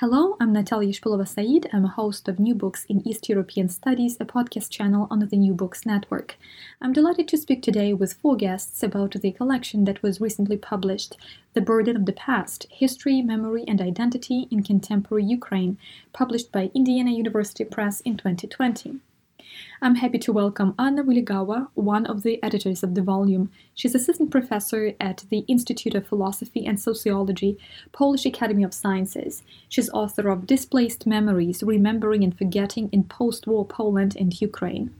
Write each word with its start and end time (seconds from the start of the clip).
Hello, 0.00 0.36
I'm 0.38 0.52
Natalia 0.52 0.92
Shpylova-Saeed. 0.92 1.70
I'm 1.72 1.84
a 1.84 1.88
host 1.88 2.28
of 2.28 2.38
New 2.38 2.54
Books 2.54 2.84
in 2.84 3.04
East 3.04 3.28
European 3.28 3.68
Studies, 3.68 4.16
a 4.20 4.24
podcast 4.24 4.70
channel 4.70 5.08
on 5.10 5.18
the 5.18 5.36
New 5.36 5.52
Books 5.52 5.84
Network. 5.84 6.36
I'm 6.80 6.92
delighted 6.92 7.26
to 7.26 7.36
speak 7.36 7.64
today 7.64 7.92
with 7.92 8.12
four 8.12 8.36
guests 8.36 8.84
about 8.84 9.14
the 9.14 9.32
collection 9.32 9.86
that 9.86 10.00
was 10.00 10.20
recently 10.20 10.56
published 10.56 11.16
The 11.54 11.60
Burden 11.60 11.96
of 11.96 12.06
the 12.06 12.12
Past 12.12 12.68
History, 12.70 13.22
Memory, 13.22 13.64
and 13.66 13.80
Identity 13.80 14.46
in 14.52 14.62
Contemporary 14.62 15.24
Ukraine, 15.24 15.78
published 16.12 16.52
by 16.52 16.70
Indiana 16.76 17.10
University 17.10 17.64
Press 17.64 18.00
in 18.02 18.16
2020. 18.16 19.00
I'm 19.80 19.94
happy 19.94 20.18
to 20.18 20.32
welcome 20.32 20.74
Anna 20.76 21.04
Wylegała, 21.04 21.68
one 21.74 22.04
of 22.04 22.24
the 22.24 22.42
editors 22.42 22.82
of 22.82 22.96
the 22.96 23.02
volume. 23.02 23.48
She's 23.74 23.94
assistant 23.94 24.32
professor 24.32 24.94
at 24.98 25.24
the 25.30 25.44
Institute 25.46 25.94
of 25.94 26.04
Philosophy 26.04 26.66
and 26.66 26.80
Sociology, 26.80 27.56
Polish 27.92 28.26
Academy 28.26 28.64
of 28.64 28.74
Sciences. 28.74 29.44
She's 29.68 29.88
author 29.90 30.30
of 30.30 30.48
Displaced 30.48 31.06
Memories 31.06 31.62
Remembering 31.62 32.24
and 32.24 32.36
Forgetting 32.36 32.88
in 32.90 33.04
Post 33.04 33.46
War 33.46 33.64
Poland 33.64 34.16
and 34.18 34.40
Ukraine. 34.40 34.92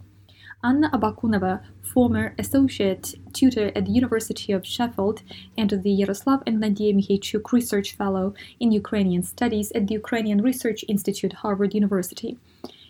Anna 0.63 0.91
Abakunova, 0.91 1.61
former 1.83 2.37
associate 2.39 3.17
tutor 3.33 3.73
at 3.75 3.87
the 3.87 3.93
University 3.93 4.53
of 4.53 4.65
Sheffield 4.65 5.23
and 5.57 5.71
the 5.71 5.91
Yaroslav 5.91 6.45
and 6.47 6.61
Nadia 6.61 6.95
Mihaychuk 6.95 7.51
Research 7.51 7.97
Fellow 7.97 8.33
in 8.61 8.71
Ukrainian 8.71 9.25
Studies 9.25 9.73
at 9.73 9.89
the 9.89 9.95
Ukrainian 9.95 10.41
Research 10.41 10.85
Institute, 10.87 11.33
Harvard 11.33 11.75
University. 11.75 12.39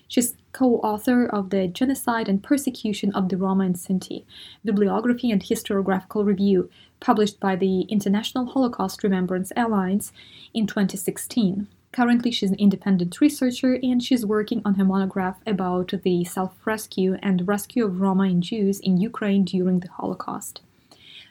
She's 0.09 0.37
co-author 0.53 1.27
of 1.27 1.51
the 1.51 1.69
Genocide 1.69 2.29
and 2.29 2.43
Persecution 2.43 3.13
of 3.15 3.29
the 3.29 3.37
Roma 3.37 3.65
and 3.65 3.77
Sinti, 3.77 4.25
Bibliography 4.65 5.31
and 5.31 5.43
Historiographical 5.43 6.25
Review, 6.25 6.71
published 6.99 7.39
by 7.39 7.55
the 7.57 7.83
International 7.83 8.47
Holocaust 8.47 9.05
Remembrance 9.05 9.53
Alliance 9.57 10.11
in 10.55 10.67
2016. 10.67 11.69
Currently, 11.93 12.31
she's 12.31 12.51
an 12.51 12.59
independent 12.59 13.21
researcher 13.21 13.79
and 13.83 14.03
she's 14.03 14.25
working 14.25 14.63
on 14.65 14.75
her 14.75 14.85
monograph 14.85 15.37
about 15.47 15.93
the 16.03 16.25
self 16.25 16.55
rescue 16.67 17.19
and 17.23 17.47
rescue 17.47 17.85
of 17.85 18.01
Roma 18.01 18.25
and 18.25 18.43
Jews 18.43 18.81
in 18.81 18.97
Ukraine 18.99 19.45
during 19.45 19.81
the 19.81 19.89
Holocaust. 19.89 20.63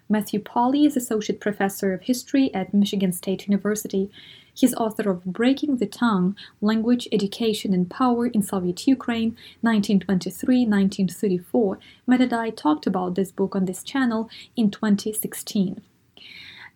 Matthew 0.10 0.40
Pauly 0.40 0.86
is 0.86 0.96
Associate 0.96 1.40
Professor 1.40 1.94
of 1.94 2.04
History 2.04 2.54
at 2.54 2.74
Michigan 2.74 3.12
State 3.12 3.48
University. 3.48 4.10
He's 4.57 4.73
author 4.73 5.12
of 5.12 5.23
Breaking 5.23 5.78
the 5.78 5.85
Tongue 5.85 6.35
Language, 6.62 7.07
Education, 7.12 7.75
and 7.75 7.88
Power 7.88 8.25
in 8.25 8.41
Soviet 8.41 8.88
Ukraine, 8.88 9.38
1923 9.62 10.66
1934. 10.66 11.78
Matt 12.07 12.22
and 12.22 12.34
I 12.34 12.50
talked 12.50 12.88
about 12.88 13.13
this 13.13 13.31
book 13.31 13.56
on 13.56 13.66
this 13.66 13.84
channel 13.84 14.31
in 14.56 14.72
2016. 14.72 15.79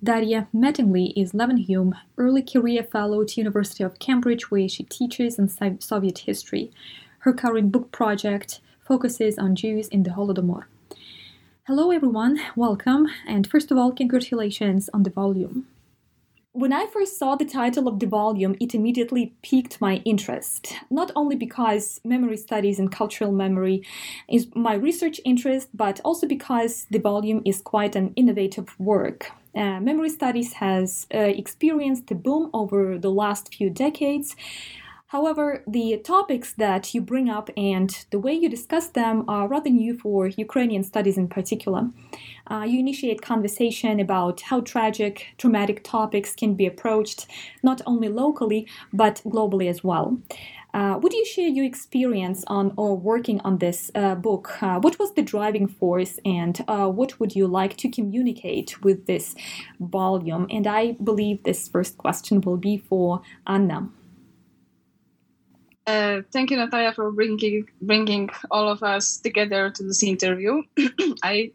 Daria 0.03 0.47
Mattingly 0.53 1.11
is 1.15 1.31
Leverhulme 1.31 1.93
Early 2.19 2.43
Career 2.43 2.83
Fellow 2.83 3.23
at 3.23 3.35
University 3.35 3.83
of 3.83 3.97
Cambridge, 3.97 4.51
where 4.51 4.69
she 4.69 4.83
teaches 4.83 5.39
in 5.39 5.49
Soviet 5.79 6.19
history. 6.19 6.69
Her 7.21 7.33
current 7.33 7.71
book 7.71 7.91
project 7.91 8.61
focuses 8.85 9.39
on 9.39 9.55
Jews 9.55 9.87
in 9.87 10.03
the 10.03 10.11
Holodomor. 10.11 10.65
Hello, 11.63 11.89
everyone. 11.89 12.39
Welcome. 12.55 13.07
And 13.27 13.47
first 13.47 13.71
of 13.71 13.79
all, 13.79 13.91
congratulations 13.91 14.87
on 14.93 15.01
the 15.01 15.09
volume. 15.09 15.65
When 16.53 16.73
I 16.73 16.85
first 16.87 17.17
saw 17.17 17.37
the 17.37 17.45
title 17.45 17.87
of 17.87 17.99
the 17.99 18.07
volume, 18.07 18.57
it 18.59 18.75
immediately 18.75 19.33
piqued 19.41 19.79
my 19.79 20.01
interest. 20.03 20.73
Not 20.89 21.09
only 21.15 21.37
because 21.37 22.01
memory 22.03 22.35
studies 22.35 22.77
and 22.77 22.91
cultural 22.91 23.31
memory 23.31 23.85
is 24.27 24.53
my 24.53 24.73
research 24.73 25.21
interest, 25.23 25.69
but 25.73 26.01
also 26.03 26.27
because 26.27 26.87
the 26.91 26.99
volume 26.99 27.41
is 27.45 27.61
quite 27.61 27.95
an 27.95 28.11
innovative 28.17 28.77
work. 28.77 29.31
Uh, 29.55 29.79
memory 29.79 30.09
studies 30.09 30.51
has 30.53 31.07
uh, 31.15 31.19
experienced 31.19 32.11
a 32.11 32.15
boom 32.15 32.49
over 32.53 32.97
the 32.97 33.11
last 33.11 33.55
few 33.55 33.69
decades. 33.69 34.35
However, 35.11 35.61
the 35.67 35.97
topics 35.97 36.53
that 36.53 36.93
you 36.93 37.01
bring 37.01 37.29
up 37.29 37.49
and 37.57 37.89
the 38.11 38.19
way 38.19 38.33
you 38.33 38.47
discuss 38.47 38.87
them 38.87 39.25
are 39.27 39.45
rather 39.45 39.69
new 39.69 39.93
for 39.97 40.27
Ukrainian 40.27 40.83
studies 40.83 41.17
in 41.17 41.27
particular. 41.27 41.89
Uh, 42.49 42.63
you 42.65 42.79
initiate 42.79 43.21
conversation 43.21 43.99
about 43.99 44.39
how 44.39 44.61
tragic, 44.61 45.33
traumatic 45.37 45.83
topics 45.83 46.33
can 46.33 46.53
be 46.53 46.65
approached 46.65 47.27
not 47.61 47.81
only 47.85 48.07
locally 48.07 48.65
but 48.93 49.21
globally 49.25 49.67
as 49.69 49.83
well. 49.83 50.17
Uh, 50.73 50.97
would 51.01 51.11
you 51.11 51.25
share 51.25 51.49
your 51.49 51.65
experience 51.65 52.45
on 52.47 52.73
or 52.77 52.95
working 52.95 53.41
on 53.41 53.57
this 53.57 53.91
uh, 53.93 54.15
book? 54.15 54.63
Uh, 54.63 54.79
what 54.79 54.97
was 54.97 55.13
the 55.15 55.21
driving 55.21 55.67
force, 55.67 56.19
and 56.23 56.63
uh, 56.69 56.87
what 56.87 57.19
would 57.19 57.35
you 57.35 57.47
like 57.47 57.75
to 57.75 57.89
communicate 57.89 58.81
with 58.81 59.07
this 59.07 59.35
volume? 59.81 60.47
And 60.49 60.65
I 60.65 60.93
believe 61.03 61.43
this 61.43 61.67
first 61.67 61.97
question 61.97 62.39
will 62.39 62.55
be 62.55 62.77
for 62.77 63.21
Anna. 63.45 63.89
Uh, 65.87 66.21
thank 66.31 66.51
you, 66.51 66.57
Natalia, 66.57 66.93
for 66.93 67.11
bringing 67.11 67.65
bringing 67.81 68.29
all 68.51 68.69
of 68.69 68.83
us 68.83 69.17
together 69.17 69.69
to 69.71 69.83
this 69.83 70.03
interview. 70.03 70.61
I 71.23 71.51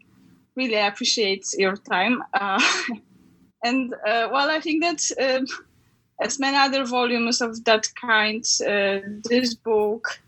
really 0.55 0.75
appreciate 0.75 1.45
your 1.57 1.77
time, 1.77 2.23
uh, 2.33 2.61
and 3.63 3.93
uh, 3.93 4.29
well, 4.31 4.49
I 4.49 4.59
think 4.61 4.83
that 4.83 5.01
um, 5.21 5.45
as 6.21 6.39
many 6.39 6.57
other 6.57 6.85
volumes 6.85 7.41
of 7.41 7.63
that 7.65 7.87
kind, 7.99 8.43
uh, 8.67 8.99
this 9.29 9.55
book 9.55 10.19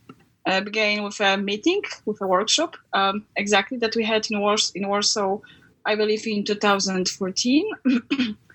uh, 0.45 0.61
began 0.61 1.03
with 1.03 1.19
a 1.21 1.37
meeting, 1.37 1.81
with 2.05 2.21
a 2.21 2.27
workshop, 2.27 2.77
um, 2.93 3.25
exactly 3.35 3.77
that 3.79 3.95
we 3.95 4.03
had 4.03 4.27
in, 4.31 4.41
Wars- 4.41 4.71
in 4.75 4.87
Warsaw, 4.87 5.39
I 5.85 5.95
believe, 5.95 6.27
in 6.27 6.43
2014. 6.45 7.65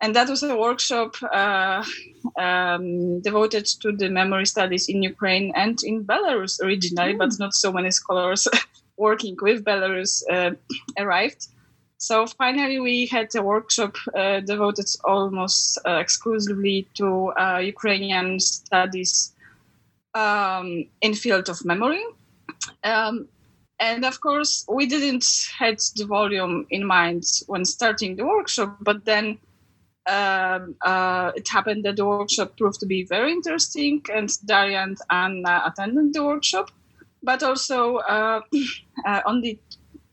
and 0.00 0.14
that 0.14 0.28
was 0.28 0.42
a 0.42 0.56
workshop 0.56 1.16
uh, 1.22 1.84
um, 2.38 3.20
devoted 3.20 3.66
to 3.82 3.92
the 3.92 4.08
memory 4.08 4.46
studies 4.46 4.88
in 4.88 5.02
Ukraine 5.02 5.52
and 5.56 5.78
in 5.82 6.04
Belarus 6.04 6.60
originally, 6.62 7.14
mm. 7.14 7.18
but 7.18 7.38
not 7.38 7.54
so 7.54 7.72
many 7.72 7.90
scholars 7.90 8.46
working 8.96 9.36
with 9.40 9.64
Belarus 9.64 10.22
uh, 10.30 10.52
arrived. 10.98 11.48
So 11.98 12.26
finally, 12.26 12.78
we 12.78 13.06
had 13.06 13.34
a 13.34 13.42
workshop 13.42 13.96
uh, 14.14 14.38
devoted 14.40 14.86
almost 15.04 15.78
uh, 15.84 15.96
exclusively 15.96 16.86
to 16.94 17.32
uh, 17.32 17.58
Ukrainian 17.58 18.38
studies 18.38 19.32
um, 20.14 20.86
in 21.00 21.14
field 21.14 21.48
of 21.48 21.64
memory. 21.64 22.04
Um, 22.84 23.26
and 23.80 24.04
of 24.04 24.20
course, 24.20 24.64
we 24.68 24.86
didn't 24.86 25.26
had 25.58 25.78
the 25.96 26.04
volume 26.04 26.66
in 26.70 26.86
mind 26.86 27.24
when 27.46 27.64
starting 27.64 28.14
the 28.14 28.26
workshop, 28.26 28.76
but 28.80 29.04
then 29.04 29.38
um, 30.08 30.74
uh, 30.82 31.32
it 31.36 31.48
happened 31.48 31.84
that 31.84 31.96
the 31.96 32.06
workshop 32.06 32.56
proved 32.56 32.80
to 32.80 32.86
be 32.86 33.04
very 33.04 33.30
interesting, 33.30 34.02
and 34.14 34.30
Daria 34.46 34.82
and 34.82 34.98
Anna 35.10 35.62
attended 35.66 36.14
the 36.14 36.24
workshop. 36.24 36.70
But 37.22 37.42
also, 37.42 37.96
uh, 37.96 38.40
uh, 39.06 39.20
only 39.26 39.60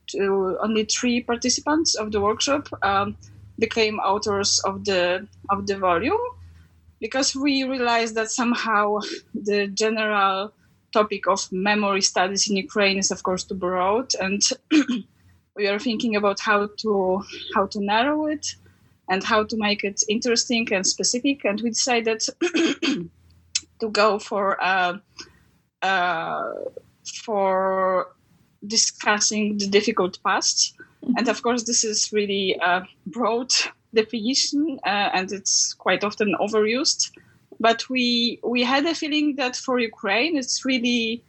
two, 0.07 0.57
only 0.61 0.83
three 0.85 1.21
participants 1.21 1.95
of 1.95 2.11
the 2.11 2.19
workshop 2.19 2.67
um, 2.83 3.15
became 3.57 3.99
authors 3.99 4.59
of 4.65 4.83
the 4.83 5.27
of 5.49 5.65
the 5.65 5.77
volume, 5.77 6.25
because 6.99 7.35
we 7.35 7.63
realized 7.63 8.15
that 8.15 8.29
somehow 8.29 8.99
the 9.33 9.67
general 9.67 10.51
topic 10.91 11.27
of 11.27 11.51
memory 11.51 12.01
studies 12.01 12.49
in 12.49 12.57
Ukraine 12.57 12.97
is, 12.97 13.11
of 13.11 13.23
course, 13.23 13.43
too 13.43 13.55
broad, 13.55 14.11
and 14.19 14.41
we 15.55 15.67
are 15.67 15.79
thinking 15.79 16.17
about 16.17 16.39
how 16.41 16.67
to 16.79 17.23
how 17.55 17.65
to 17.67 17.79
narrow 17.79 18.25
it 18.27 18.55
and 19.09 19.23
how 19.23 19.43
to 19.43 19.57
make 19.57 19.83
it 19.83 20.03
interesting 20.09 20.67
and 20.73 20.85
specific. 20.85 21.45
And 21.45 21.61
we 21.61 21.69
decided 21.69 22.21
to 22.41 23.89
go 23.91 24.19
for 24.19 24.61
uh, 24.63 24.97
uh, 25.81 26.53
for 27.23 28.07
discussing 28.65 29.57
the 29.57 29.67
difficult 29.67 30.17
past. 30.23 30.73
Mm-hmm. 31.03 31.13
And 31.17 31.27
of 31.27 31.41
course, 31.43 31.63
this 31.63 31.83
is 31.83 32.11
really 32.11 32.57
a 32.61 32.83
broad 33.07 33.51
definition, 33.93 34.79
uh, 34.85 35.09
and 35.13 35.31
it's 35.31 35.73
quite 35.73 36.03
often 36.03 36.35
overused. 36.39 37.11
But 37.59 37.89
we 37.89 38.39
we 38.43 38.63
had 38.63 38.85
a 38.85 38.95
feeling 38.95 39.35
that 39.37 39.55
for 39.55 39.79
Ukraine, 39.79 40.37
it's 40.37 40.65
really 40.65 41.23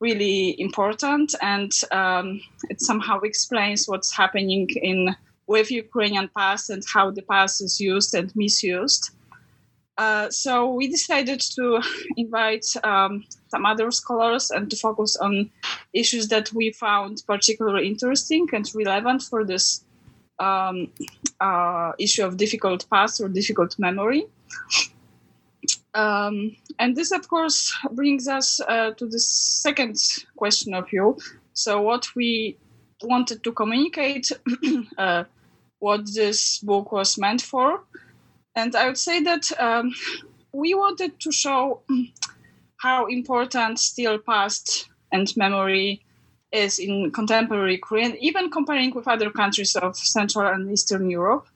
really 0.00 0.60
important, 0.60 1.34
and 1.40 1.72
um, 1.90 2.40
it 2.68 2.80
somehow 2.80 3.20
explains 3.20 3.88
what's 3.88 4.12
happening 4.12 4.68
in 4.82 5.16
with 5.46 5.70
Ukrainian 5.70 6.28
past 6.36 6.70
and 6.70 6.82
how 6.92 7.10
the 7.10 7.22
past 7.22 7.62
is 7.62 7.80
used 7.80 8.14
and 8.14 8.34
misused. 8.34 9.10
Uh, 9.96 10.28
so 10.28 10.74
we 10.74 10.88
decided 10.88 11.40
to 11.40 11.80
invite 12.16 12.66
um, 12.82 13.24
some 13.48 13.64
other 13.64 13.90
scholars 13.90 14.50
and 14.50 14.68
to 14.70 14.76
focus 14.76 15.16
on 15.16 15.50
issues 15.92 16.28
that 16.28 16.52
we 16.52 16.72
found 16.72 17.22
particularly 17.26 17.86
interesting 17.86 18.48
and 18.52 18.68
relevant 18.74 19.22
for 19.22 19.44
this 19.44 19.84
um, 20.40 20.90
uh, 21.40 21.92
issue 21.98 22.24
of 22.24 22.36
difficult 22.36 22.88
past 22.90 23.20
or 23.20 23.28
difficult 23.28 23.78
memory. 23.78 24.26
Um, 25.94 26.56
and 26.80 26.96
this, 26.96 27.12
of 27.12 27.28
course, 27.28 27.72
brings 27.92 28.26
us 28.26 28.60
uh, 28.60 28.90
to 28.92 29.06
the 29.06 29.20
second 29.20 29.96
question 30.36 30.74
of 30.74 30.92
you. 30.92 31.16
So, 31.52 31.80
what 31.80 32.08
we 32.16 32.58
wanted 33.02 33.44
to 33.44 33.52
communicate, 33.52 34.30
uh, 34.98 35.24
what 35.78 36.12
this 36.14 36.58
book 36.58 36.92
was 36.92 37.18
meant 37.18 37.42
for, 37.42 37.82
and 38.54 38.74
I 38.76 38.86
would 38.86 38.98
say 38.98 39.20
that 39.22 39.50
um, 39.58 39.92
we 40.52 40.74
wanted 40.74 41.18
to 41.20 41.32
show 41.32 41.82
how 42.76 43.06
important 43.06 43.78
still 43.78 44.18
past 44.18 44.88
and 45.12 45.34
memory 45.36 46.04
is 46.52 46.78
in 46.78 47.10
contemporary 47.10 47.72
Ukraine, 47.72 48.16
even 48.20 48.50
comparing 48.50 48.94
with 48.94 49.08
other 49.08 49.30
countries 49.30 49.74
of 49.74 49.96
Central 49.96 50.46
and 50.46 50.70
Eastern 50.70 51.10
Europe. 51.10 51.46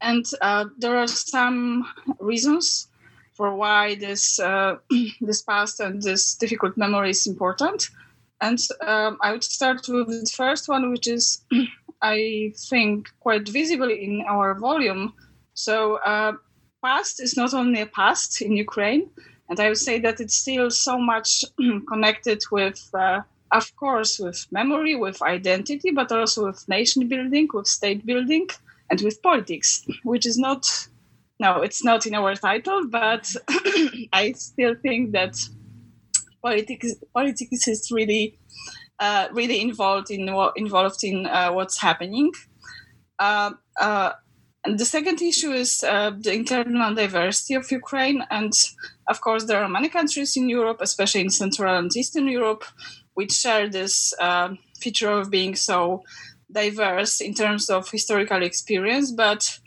And 0.00 0.24
uh, 0.40 0.64
there 0.78 0.96
are 0.96 1.06
some 1.06 1.86
reasons 2.18 2.88
for 3.34 3.54
why 3.54 3.94
this 3.94 4.40
uh, 4.40 4.76
this 5.20 5.42
past 5.42 5.78
and 5.80 6.02
this 6.02 6.34
difficult 6.34 6.76
memory 6.76 7.10
is 7.10 7.26
important. 7.26 7.90
And 8.40 8.58
um, 8.80 9.18
I 9.22 9.32
would 9.32 9.44
start 9.44 9.86
with 9.88 10.08
the 10.08 10.32
first 10.34 10.68
one, 10.68 10.90
which 10.90 11.06
is, 11.06 11.44
I 12.02 12.52
think, 12.68 13.08
quite 13.20 13.48
visible 13.48 13.90
in 13.90 14.24
our 14.28 14.54
volume 14.54 15.14
so 15.56 15.96
uh, 15.96 16.32
past 16.84 17.20
is 17.20 17.36
not 17.36 17.54
only 17.54 17.80
a 17.80 17.86
past 17.86 18.42
in 18.42 18.56
Ukraine, 18.56 19.08
and 19.48 19.58
I 19.58 19.68
would 19.68 19.78
say 19.78 19.98
that 20.00 20.20
it's 20.20 20.36
still 20.36 20.70
so 20.70 20.98
much 20.98 21.44
connected 21.88 22.42
with, 22.52 22.90
uh, 22.92 23.22
of 23.50 23.74
course, 23.76 24.18
with 24.18 24.46
memory, 24.50 24.94
with 24.94 25.22
identity, 25.22 25.90
but 25.92 26.12
also 26.12 26.46
with 26.46 26.68
nation 26.68 27.08
building, 27.08 27.48
with 27.54 27.66
state 27.66 28.04
building, 28.04 28.48
and 28.90 29.00
with 29.00 29.22
politics, 29.22 29.84
which 30.04 30.26
is 30.26 30.38
not. 30.38 30.64
No, 31.38 31.60
it's 31.60 31.84
not 31.84 32.06
in 32.06 32.14
our 32.14 32.34
title, 32.34 32.86
but 32.88 33.30
I 34.12 34.32
still 34.32 34.74
think 34.74 35.12
that 35.12 35.36
politics 36.42 36.94
politics 37.12 37.68
is 37.68 37.90
really 37.90 38.38
uh, 38.98 39.28
really 39.32 39.60
involved 39.60 40.10
in 40.10 40.28
involved 40.56 41.04
in 41.04 41.26
uh, 41.26 41.50
what's 41.52 41.80
happening. 41.80 42.32
Uh, 43.18 43.52
uh 43.80 44.12
and 44.64 44.80
the 44.80 44.84
second 44.84 45.22
issue 45.22 45.52
is 45.52 45.84
uh, 45.84 46.10
the 46.18 46.32
internal 46.32 46.92
diversity 46.92 47.54
of 47.54 47.70
Ukraine. 47.70 48.24
And 48.32 48.52
of 49.08 49.20
course, 49.20 49.44
there 49.44 49.62
are 49.62 49.68
many 49.68 49.88
countries 49.88 50.36
in 50.36 50.48
Europe, 50.48 50.78
especially 50.80 51.20
in 51.20 51.30
Central 51.30 51.76
and 51.78 51.96
Eastern 51.96 52.26
Europe, 52.26 52.64
which 53.14 53.30
share 53.30 53.68
this 53.68 54.12
uh, 54.20 54.48
feature 54.80 55.10
of 55.10 55.30
being 55.30 55.54
so 55.54 56.02
diverse 56.50 57.20
in 57.20 57.32
terms 57.32 57.70
of 57.70 57.88
historical 57.88 58.42
experience. 58.42 59.12
But 59.12 59.60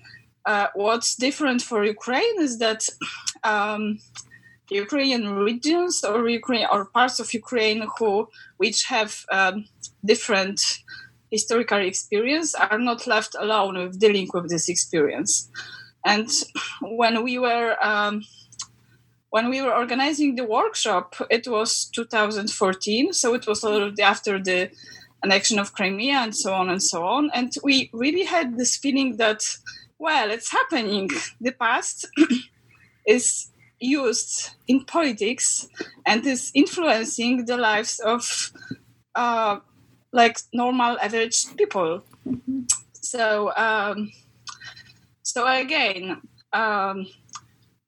what's 0.73 1.15
different 1.15 1.61
for 1.61 1.85
Ukraine 1.85 2.41
is 2.41 2.57
that 2.59 2.81
um, 3.45 3.99
Ukrainian 4.69 5.35
regions 5.35 6.03
or 6.03 6.29
Ukraine 6.29 6.67
or 6.71 6.85
parts 6.85 7.19
of 7.19 7.33
Ukraine 7.33 7.87
who 7.97 8.29
which 8.57 8.85
have 8.85 9.25
um, 9.31 9.65
different 10.05 10.61
historical 11.31 11.79
experience 11.79 12.55
are 12.55 12.79
not 12.79 13.07
left 13.07 13.35
alone 13.39 13.77
with 13.77 13.99
dealing 13.99 14.27
with 14.33 14.49
this 14.49 14.69
experience. 14.69 15.49
And 16.05 16.29
when 16.81 17.23
we 17.23 17.37
were 17.39 17.75
um, 17.81 18.23
when 19.31 19.49
we 19.49 19.61
were 19.61 19.75
organizing 19.75 20.35
the 20.35 20.43
workshop, 20.43 21.15
it 21.29 21.47
was 21.47 21.85
2014, 21.93 23.13
so 23.13 23.35
it 23.35 23.45
was 23.45 23.63
already 23.63 24.01
after 24.01 24.41
the 24.41 24.71
annexion 25.23 25.59
of 25.59 25.73
Crimea 25.73 26.15
and 26.15 26.35
so 26.35 26.53
on 26.53 26.69
and 26.69 26.81
so 26.81 27.03
on. 27.03 27.29
And 27.33 27.53
we 27.63 27.91
really 27.93 28.23
had 28.23 28.57
this 28.57 28.75
feeling 28.75 29.17
that, 29.17 29.43
well, 29.99 30.31
it's 30.31 30.51
happening. 30.51 31.11
The 31.39 31.51
past 31.51 32.07
is 33.05 33.51
used 33.79 34.51
in 34.67 34.83
politics 34.85 35.67
and 36.05 36.25
is 36.25 36.51
influencing 36.53 37.45
the 37.45 37.57
lives 37.57 37.99
of 37.99 38.51
uh, 39.15 39.59
like 40.11 40.37
normal 40.53 40.97
average 40.99 41.45
people. 41.55 42.03
Mm-hmm. 42.27 42.61
So 42.93 43.51
um, 43.55 44.11
so 45.23 45.45
again, 45.45 46.21
um, 46.53 47.07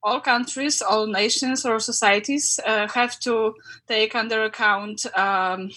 all 0.04 0.20
countries, 0.20 0.82
all 0.82 1.08
nations 1.08 1.66
or 1.66 1.80
societies 1.80 2.60
uh, 2.66 2.88
have 2.88 3.20
to 3.22 3.56
take 3.88 4.16
under 4.16 4.44
account 4.44 5.06
um, 5.18 5.72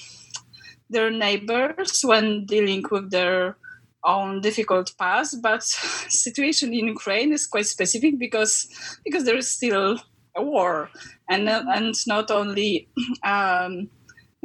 their 0.91 1.11
neighbors 1.11 2.03
when 2.03 2.47
dealing 2.47 2.85
with 2.91 3.11
their 3.11 3.57
own 4.05 4.41
difficult 4.41 4.93
past. 4.99 5.43
But 5.43 5.63
situation 6.09 6.73
in 6.75 6.89
Ukraine 6.89 7.33
is 7.33 7.47
quite 7.47 7.67
specific 7.67 8.19
because 8.19 8.69
because 9.05 9.25
there 9.25 9.37
is 9.37 9.51
still 9.51 9.99
a 10.37 10.43
war, 10.43 10.91
and 11.29 11.49
and 11.49 11.95
not 12.07 12.31
only. 12.31 12.89
Um, 13.25 13.89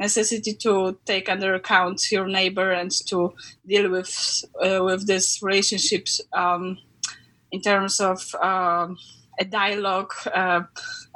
necessity 0.00 0.54
to 0.54 0.98
take 1.04 1.28
under 1.28 1.54
account 1.54 2.10
your 2.10 2.26
neighbor 2.26 2.72
and 2.72 2.90
to 3.06 3.34
deal 3.66 3.90
with 3.90 4.44
uh, 4.64 4.82
with 4.82 5.06
these 5.06 5.38
relationships 5.42 6.22
um, 6.32 6.78
in 7.52 7.60
terms 7.60 8.00
of 8.00 8.34
um, 8.36 8.96
a 9.38 9.44
dialogue, 9.44 10.12
uh, 10.34 10.62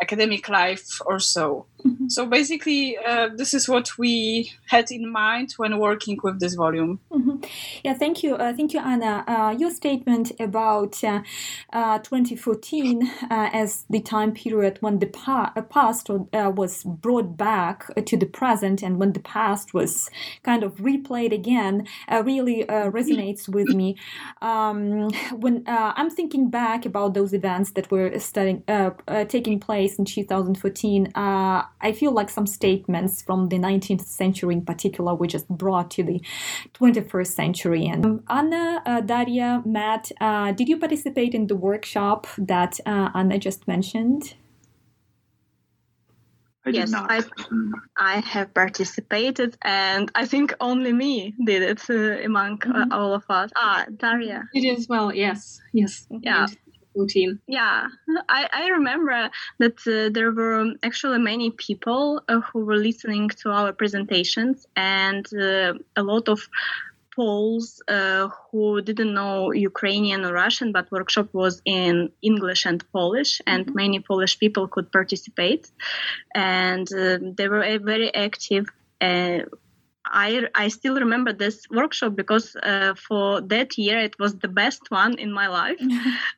academic 0.00 0.48
life, 0.48 1.00
or 1.06 1.18
so. 1.18 1.66
Mm-hmm. 1.86 2.08
So 2.08 2.24
basically, 2.24 2.96
uh, 2.96 3.28
this 3.36 3.52
is 3.52 3.68
what 3.68 3.98
we 3.98 4.52
had 4.68 4.90
in 4.90 5.10
mind 5.10 5.52
when 5.58 5.78
working 5.78 6.18
with 6.22 6.40
this 6.40 6.54
volume. 6.54 6.98
Mm-hmm. 7.12 7.44
Yeah, 7.84 7.92
thank 7.92 8.22
you, 8.22 8.36
uh, 8.36 8.54
thank 8.54 8.72
you, 8.72 8.80
Anna. 8.80 9.24
Uh, 9.28 9.54
your 9.58 9.70
statement 9.70 10.32
about 10.40 11.04
uh, 11.04 11.20
uh, 11.72 11.98
2014 11.98 13.10
as 13.30 13.84
the 13.90 14.00
time 14.00 14.32
period 14.32 14.78
when 14.80 14.98
the 14.98 15.06
pa- 15.06 15.52
past 15.68 16.08
was 16.08 16.84
brought 16.84 17.36
back 17.36 17.86
to 18.06 18.16
the 18.16 18.26
present, 18.26 18.82
and 18.82 18.98
when 18.98 19.12
the 19.12 19.20
past 19.20 19.74
was 19.74 20.08
kind 20.42 20.62
of 20.62 20.76
replayed 20.76 21.32
again, 21.32 21.86
really 22.10 22.64
resonates 22.64 23.46
with 23.48 23.68
me. 23.68 23.96
Um, 24.40 25.10
when 25.32 25.64
I'm 25.66 26.08
thinking 26.08 26.48
back 26.48 26.86
about 26.86 27.12
those 27.12 27.34
events 27.34 27.72
that 27.72 27.90
were 27.90 28.18
studying, 28.18 28.62
taking 29.28 29.60
place 29.60 29.98
in 29.98 30.06
2014. 30.06 31.12
I 31.80 31.92
feel 31.92 32.12
like 32.12 32.30
some 32.30 32.46
statements 32.46 33.22
from 33.22 33.48
the 33.48 33.58
19th 33.58 34.02
century 34.02 34.54
in 34.54 34.64
particular 34.64 35.14
were 35.14 35.26
just 35.26 35.48
brought 35.48 35.90
to 35.92 36.02
the 36.02 36.20
21st 36.74 37.26
century. 37.26 37.86
And 37.86 38.04
um, 38.04 38.24
Anna, 38.28 38.82
uh, 38.86 39.00
Daria, 39.00 39.62
Matt, 39.64 40.10
uh, 40.20 40.52
did 40.52 40.68
you 40.68 40.78
participate 40.78 41.34
in 41.34 41.46
the 41.46 41.56
workshop 41.56 42.26
that 42.38 42.80
uh, 42.86 43.10
Anna 43.14 43.38
just 43.38 43.68
mentioned? 43.68 44.34
I 46.66 46.70
yes, 46.70 46.94
I, 46.94 47.22
I 47.98 48.20
have 48.20 48.54
participated, 48.54 49.58
and 49.60 50.10
I 50.14 50.24
think 50.24 50.54
only 50.60 50.94
me 50.94 51.34
did 51.44 51.62
it 51.62 51.82
uh, 51.90 52.24
among 52.24 52.54
uh, 52.62 52.72
mm-hmm. 52.72 52.92
all 52.92 53.12
of 53.12 53.24
us. 53.28 53.50
Ah, 53.54 53.84
Daria. 53.94 54.48
Did 54.54 54.78
as 54.78 54.88
well. 54.88 55.14
Yes, 55.14 55.60
yes. 55.74 56.06
Yeah 56.22 56.46
routine. 56.94 57.40
Yeah, 57.46 57.86
I, 58.28 58.48
I 58.52 58.68
remember 58.68 59.30
that 59.58 59.78
uh, 59.86 60.10
there 60.12 60.32
were 60.32 60.72
actually 60.82 61.18
many 61.18 61.50
people 61.50 62.22
uh, 62.28 62.40
who 62.40 62.64
were 62.64 62.76
listening 62.76 63.28
to 63.42 63.50
our 63.50 63.72
presentations, 63.72 64.66
and 64.76 65.26
uh, 65.34 65.74
a 65.96 66.02
lot 66.02 66.28
of 66.28 66.48
Poles 67.14 67.80
uh, 67.86 68.28
who 68.50 68.80
didn't 68.80 69.14
know 69.14 69.52
Ukrainian 69.52 70.24
or 70.24 70.32
Russian, 70.32 70.72
but 70.72 70.90
workshop 70.90 71.28
was 71.32 71.62
in 71.64 72.10
English 72.22 72.66
and 72.66 72.84
Polish, 72.92 73.40
and 73.46 73.66
mm-hmm. 73.66 73.76
many 73.76 74.00
Polish 74.00 74.38
people 74.38 74.66
could 74.66 74.90
participate, 74.90 75.70
and 76.34 76.88
uh, 76.92 77.18
they 77.36 77.48
were 77.48 77.78
very 77.78 78.12
active. 78.14 78.66
Uh, 79.00 79.40
I, 80.06 80.46
I 80.54 80.68
still 80.68 80.94
remember 80.96 81.32
this 81.32 81.66
workshop 81.70 82.14
because 82.16 82.56
uh, 82.56 82.94
for 82.94 83.40
that 83.42 83.78
year 83.78 83.98
it 83.98 84.18
was 84.18 84.36
the 84.36 84.48
best 84.48 84.90
one 84.90 85.18
in 85.18 85.32
my 85.32 85.48
life. 85.48 85.80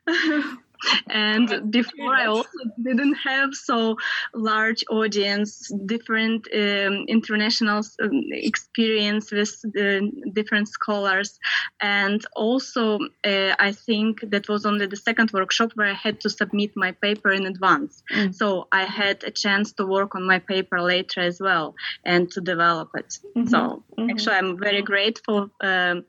and 1.09 1.71
before 1.71 2.15
i 2.15 2.27
also 2.27 2.59
didn't 2.83 3.15
have 3.15 3.55
so 3.55 3.97
large 4.35 4.85
audience 4.91 5.71
different 5.87 6.47
um, 6.55 7.05
international 7.09 7.83
um, 8.03 8.23
experience 8.33 9.31
with 9.31 9.55
uh, 9.79 10.01
different 10.33 10.69
scholars 10.69 11.39
and 11.81 12.25
also 12.35 12.99
uh, 13.25 13.55
i 13.59 13.73
think 13.73 14.21
that 14.31 14.49
was 14.49 14.67
only 14.67 14.87
the 14.87 14.97
second 14.97 15.31
workshop 15.33 15.71
where 15.75 15.89
i 15.89 15.95
had 15.95 16.21
to 16.21 16.31
submit 16.31 16.71
my 16.77 16.93
paper 16.93 17.31
in 17.31 17.47
advance 17.47 18.03
mm. 18.13 18.35
so 18.35 18.67
i 18.73 18.85
had 18.85 19.23
a 19.25 19.31
chance 19.31 19.73
to 19.73 19.87
work 19.87 20.15
on 20.15 20.27
my 20.27 20.39
paper 20.39 20.81
later 20.81 21.21
as 21.21 21.41
well 21.41 21.75
and 22.05 22.31
to 22.31 22.41
develop 22.41 22.91
it 22.95 23.19
mm-hmm. 23.37 23.47
so 23.47 23.83
mm-hmm. 23.99 24.11
actually 24.11 24.37
i'm 24.37 24.59
very 24.59 24.83
grateful 24.83 25.51
um, 25.61 26.05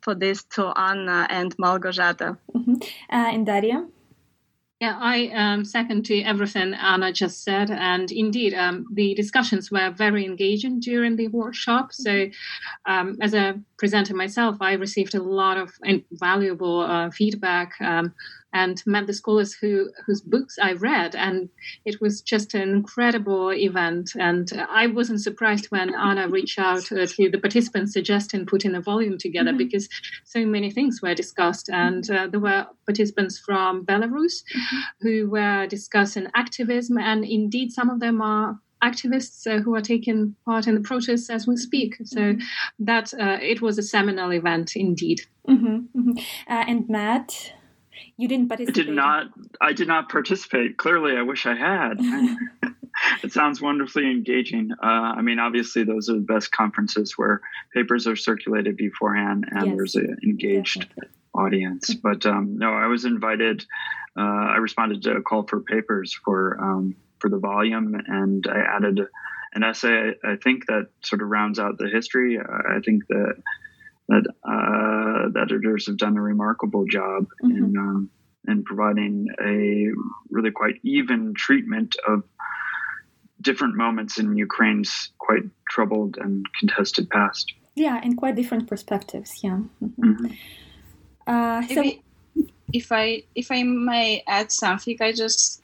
for 0.00 0.14
this 0.14 0.44
to 0.44 0.72
anna 0.76 1.26
and 1.30 1.56
malgorzata 1.56 2.36
mm-hmm. 2.54 2.74
uh, 3.10 3.30
and 3.34 3.46
daria 3.46 3.86
yeah, 4.82 4.98
I 5.00 5.28
um, 5.28 5.64
second 5.64 6.04
to 6.06 6.22
everything 6.22 6.74
Anna 6.74 7.12
just 7.12 7.44
said. 7.44 7.70
And 7.70 8.10
indeed, 8.10 8.52
um, 8.52 8.84
the 8.92 9.14
discussions 9.14 9.70
were 9.70 9.90
very 9.90 10.24
engaging 10.24 10.80
during 10.80 11.14
the 11.14 11.28
workshop. 11.28 11.92
So, 11.92 12.26
um, 12.84 13.16
as 13.20 13.32
a 13.32 13.60
presenter 13.78 14.16
myself, 14.16 14.56
I 14.60 14.72
received 14.72 15.14
a 15.14 15.22
lot 15.22 15.56
of 15.56 15.70
valuable 16.10 16.80
uh, 16.80 17.10
feedback. 17.10 17.74
And 18.52 18.82
met 18.86 19.06
the 19.06 19.12
scholars 19.12 19.54
who 19.54 19.90
whose 20.06 20.20
books 20.20 20.58
I 20.60 20.72
read, 20.72 21.14
and 21.14 21.48
it 21.84 22.00
was 22.00 22.20
just 22.20 22.54
an 22.54 22.68
incredible 22.68 23.52
event. 23.52 24.12
And 24.18 24.50
I 24.70 24.86
wasn't 24.86 25.20
surprised 25.20 25.66
when 25.66 25.94
Anna 25.94 26.28
reached 26.28 26.58
out 26.58 26.90
uh, 26.92 27.06
to 27.06 27.30
the 27.30 27.38
participants 27.38 27.92
suggesting 27.92 28.46
putting 28.46 28.74
a 28.74 28.80
volume 28.80 29.18
together 29.18 29.50
mm-hmm. 29.50 29.58
because 29.58 29.88
so 30.24 30.44
many 30.44 30.70
things 30.70 31.00
were 31.02 31.14
discussed, 31.14 31.68
and 31.68 32.08
uh, 32.10 32.26
there 32.26 32.40
were 32.40 32.66
participants 32.86 33.38
from 33.38 33.86
Belarus 33.86 34.42
mm-hmm. 34.42 34.78
who 35.00 35.30
were 35.30 35.66
discussing 35.66 36.26
activism, 36.34 36.98
and 36.98 37.24
indeed 37.24 37.72
some 37.72 37.90
of 37.90 38.00
them 38.00 38.20
are 38.20 38.58
activists 38.82 39.46
uh, 39.46 39.62
who 39.62 39.74
are 39.74 39.80
taking 39.80 40.34
part 40.44 40.66
in 40.66 40.74
the 40.74 40.80
protests 40.80 41.30
as 41.30 41.46
we 41.46 41.56
speak. 41.56 41.96
So 42.04 42.20
mm-hmm. 42.20 42.84
that 42.84 43.14
uh, 43.14 43.38
it 43.40 43.62
was 43.62 43.78
a 43.78 43.82
seminal 43.82 44.32
event 44.32 44.72
indeed. 44.76 45.20
Mm-hmm. 45.48 45.76
Mm-hmm. 45.98 46.18
Uh, 46.48 46.64
and 46.68 46.88
Matt, 46.88 47.54
you 48.16 48.28
didn't 48.28 48.48
participate. 48.48 48.82
I 48.82 48.84
did 48.84 48.94
not. 48.94 49.26
I 49.60 49.72
did 49.72 49.88
not 49.88 50.08
participate. 50.08 50.76
Clearly, 50.76 51.16
I 51.16 51.22
wish 51.22 51.46
I 51.46 51.54
had. 51.54 51.98
it 53.22 53.32
sounds 53.32 53.60
wonderfully 53.60 54.10
engaging. 54.10 54.70
Uh, 54.82 54.86
I 55.16 55.22
mean, 55.22 55.38
obviously, 55.38 55.84
those 55.84 56.08
are 56.08 56.14
the 56.14 56.20
best 56.20 56.52
conferences 56.52 57.14
where 57.16 57.40
papers 57.74 58.06
are 58.06 58.16
circulated 58.16 58.76
beforehand 58.76 59.46
and 59.50 59.66
yes, 59.66 59.76
there's 59.76 59.94
an 59.96 60.18
engaged 60.22 60.80
definitely. 60.80 61.08
audience. 61.34 61.94
But 61.94 62.26
um, 62.26 62.58
no, 62.58 62.72
I 62.72 62.86
was 62.86 63.04
invited. 63.04 63.64
Uh, 64.16 64.22
I 64.22 64.56
responded 64.56 65.02
to 65.02 65.12
a 65.12 65.22
call 65.22 65.44
for 65.44 65.60
papers 65.60 66.18
for 66.24 66.58
um, 66.60 66.96
for 67.18 67.30
the 67.30 67.38
volume, 67.38 67.94
and 68.06 68.46
I 68.46 68.76
added 68.76 69.00
an 69.54 69.64
essay. 69.64 70.12
I 70.24 70.36
think 70.36 70.66
that 70.66 70.88
sort 71.02 71.22
of 71.22 71.28
rounds 71.28 71.58
out 71.58 71.78
the 71.78 71.88
history. 71.88 72.38
I 72.38 72.80
think 72.84 73.06
that 73.08 73.36
that 74.08 74.24
uh, 74.44 75.28
the 75.32 75.40
editors 75.40 75.86
have 75.86 75.96
done 75.96 76.16
a 76.16 76.22
remarkable 76.22 76.84
job 76.86 77.26
mm-hmm. 77.42 77.56
in 77.56 77.76
um, 77.76 78.10
in 78.48 78.64
providing 78.64 79.28
a 79.40 79.88
really 80.30 80.50
quite 80.50 80.74
even 80.82 81.32
treatment 81.34 81.94
of 82.08 82.24
different 83.40 83.76
moments 83.76 84.18
in 84.18 84.36
Ukraine's 84.36 85.10
quite 85.18 85.44
troubled 85.68 86.16
and 86.16 86.46
contested 86.58 87.08
past. 87.10 87.52
Yeah, 87.74 88.00
and 88.02 88.16
quite 88.16 88.36
different 88.36 88.68
perspectives. 88.68 89.42
Yeah. 89.42 89.60
Mm-hmm. 89.82 90.04
Mm-hmm. 90.04 90.26
Uh, 91.26 91.66
so, 91.68 91.82
if, 91.84 92.46
if 92.72 92.92
I 92.92 93.22
if 93.34 93.50
I 93.50 93.62
may 93.62 94.22
add 94.26 94.50
something, 94.50 94.96
I 95.00 95.12
just 95.12 95.62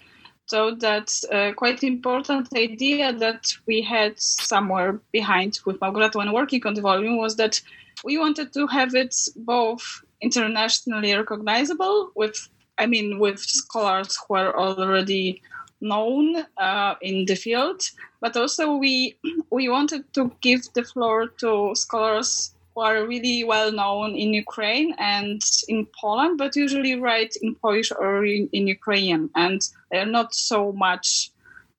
thought 0.48 0.80
that 0.80 1.10
uh, 1.30 1.52
quite 1.54 1.82
important 1.82 2.48
idea 2.56 3.12
that 3.12 3.52
we 3.66 3.82
had 3.82 4.18
somewhere 4.18 5.00
behind 5.12 5.58
with 5.66 5.78
Malgorzata 5.80 6.16
when 6.16 6.32
working 6.32 6.66
on 6.66 6.74
the 6.74 6.80
volume 6.80 7.18
was 7.18 7.36
that 7.36 7.60
we 8.04 8.18
wanted 8.18 8.52
to 8.52 8.66
have 8.66 8.94
it 8.94 9.14
both 9.36 10.02
internationally 10.20 11.14
recognizable 11.14 12.10
with 12.14 12.48
i 12.78 12.86
mean 12.86 13.18
with 13.18 13.38
scholars 13.38 14.18
who 14.26 14.34
are 14.34 14.56
already 14.56 15.40
known 15.80 16.44
uh, 16.56 16.94
in 17.02 17.24
the 17.26 17.36
field 17.36 17.82
but 18.20 18.36
also 18.36 18.76
we 18.76 19.16
we 19.50 19.68
wanted 19.68 20.02
to 20.12 20.30
give 20.40 20.62
the 20.74 20.82
floor 20.82 21.28
to 21.28 21.74
scholars 21.74 22.54
who 22.74 22.80
are 22.82 23.06
really 23.06 23.44
well 23.44 23.70
known 23.72 24.14
in 24.16 24.34
ukraine 24.34 24.94
and 24.98 25.40
in 25.68 25.86
poland 26.00 26.36
but 26.38 26.56
usually 26.56 26.94
write 26.98 27.34
in 27.42 27.54
polish 27.54 27.92
or 27.98 28.24
in, 28.24 28.48
in 28.52 28.66
ukrainian 28.66 29.30
and 29.36 29.68
they're 29.90 30.06
not 30.06 30.34
so 30.34 30.72
much 30.72 31.30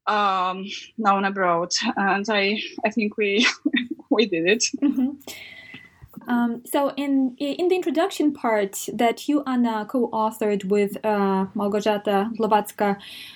um, 0.08 0.66
known 0.98 1.26
abroad 1.26 1.72
and 1.98 2.26
i 2.30 2.60
i 2.86 2.90
think 2.90 3.18
we 3.18 3.46
we 4.10 4.26
did 4.26 4.48
it 4.48 4.64
mm-hmm. 4.82 5.12
Um, 6.29 6.62
so 6.63 6.93
in 6.95 7.36
in 7.39 7.69
the 7.69 7.75
introduction 7.75 8.31
part 8.31 8.88
that 8.93 9.27
you 9.27 9.43
Anna 9.48 9.86
co-authored 9.86 10.65
with 10.65 10.95
uh, 11.03 11.48
Malgorzata 11.55 12.29
Blavatsky 12.38 12.95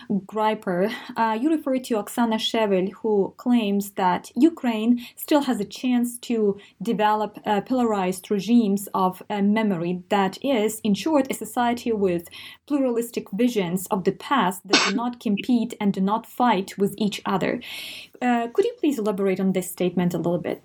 Greiper, 0.10 0.94
uh, 1.18 1.38
you 1.42 1.50
refer 1.50 1.80
to 1.80 1.96
Oksana 1.96 2.38
Shevel, 2.50 2.92
who 3.02 3.34
claims 3.38 3.92
that 3.92 4.32
Ukraine 4.36 5.06
still 5.16 5.42
has 5.42 5.60
a 5.60 5.66
chance 5.66 6.20
to 6.20 6.60
develop 6.82 7.40
uh, 7.46 7.62
regimes 8.30 8.88
of 8.94 9.24
uh, 9.30 9.42
memory. 9.42 10.04
That 10.10 10.38
is, 10.44 10.80
in 10.84 10.94
short, 10.94 11.26
a 11.32 11.34
society 11.34 11.92
with 11.92 12.30
pluralistic 12.68 13.32
visions 13.32 13.88
of 13.88 14.04
the 14.04 14.12
past 14.12 14.68
that 14.68 14.80
do 14.88 14.96
not 14.96 15.20
compete 15.20 15.74
and 15.82 15.94
do 15.94 16.02
not 16.02 16.28
fight 16.28 16.78
with 16.78 16.94
each 16.98 17.22
other. 17.26 17.60
Uh, 18.22 18.48
could 18.54 18.66
you 18.66 18.76
please 18.80 19.00
elaborate 19.00 19.40
on 19.40 19.54
this 19.54 19.72
statement 19.72 20.14
a 20.14 20.18
little 20.18 20.38
bit? 20.38 20.62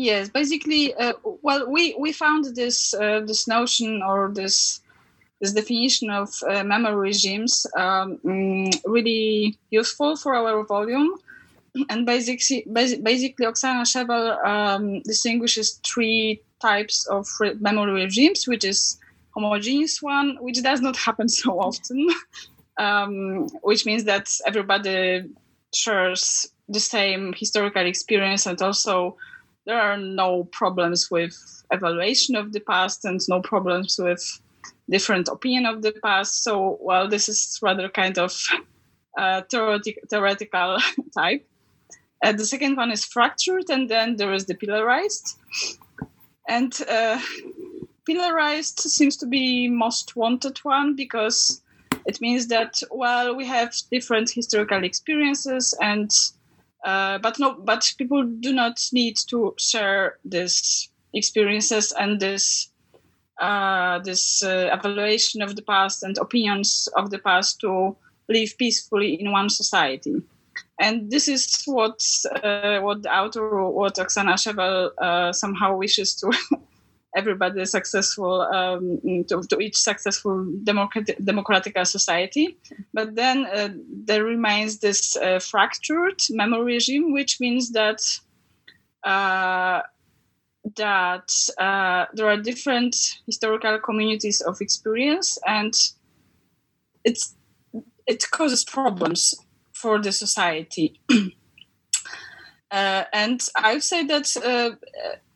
Yes, 0.00 0.30
basically, 0.30 0.94
uh, 0.94 1.12
well, 1.42 1.70
we 1.70 1.94
we 1.98 2.10
found 2.12 2.56
this 2.56 2.94
uh, 2.94 3.20
this 3.20 3.46
notion 3.46 4.00
or 4.02 4.32
this 4.32 4.80
this 5.42 5.52
definition 5.52 6.08
of 6.08 6.30
uh, 6.48 6.64
memory 6.64 7.10
regimes 7.10 7.66
um, 7.76 8.18
mm, 8.24 8.72
really 8.86 9.58
useful 9.68 10.16
for 10.16 10.34
our 10.34 10.64
volume. 10.64 11.10
And 11.90 12.06
basically, 12.06 12.64
basically, 12.72 13.44
Oksana 13.44 13.84
Shevel 13.84 14.42
um, 14.42 15.02
distinguishes 15.02 15.78
three 15.84 16.40
types 16.62 17.06
of 17.08 17.26
memory 17.60 17.92
regimes, 17.92 18.48
which 18.48 18.64
is 18.64 18.98
homogeneous 19.34 20.00
one, 20.00 20.38
which 20.40 20.62
does 20.62 20.80
not 20.80 20.96
happen 21.06 21.28
so 21.28 21.60
often, 21.60 22.08
um, 22.78 23.48
which 23.60 23.84
means 23.84 24.04
that 24.04 24.30
everybody 24.46 25.28
shares 25.74 26.48
the 26.70 26.80
same 26.80 27.34
historical 27.36 27.84
experience 27.84 28.46
and 28.46 28.62
also 28.62 29.16
there 29.66 29.80
are 29.80 29.96
no 29.96 30.44
problems 30.44 31.10
with 31.10 31.36
evaluation 31.70 32.36
of 32.36 32.52
the 32.52 32.60
past 32.60 33.04
and 33.04 33.20
no 33.28 33.40
problems 33.40 33.98
with 33.98 34.40
different 34.88 35.28
opinion 35.28 35.66
of 35.66 35.82
the 35.82 35.92
past. 36.02 36.42
So, 36.42 36.78
well, 36.80 37.08
this 37.08 37.28
is 37.28 37.58
rather 37.62 37.88
kind 37.88 38.18
of 38.18 38.32
uh, 39.18 39.42
theoretic, 39.50 39.98
theoretical 40.08 40.78
type. 41.16 41.46
Uh, 42.22 42.32
the 42.32 42.44
second 42.44 42.76
one 42.76 42.90
is 42.90 43.04
fractured, 43.04 43.70
and 43.70 43.88
then 43.88 44.16
there 44.16 44.32
is 44.32 44.46
the 44.46 44.54
pillarized. 44.54 45.36
And 46.48 46.76
uh, 46.88 47.20
pillarized 48.08 48.80
seems 48.80 49.16
to 49.18 49.26
be 49.26 49.68
most 49.68 50.16
wanted 50.16 50.58
one 50.58 50.96
because 50.96 51.62
it 52.06 52.20
means 52.20 52.48
that 52.48 52.80
well 52.90 53.36
we 53.36 53.46
have 53.46 53.74
different 53.90 54.30
historical 54.30 54.84
experiences 54.84 55.74
and 55.80 56.10
uh, 56.84 57.18
but 57.18 57.38
no, 57.38 57.54
but 57.54 57.92
people 57.98 58.24
do 58.24 58.52
not 58.52 58.80
need 58.92 59.16
to 59.28 59.54
share 59.58 60.18
these 60.24 60.88
experiences 61.12 61.92
and 61.92 62.20
this 62.20 62.70
uh, 63.40 63.98
this 64.00 64.42
uh, 64.42 64.68
evaluation 64.72 65.42
of 65.42 65.56
the 65.56 65.62
past 65.62 66.02
and 66.02 66.18
opinions 66.18 66.88
of 66.96 67.10
the 67.10 67.18
past 67.18 67.60
to 67.60 67.96
live 68.28 68.56
peacefully 68.58 69.20
in 69.20 69.32
one 69.32 69.48
society. 69.48 70.22
And 70.78 71.10
this 71.10 71.28
is 71.28 71.62
what 71.66 72.00
uh, 72.42 72.80
what 72.80 73.02
the 73.02 73.14
author, 73.14 73.70
what 73.70 73.96
Oksana 73.96 74.34
Shevel 74.34 74.90
uh, 74.98 75.32
somehow 75.32 75.76
wishes 75.76 76.14
to 76.16 76.32
everybody 77.16 77.64
successful 77.64 78.42
um, 78.42 79.00
to, 79.28 79.42
to, 79.42 79.58
each 79.58 79.76
successful 79.76 80.46
democratic, 80.62 81.18
democratic 81.24 81.76
society. 81.86 82.56
But 82.94 83.14
then 83.14 83.46
uh, 83.46 83.70
there 83.90 84.24
remains 84.24 84.78
this 84.78 85.16
uh, 85.16 85.40
fractured 85.40 86.22
memory 86.30 86.74
regime 86.74 87.12
which 87.12 87.40
means 87.40 87.72
that 87.72 88.00
uh, 89.02 89.80
that 90.76 91.30
uh, 91.58 92.06
there 92.14 92.28
are 92.28 92.36
different 92.36 92.94
historical 93.26 93.78
communities 93.78 94.40
of 94.40 94.60
experience 94.60 95.38
and 95.46 95.74
it's 97.04 97.34
it 98.06 98.30
causes 98.30 98.64
problems 98.64 99.34
for 99.72 100.00
the 100.00 100.12
society. 100.12 101.00
Uh, 102.72 103.02
and 103.12 103.44
I 103.56 103.72
would 103.74 103.82
say 103.82 104.04
that 104.04 104.36
uh, 104.36 104.76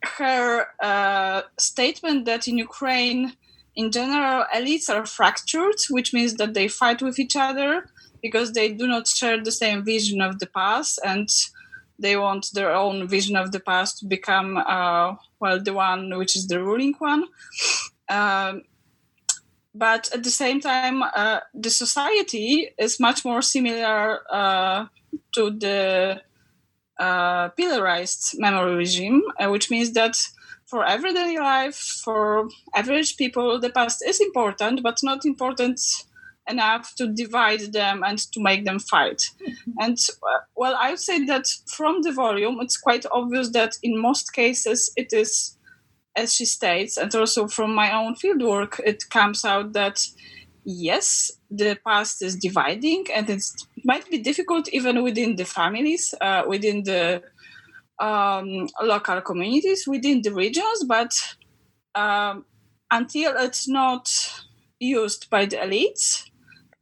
her 0.05 0.67
uh, 0.83 1.43
statement 1.59 2.25
that 2.27 2.49
in 2.49 2.59
Ukraine, 2.59 3.35
in 3.77 3.91
general, 3.91 4.45
elites 4.55 4.89
are 4.89 5.07
fractured, 5.07 5.77
which 5.91 6.13
means 6.13 6.35
that 6.35 6.55
they 6.55 6.69
fight 6.69 7.03
with 7.03 7.19
each 7.19 7.37
other 7.37 7.87
because 8.23 8.53
they 8.53 8.73
do 8.73 8.87
not 8.87 9.07
share 9.07 9.43
the 9.43 9.53
same 9.53 9.85
vision 9.85 10.21
of 10.21 10.39
the 10.39 10.47
past 10.47 10.99
and 11.05 11.29
they 11.99 12.17
want 12.17 12.51
their 12.55 12.75
own 12.75 13.07
vision 13.07 13.37
of 13.37 13.53
the 13.53 13.61
past 13.61 13.99
to 13.99 14.07
become, 14.07 14.57
uh, 14.57 15.15
well, 15.41 15.61
the 15.61 15.73
one 15.73 16.17
which 16.19 16.37
is 16.37 16.47
the 16.47 16.63
ruling 16.63 16.95
one. 16.99 17.25
Um, 18.09 18.63
but 19.75 20.11
at 20.15 20.23
the 20.23 20.31
same 20.31 20.61
time, 20.61 21.03
uh, 21.03 21.41
the 21.53 21.71
society 21.71 22.71
is 22.79 23.01
much 23.01 23.25
more 23.25 23.43
similar 23.43 24.21
uh, 24.33 24.87
to 25.35 25.51
the 25.51 26.23
uh, 26.99 27.51
pillarized 27.51 28.39
memory 28.39 28.77
regime, 28.77 29.23
uh, 29.41 29.49
which 29.51 29.71
means 29.71 29.93
that 29.93 30.17
for 30.67 30.85
everyday 30.85 31.39
life, 31.39 31.77
for 31.77 32.49
average 32.75 33.17
people, 33.17 33.61
the 33.61 33.71
past 33.71 34.03
is 34.07 34.21
important, 34.21 34.83
but 34.83 34.99
not 35.03 35.25
important 35.25 35.81
enough 36.49 36.95
to 36.97 37.07
divide 37.07 37.73
them 37.73 38.03
and 38.05 38.19
to 38.19 38.41
make 38.41 38.65
them 38.65 38.79
fight. 38.79 39.23
Mm-hmm. 39.41 39.71
And 39.81 39.99
uh, 40.23 40.39
well, 40.57 40.77
I 40.79 40.91
would 40.91 41.01
say 41.01 41.25
that 41.25 41.47
from 41.67 42.03
the 42.03 42.13
volume, 42.13 42.59
it's 42.61 42.77
quite 42.77 43.07
obvious 43.11 43.51
that 43.51 43.77
in 43.83 44.01
most 44.01 44.33
cases 44.33 44.93
it 44.97 45.13
is, 45.13 45.57
as 46.17 46.35
she 46.35 46.45
states, 46.45 46.97
and 46.97 47.15
also 47.15 47.49
from 47.49 47.75
my 47.75 47.93
own 47.93 48.15
fieldwork, 48.15 48.81
it 48.85 49.09
comes 49.11 49.45
out 49.45 49.73
that 49.73 50.07
yes, 50.65 51.33
the 51.51 51.79
past 51.87 52.23
is 52.23 52.37
dividing, 52.37 53.07
and 53.15 53.29
it 53.29 53.43
might 53.85 54.09
be 54.11 54.19
difficult 54.19 54.69
even 54.73 55.03
within 55.03 55.37
the 55.37 55.45
families, 55.45 56.14
uh, 56.21 56.43
within 56.47 56.83
the 56.85 57.23
um, 57.99 58.69
local 58.83 59.21
communities, 59.21 59.87
within 59.87 60.23
the 60.23 60.33
regions, 60.33 60.85
but 60.88 61.12
um, 61.95 62.45
until 62.91 63.37
it's 63.37 63.69
not 63.69 64.09
used 64.79 65.31
by 65.31 65.47
the 65.47 65.57
elites, 65.57 66.25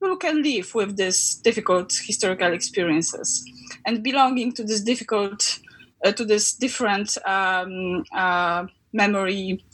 people 0.00 0.16
can 0.16 0.42
live 0.42 0.74
with 0.74 0.96
these 0.96 1.34
difficult 1.36 1.92
historical 2.06 2.52
experiences 2.52 3.44
and 3.86 4.02
belonging 4.02 4.52
to 4.52 4.64
this 4.64 4.80
difficult, 4.80 5.58
uh, 6.04 6.12
to 6.12 6.24
this 6.24 6.54
different 6.54 7.16
um, 7.26 8.04
uh, 8.12 8.66
memory 8.92 9.64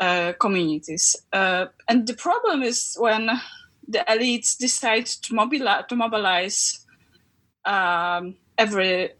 uh, 0.00 0.32
communities. 0.40 1.16
Uh, 1.32 1.66
and 1.88 2.06
the 2.06 2.14
problem 2.14 2.62
is 2.62 2.96
when 2.98 3.30
the 3.88 4.04
elites 4.08 4.56
decide 4.56 5.06
to 5.06 5.34
mobilize, 5.34 5.84
to 5.88 5.96
mobilize 5.96 6.86
um, 7.64 8.36
every 8.58 9.10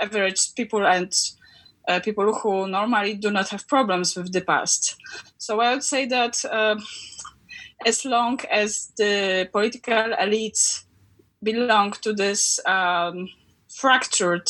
average 0.00 0.54
people 0.54 0.86
and 0.86 1.12
uh, 1.88 2.00
people 2.00 2.32
who 2.34 2.68
normally 2.68 3.14
do 3.14 3.30
not 3.30 3.48
have 3.48 3.66
problems 3.68 4.16
with 4.16 4.32
the 4.32 4.40
past. 4.40 4.96
So 5.38 5.60
I 5.60 5.74
would 5.74 5.84
say 5.84 6.06
that 6.06 6.44
uh, 6.44 6.76
as 7.86 8.04
long 8.04 8.40
as 8.50 8.92
the 8.96 9.48
political 9.52 10.14
elites 10.20 10.84
belong 11.42 11.92
to 12.02 12.12
this 12.12 12.60
um, 12.66 13.28
fractured 13.68 14.48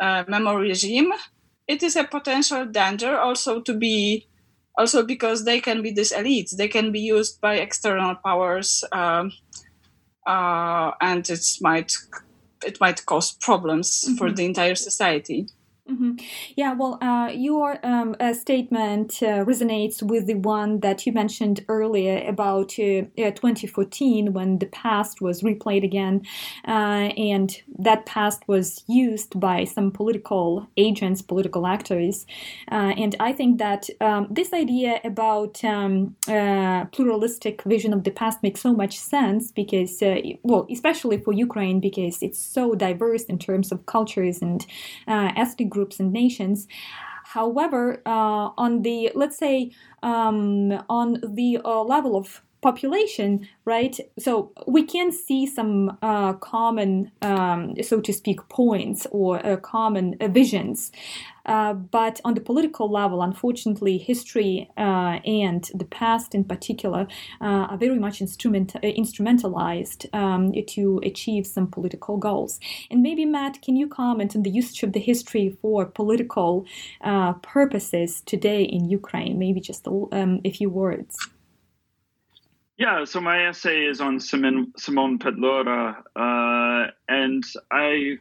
uh, 0.00 0.24
memory 0.28 0.68
regime, 0.68 1.12
it 1.66 1.82
is 1.82 1.96
a 1.96 2.04
potential 2.04 2.64
danger 2.66 3.18
also 3.18 3.60
to 3.62 3.74
be 3.74 4.28
also 4.78 5.02
because 5.02 5.44
they 5.44 5.60
can 5.60 5.82
be 5.82 5.90
these 5.90 6.12
elites 6.12 6.56
they 6.56 6.68
can 6.68 6.92
be 6.92 7.00
used 7.00 7.40
by 7.40 7.54
external 7.56 8.14
powers 8.14 8.84
um, 8.92 9.32
uh, 10.26 10.90
and 11.00 11.28
it 11.30 11.44
might 11.60 11.92
it 12.64 12.80
might 12.80 13.04
cause 13.06 13.32
problems 13.32 14.04
mm-hmm. 14.04 14.16
for 14.16 14.32
the 14.32 14.44
entire 14.44 14.74
society 14.74 15.46
Mm-hmm. 15.90 16.14
Yeah, 16.56 16.72
well, 16.72 16.98
uh, 17.00 17.30
your 17.32 17.78
um, 17.86 18.16
uh, 18.18 18.34
statement 18.34 19.22
uh, 19.22 19.44
resonates 19.44 20.02
with 20.02 20.26
the 20.26 20.34
one 20.34 20.80
that 20.80 21.06
you 21.06 21.12
mentioned 21.12 21.64
earlier 21.68 22.26
about 22.28 22.76
uh, 22.80 23.02
uh, 23.16 23.30
2014 23.30 24.32
when 24.32 24.58
the 24.58 24.66
past 24.66 25.20
was 25.20 25.42
replayed 25.42 25.84
again, 25.84 26.22
uh, 26.66 27.12
and 27.16 27.62
that 27.78 28.04
past 28.04 28.42
was 28.48 28.82
used 28.88 29.38
by 29.38 29.62
some 29.62 29.92
political 29.92 30.66
agents, 30.76 31.22
political 31.22 31.68
actors. 31.68 32.26
and 32.66 33.14
I 33.20 33.32
think 33.32 33.58
that 33.58 33.88
um, 34.00 34.26
this 34.28 34.52
idea 34.52 35.00
about 35.04 35.62
um, 35.62 36.16
pluralistic 36.90 37.62
vision 37.62 37.92
of 37.92 38.02
the 38.02 38.10
past 38.10 38.42
makes 38.42 38.60
so 38.60 38.72
much 38.72 38.98
sense 38.98 39.52
because, 39.52 40.02
well, 40.42 40.66
especially 40.68 41.18
for 41.18 41.32
Ukraine, 41.32 41.78
because 41.78 42.22
it's 42.22 42.40
so 42.40 42.74
diverse 42.74 43.24
in 43.24 43.38
terms 43.38 43.70
of 43.70 43.86
cultures 43.86 44.42
and 44.42 44.66
ethnic 45.06 45.75
groups 45.76 46.00
and 46.00 46.10
nations. 46.22 46.66
However, 47.36 47.80
uh, 48.06 48.46
on 48.64 48.82
the 48.86 48.98
let's 49.14 49.38
say 49.46 49.72
um, 50.02 50.72
on 50.88 51.08
the 51.40 51.50
uh, 51.64 51.82
level 51.94 52.16
of 52.16 52.42
population, 52.62 53.46
right? 53.64 53.98
So 54.18 54.52
we 54.66 54.84
can 54.84 55.12
see 55.12 55.46
some 55.46 55.96
uh, 56.02 56.32
common, 56.34 57.12
um, 57.22 57.74
so 57.82 58.00
to 58.00 58.12
speak, 58.12 58.48
points 58.48 59.06
or 59.10 59.44
uh, 59.44 59.56
common 59.56 60.16
uh, 60.20 60.28
visions. 60.28 60.90
Uh, 61.44 61.74
but 61.74 62.20
on 62.24 62.34
the 62.34 62.40
political 62.40 62.90
level, 62.90 63.22
unfortunately, 63.22 63.98
history 63.98 64.68
uh, 64.76 65.20
and 65.24 65.70
the 65.74 65.84
past 65.84 66.34
in 66.34 66.42
particular 66.42 67.06
uh, 67.40 67.70
are 67.70 67.76
very 67.78 68.00
much 68.00 68.20
instrument, 68.20 68.74
instrumentalized 68.82 70.12
um, 70.12 70.52
to 70.66 71.00
achieve 71.04 71.46
some 71.46 71.68
political 71.68 72.16
goals. 72.16 72.58
And 72.90 73.00
maybe, 73.00 73.24
Matt, 73.24 73.62
can 73.62 73.76
you 73.76 73.86
comment 73.86 74.34
on 74.34 74.42
the 74.42 74.50
usage 74.50 74.82
of 74.82 74.92
the 74.92 74.98
history 74.98 75.56
for 75.62 75.86
political 75.86 76.66
purposes 77.42 78.22
today 78.26 78.64
in 78.64 78.90
Ukraine? 78.90 79.38
Maybe 79.38 79.60
just 79.60 79.86
um, 79.86 80.40
a 80.44 80.50
few 80.50 80.68
words. 80.68 81.16
Yeah, 82.78 83.04
so 83.04 83.20
my 83.22 83.46
essay 83.46 83.86
is 83.86 84.02
on 84.02 84.20
Simon, 84.20 84.72
Simon 84.76 85.18
Petlura, 85.18 85.96
uh, 86.14 86.90
and 87.08 87.42
I 87.70 88.18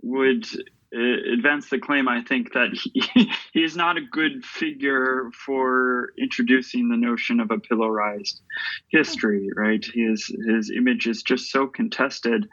would 0.00 0.46
uh, 0.94 1.32
advance 1.32 1.68
the 1.68 1.78
claim, 1.78 2.08
I 2.08 2.22
think, 2.22 2.54
that 2.54 2.70
he, 2.72 3.02
he 3.52 3.62
is 3.62 3.76
not 3.76 3.98
a 3.98 4.00
good 4.00 4.46
figure 4.46 5.30
for 5.44 6.12
introducing 6.18 6.88
the 6.88 6.96
notion 6.96 7.38
of 7.38 7.50
a 7.50 7.58
pillarized 7.58 8.40
history, 8.88 9.50
right? 9.56 9.84
His, 9.92 10.24
his 10.46 10.70
image 10.70 11.06
is 11.06 11.22
just 11.22 11.50
so 11.50 11.66
contested. 11.66 12.48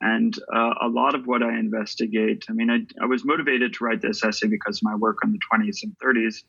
And 0.00 0.38
uh, 0.54 0.74
a 0.80 0.88
lot 0.88 1.16
of 1.16 1.26
what 1.26 1.42
I 1.42 1.58
investigate, 1.58 2.44
I 2.48 2.52
mean, 2.52 2.70
I, 2.70 2.86
I 3.02 3.06
was 3.06 3.24
motivated 3.24 3.74
to 3.74 3.84
write 3.84 4.00
this 4.00 4.24
essay 4.24 4.46
because 4.46 4.78
of 4.78 4.84
my 4.84 4.94
work 4.94 5.18
on 5.24 5.32
the 5.32 5.40
20s 5.52 5.82
and 5.82 5.96
30s 5.98 6.42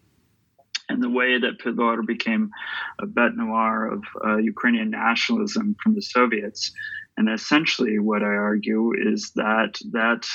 and 0.90 1.02
the 1.02 1.10
way 1.10 1.40
that 1.40 1.60
Petlura 1.60 2.06
became 2.06 2.52
a 3.00 3.06
bête 3.06 3.36
noire 3.36 3.92
of 3.92 4.04
uh, 4.26 4.38
Ukrainian 4.38 4.90
nationalism 4.92 5.76
from 5.82 5.96
the 5.96 6.02
Soviets. 6.02 6.72
And 7.18 7.30
essentially, 7.30 7.98
what 7.98 8.24
I 8.24 8.36
argue 8.52 8.92
is 8.94 9.32
that 9.36 9.80
that 9.92 10.28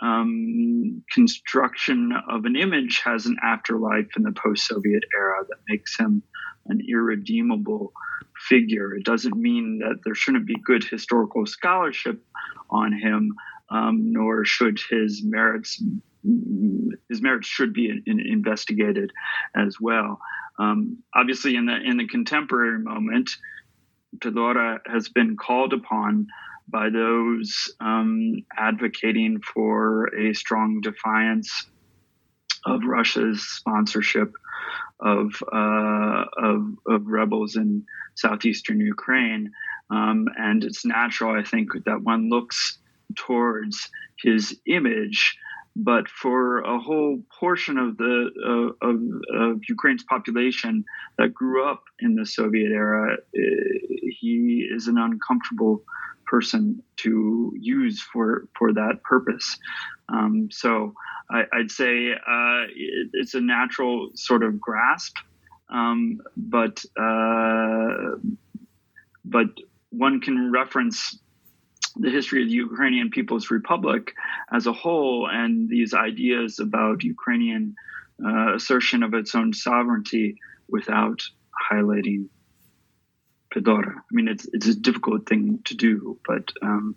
um, 0.00 1.02
construction 1.10 2.12
of 2.28 2.44
an 2.44 2.54
image 2.54 3.00
has 3.04 3.24
an 3.24 3.36
afterlife 3.42 4.08
in 4.16 4.24
the 4.24 4.32
post-Soviet 4.32 5.04
era 5.14 5.44
that 5.48 5.58
makes 5.68 5.98
him 5.98 6.22
an 6.66 6.82
irredeemable 6.86 7.92
figure. 8.36 8.94
It 8.94 9.04
doesn't 9.04 9.36
mean 9.36 9.78
that 9.78 10.00
there 10.04 10.14
shouldn't 10.14 10.46
be 10.46 10.56
good 10.64 10.84
historical 10.84 11.46
scholarship 11.46 12.22
on 12.70 12.92
him, 12.92 13.34
um, 13.70 14.12
nor 14.12 14.44
should 14.44 14.78
his 14.90 15.22
merits 15.24 15.82
his 17.08 17.22
merits 17.22 17.48
should 17.48 17.72
be 17.72 17.88
in, 17.90 18.02
in 18.06 18.20
investigated 18.20 19.12
as 19.54 19.76
well. 19.80 20.20
Um, 20.58 20.98
obviously, 21.14 21.56
in 21.56 21.66
the 21.66 21.76
in 21.76 21.96
the 21.96 22.06
contemporary 22.06 22.78
moment, 22.78 23.30
Petlura 24.18 24.80
has 24.86 25.08
been 25.08 25.36
called 25.36 25.72
upon 25.72 26.26
by 26.68 26.90
those 26.90 27.72
um, 27.80 28.44
advocating 28.56 29.40
for 29.40 30.14
a 30.14 30.34
strong 30.34 30.80
defiance 30.80 31.66
of 32.66 32.82
Russia's 32.84 33.42
sponsorship 33.42 34.32
of 35.00 35.32
uh, 35.52 36.24
of, 36.36 36.74
of, 36.86 37.06
rebels 37.06 37.56
in 37.56 37.84
southeastern 38.16 38.80
Ukraine, 38.80 39.52
um, 39.90 40.26
and 40.36 40.64
it's 40.64 40.84
natural, 40.84 41.38
I 41.38 41.44
think, 41.44 41.68
that 41.86 42.02
one 42.02 42.28
looks 42.28 42.78
towards 43.14 43.88
his 44.20 44.58
image 44.66 45.38
but 45.78 46.08
for 46.08 46.58
a 46.58 46.78
whole 46.78 47.22
portion 47.38 47.78
of 47.78 47.96
the 47.98 48.74
of, 48.82 48.96
of, 49.32 49.60
Ukraine's 49.68 50.02
population 50.02 50.84
that 51.18 51.32
grew 51.32 51.64
up 51.64 51.84
in 52.00 52.16
the 52.16 52.26
Soviet 52.26 52.72
era, 52.72 53.16
eh, 53.36 53.40
he 54.20 54.68
is 54.68 54.88
an 54.88 54.98
uncomfortable 54.98 55.84
person 56.26 56.82
to 56.96 57.52
use 57.56 58.02
for 58.12 58.48
for 58.58 58.72
that 58.72 59.02
purpose. 59.04 59.56
Um, 60.08 60.48
so 60.50 60.94
I, 61.30 61.44
would 61.52 61.70
say 61.70 62.10
uh, 62.12 62.62
it, 62.74 63.10
it's 63.12 63.34
a 63.34 63.40
natural 63.40 64.10
sort 64.14 64.42
of 64.42 64.60
grasp, 64.60 65.14
um, 65.70 66.20
but 66.36 66.84
uh, 67.00 68.16
but 69.24 69.46
one 69.90 70.20
can 70.20 70.50
reference 70.50 71.20
the 71.96 72.10
history 72.10 72.42
of 72.42 72.48
the 72.48 72.54
Ukrainian 72.54 73.10
People's 73.10 73.50
Republic 73.50 74.12
as 74.52 74.66
a 74.66 74.72
whole 74.72 75.28
and 75.30 75.68
these 75.68 75.94
ideas 75.94 76.58
about 76.58 77.02
Ukrainian 77.02 77.74
uh, 78.24 78.54
assertion 78.54 79.02
of 79.02 79.14
its 79.14 79.34
own 79.34 79.52
sovereignty 79.52 80.36
without 80.68 81.20
highlighting 81.70 82.28
Petlura. 83.52 83.94
I 83.96 84.10
mean, 84.10 84.28
it's 84.28 84.46
it's 84.52 84.66
a 84.66 84.74
difficult 84.74 85.26
thing 85.28 85.60
to 85.64 85.74
do, 85.74 86.18
but 86.26 86.52
um, 86.62 86.96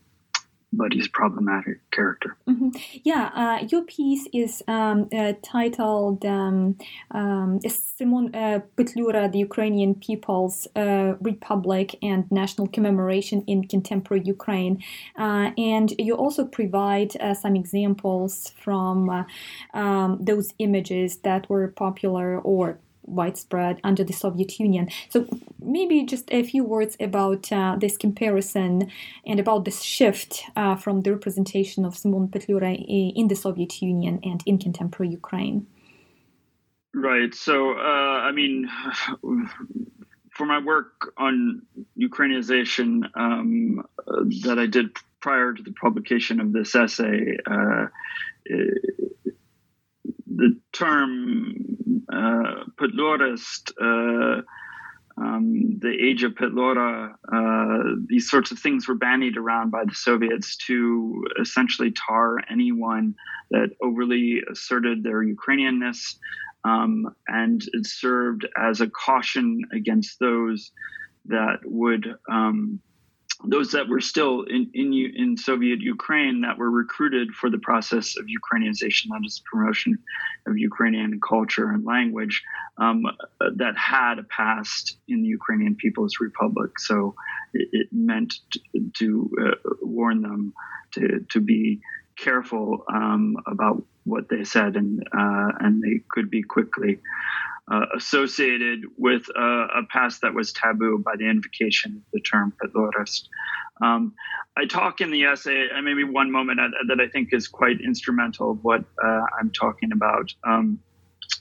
but 0.73 0.93
he's 0.93 1.07
a 1.07 1.12
problematic 1.12 1.79
character. 1.91 2.38
Mm-hmm. 2.47 2.69
Yeah, 3.03 3.29
uh, 3.36 3.65
your 3.69 3.84
piece 3.84 4.27
is 4.34 4.63
um, 4.67 5.10
uh, 5.15 5.34
titled 5.43 6.25
um, 6.25 6.77
um, 7.12 7.60
Simon 7.67 8.34
uh, 8.34 8.60
Petlura, 8.77 9.31
the 9.31 9.39
Ukrainian 9.39 9.95
People's 9.95 10.67
uh, 10.75 11.15
Republic 11.19 11.95
and 12.01 12.29
National 12.31 12.67
Commemoration 12.67 13.43
in 13.47 13.67
Contemporary 13.67 14.23
Ukraine. 14.25 14.81
Uh, 15.17 15.51
and 15.57 15.93
you 15.99 16.15
also 16.15 16.45
provide 16.45 17.15
uh, 17.17 17.34
some 17.34 17.55
examples 17.55 18.53
from 18.57 19.25
um, 19.73 20.17
those 20.21 20.53
images 20.60 21.17
that 21.17 21.49
were 21.49 21.67
popular 21.67 22.39
or 22.39 22.79
widespread 23.12 23.80
under 23.84 24.04
the 24.04 24.13
Soviet 24.13 24.60
Union. 24.60 24.89
So 25.10 25.28
maybe 25.60 26.04
just 26.04 26.32
a 26.32 26.43
few 26.43 26.63
words 26.63 26.95
about 27.00 27.52
uh, 27.52 27.76
this 27.80 27.97
comparison 27.97 28.91
and 29.26 29.39
about 29.39 29.65
this 29.65 29.82
shift 29.82 30.43
uh, 30.56 30.76
from 30.76 31.02
the 31.02 31.12
representation 31.12 31.86
of 31.86 31.97
Simon 31.97 32.28
Petlura 32.28 32.74
in 32.88 33.28
the 33.28 33.36
Soviet 33.36 33.82
Union 33.82 34.19
and 34.24 34.41
in 34.45 34.58
contemporary 34.58 35.12
Ukraine. 35.12 35.67
Right. 36.93 37.34
So, 37.34 37.71
uh, 37.71 38.19
I 38.28 38.32
mean, 38.32 38.69
for 40.32 40.45
my 40.45 40.60
work 40.60 41.13
on 41.17 41.62
Ukrainization 41.97 43.04
um, 43.15 43.86
that 44.43 44.58
I 44.60 44.65
did 44.65 44.97
prior 45.21 45.54
to 45.54 45.63
the 45.63 45.71
publication 45.71 46.41
of 46.41 46.52
this 46.52 46.76
essay, 46.76 47.38
uh, 47.45 47.86
the 50.35 50.59
term 50.73 51.55
uh, 52.11 52.63
uh, 53.81 54.41
um, 55.17 55.79
the 55.79 55.95
age 56.01 56.23
of 56.23 56.33
Petlura, 56.33 57.13
uh, 57.31 57.95
these 58.07 58.29
sorts 58.29 58.51
of 58.51 58.59
things 58.59 58.87
were 58.87 58.95
bandied 58.95 59.37
around 59.37 59.71
by 59.71 59.83
the 59.85 59.93
Soviets 59.93 60.57
to 60.67 61.23
essentially 61.39 61.91
tar 61.91 62.37
anyone 62.49 63.13
that 63.51 63.69
overly 63.83 64.41
asserted 64.51 65.03
their 65.03 65.23
Ukrainianness. 65.23 65.99
Um, 66.63 67.07
and 67.27 67.61
it 67.73 67.85
served 67.85 68.47
as 68.57 68.81
a 68.81 68.89
caution 68.89 69.61
against 69.73 70.19
those 70.19 70.71
that 71.25 71.57
would 71.65 72.15
um, 72.31 72.79
those 73.45 73.71
that 73.71 73.88
were 73.88 74.01
still 74.01 74.43
in, 74.43 74.69
in, 74.73 75.13
in 75.15 75.38
Soviet 75.38 75.80
Ukraine 75.80 76.41
that 76.41 76.58
were 76.58 76.69
recruited 76.69 77.34
for 77.34 77.49
the 77.49 77.58
process 77.58 78.17
of 78.17 78.25
Ukrainianization, 78.25 79.10
that 79.10 79.21
is 79.25 79.41
promotion 79.51 79.97
of 80.47 80.58
Ukrainian 80.58 81.19
culture 81.19 81.69
and 81.69 81.86
language, 81.86 82.43
um, 82.77 83.04
that 83.56 83.77
had 83.77 84.19
a 84.19 84.23
past 84.23 84.97
in 85.08 85.21
the 85.23 85.30
Ukrainian 85.30 85.75
People's 85.75 86.17
Republic. 86.19 86.80
So 86.80 87.15
it, 87.54 87.69
it 87.71 87.88
meant 87.91 88.36
to, 88.51 88.91
to 88.99 89.32
uh, 89.41 89.69
warn 89.82 90.21
them 90.21 90.54
to, 90.93 91.25
to 91.30 91.39
be 91.39 91.82
careful 92.17 92.86
um, 92.93 93.38
about 93.47 93.84
what 94.04 94.30
they 94.30 94.43
said, 94.43 94.75
and 94.75 95.01
uh, 95.13 95.51
and 95.60 95.82
they 95.82 96.01
could 96.10 96.30
be 96.30 96.41
quickly 96.41 96.99
uh, 97.71 97.86
associated 97.95 98.81
with 98.97 99.23
a, 99.36 99.41
a, 99.41 99.84
past 99.89 100.21
that 100.21 100.34
was 100.34 100.51
taboo 100.51 101.01
by 101.05 101.15
the 101.17 101.29
invocation 101.29 101.95
of 101.95 102.01
the 102.12 102.19
term 102.19 102.53
Petlurist. 102.62 103.27
Um, 103.81 104.13
I 104.57 104.65
talk 104.65 104.99
in 104.99 105.10
the 105.10 105.23
essay, 105.23 105.67
and 105.73 105.86
maybe 105.86 106.03
one 106.03 106.31
moment 106.31 106.60
that 106.88 106.99
I 106.99 107.07
think 107.07 107.29
is 107.31 107.47
quite 107.47 107.79
instrumental 107.79 108.51
of 108.51 108.63
what 108.63 108.81
uh, 109.03 109.21
I'm 109.39 109.51
talking 109.51 109.91
about. 109.93 110.34
Um, 110.45 110.79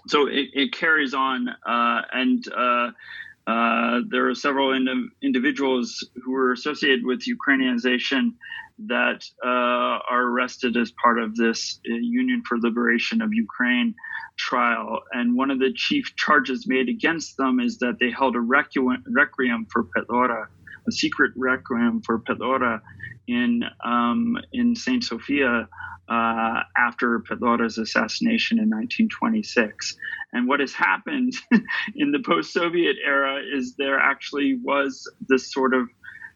so 0.06 0.28
it, 0.28 0.48
it, 0.54 0.72
carries 0.72 1.14
on, 1.14 1.48
uh, 1.48 2.02
and 2.12 2.44
uh, 2.56 2.90
uh, 3.46 4.00
there 4.08 4.28
are 4.28 4.34
several 4.34 4.72
ind- 4.72 5.10
individuals 5.22 6.08
who 6.22 6.30
were 6.30 6.52
associated 6.52 7.04
with 7.04 7.24
Ukrainianization 7.26 8.34
that 8.86 9.24
are 9.42 10.22
arrested 10.22 10.76
as 10.76 10.92
part 11.02 11.18
of 11.20 11.34
this 11.34 11.80
Union 11.84 12.42
for 12.48 12.56
Liberation 12.58 13.20
of 13.20 13.34
Ukraine 13.34 13.94
trial. 14.36 15.00
And 15.12 15.36
one 15.36 15.50
of 15.50 15.58
the 15.58 15.72
chief 15.74 16.14
charges 16.16 16.66
made 16.66 16.88
against 16.88 17.36
them 17.36 17.60
is 17.60 17.78
that 17.78 17.98
they 18.00 18.10
held 18.10 18.36
a 18.36 18.40
requiem, 18.40 19.04
requiem 19.08 19.66
for 19.72 19.84
Petlura, 19.84 20.46
a 20.88 20.92
secret 20.92 21.32
requiem 21.36 22.02
for 22.02 22.20
Petlura 22.20 22.80
in 23.28 23.62
um, 23.84 24.36
in 24.52 24.74
Saint 24.74 25.04
Sophia 25.04 25.68
uh, 26.08 26.60
after 26.76 27.20
Petlura's 27.20 27.78
assassination 27.78 28.58
in 28.58 28.68
1926. 28.68 29.96
And 30.32 30.48
what 30.48 30.60
has 30.60 30.72
happened 30.72 31.32
in 31.94 32.10
the 32.10 32.22
post-Soviet 32.24 32.96
era 33.04 33.40
is 33.54 33.74
there 33.76 33.98
actually 33.98 34.58
was 34.62 35.08
this 35.28 35.52
sort 35.52 35.72
of 35.72 35.88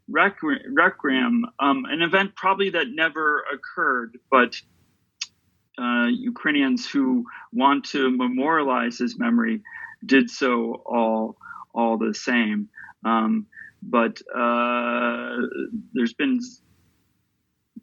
requiem, 0.09 1.45
um, 1.59 1.85
an 1.87 2.03
event 2.03 2.37
probably 2.37 2.71
that 2.71 2.89
never 2.91 3.43
occurred, 3.53 4.19
but 4.31 4.55
uh, 5.79 6.07
Ukrainians 6.07 6.89
who 6.89 7.27
want 7.53 7.85
to 7.87 8.11
memorialize 8.11 8.99
his 8.99 9.19
memory 9.19 9.63
did 10.05 10.31
so 10.31 10.83
all 10.87 11.37
all 11.75 11.99
the 11.99 12.15
same. 12.15 12.69
Um, 13.05 13.47
but 13.83 14.21
uh, 14.35 15.37
there's 15.93 16.15
been, 16.15 16.41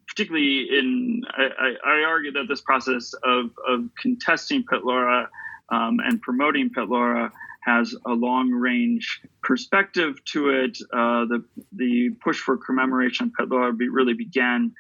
particularly 0.08 0.68
in, 0.72 1.22
I, 1.30 1.76
I, 1.86 2.04
argue 2.04 2.32
that 2.32 2.46
this 2.48 2.62
process 2.62 3.14
of, 3.24 3.52
of 3.68 3.90
contesting 4.02 4.64
Petlura 4.64 5.28
um, 5.70 6.00
and 6.00 6.22
promoting 6.22 6.70
Petlura 6.70 7.30
has 7.62 7.96
a 8.08 8.12
long 8.12 8.50
range 8.50 9.22
perspective 9.44 10.24
to 10.26 10.50
it. 10.50 10.78
Uh, 10.92 11.26
the 11.26 11.44
the 11.74 12.10
push 12.24 12.40
for 12.40 12.58
commemoration 12.58 13.32
of 13.38 13.48
Petlura 13.48 13.72
really 13.78 14.14
began 14.14 14.74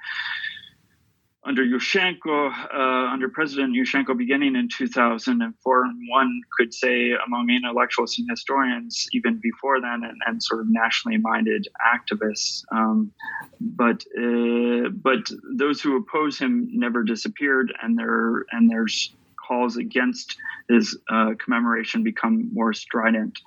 under 1.43 1.63
Yushchenko, 1.65 2.51
uh, 2.73 3.12
under 3.12 3.27
President 3.27 3.75
Yushchenko, 3.75 4.15
beginning 4.15 4.56
in 4.56 4.69
2004, 4.69 5.84
and 5.84 6.10
one 6.10 6.41
could 6.56 6.73
say 6.73 7.13
among 7.25 7.49
intellectuals 7.49 8.17
and 8.19 8.30
historians 8.30 9.08
even 9.13 9.39
before 9.41 9.82
then, 9.82 10.04
and, 10.04 10.17
and 10.27 10.43
sort 10.43 10.62
of 10.62 10.67
nationally 10.69 11.17
minded 11.17 11.67
activists. 11.84 12.63
Um, 12.71 13.12
but 13.60 14.04
uh, 14.17 14.89
but 14.89 15.32
those 15.58 15.82
who 15.82 15.97
oppose 15.97 16.38
him 16.38 16.69
never 16.73 17.04
disappeared, 17.04 17.73
and 17.82 17.97
there 17.97 18.45
and 18.51 18.69
there's 18.69 19.12
calls 19.36 19.77
against 19.77 20.38
his 20.69 20.97
uh, 21.10 21.32
commemoration 21.43 22.04
become 22.04 22.54
more 22.54 22.73
strident 22.73 23.39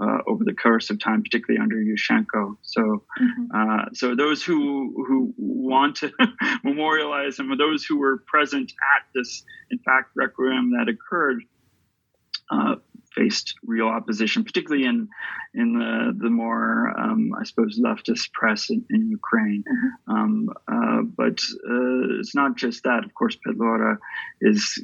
uh, 0.00 0.18
over 0.26 0.44
the 0.44 0.54
course 0.54 0.90
of 0.90 0.98
time, 0.98 1.22
particularly 1.22 1.62
under 1.62 1.76
Yushchenko. 1.76 2.56
So, 2.62 3.04
mm-hmm. 3.20 3.44
uh, 3.54 3.84
so 3.94 4.14
those 4.14 4.42
who 4.42 5.04
who 5.06 5.34
want 5.36 5.96
to 5.96 6.12
memorialize 6.64 7.38
him, 7.38 7.50
or 7.50 7.56
those 7.56 7.84
who 7.84 7.98
were 7.98 8.18
present 8.26 8.72
at 8.96 9.06
this, 9.14 9.44
in 9.70 9.78
fact, 9.78 10.10
requiem 10.14 10.72
that 10.72 10.88
occurred, 10.88 11.42
uh, 12.50 12.76
faced 13.16 13.54
real 13.64 13.88
opposition, 13.88 14.44
particularly 14.44 14.84
in 14.84 15.08
in 15.54 15.72
the 15.78 16.12
the 16.18 16.30
more 16.30 16.92
um, 16.98 17.32
I 17.38 17.44
suppose 17.44 17.80
leftist 17.82 18.32
press 18.32 18.70
in, 18.70 18.84
in 18.90 19.08
Ukraine. 19.08 19.64
Mm-hmm. 19.66 20.12
Um, 20.14 20.48
uh, 20.68 21.02
but 21.16 21.38
uh, 21.68 22.20
it's 22.20 22.34
not 22.34 22.56
just 22.56 22.84
that. 22.84 23.04
Of 23.04 23.14
course, 23.14 23.36
Petlura 23.46 23.96
is 24.40 24.82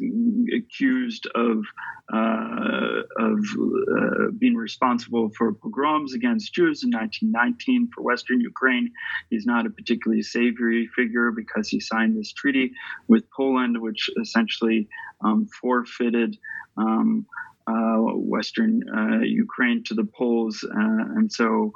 accused 0.57 1.27
of 1.35 1.65
uh, 2.13 3.03
of 3.19 3.39
uh, 3.39 4.31
being 4.39 4.55
responsible 4.57 5.31
for 5.37 5.53
pogroms 5.53 6.15
against 6.15 6.55
Jews 6.55 6.83
in 6.83 6.91
1919 6.91 7.91
for 7.95 8.03
Western 8.03 8.41
Ukraine. 8.41 8.91
He's 9.31 9.47
not 9.47 9.67
a 9.67 9.71
particularly 9.71 10.23
savory 10.23 10.89
figure 10.95 11.31
because 11.31 11.69
he 11.69 11.81
signed 11.81 12.17
this 12.17 12.33
treaty 12.33 12.73
with 13.09 13.25
Poland, 13.31 13.81
which 13.81 14.11
essentially 14.21 14.89
um, 15.25 15.47
forfeited. 15.61 16.37
Um, 16.77 17.27
Western 17.69 18.83
uh, 18.89 19.21
Ukraine 19.21 19.83
to 19.85 19.95
the 19.95 20.05
Poles, 20.05 20.65
uh, 20.65 21.17
and 21.17 21.31
so 21.31 21.73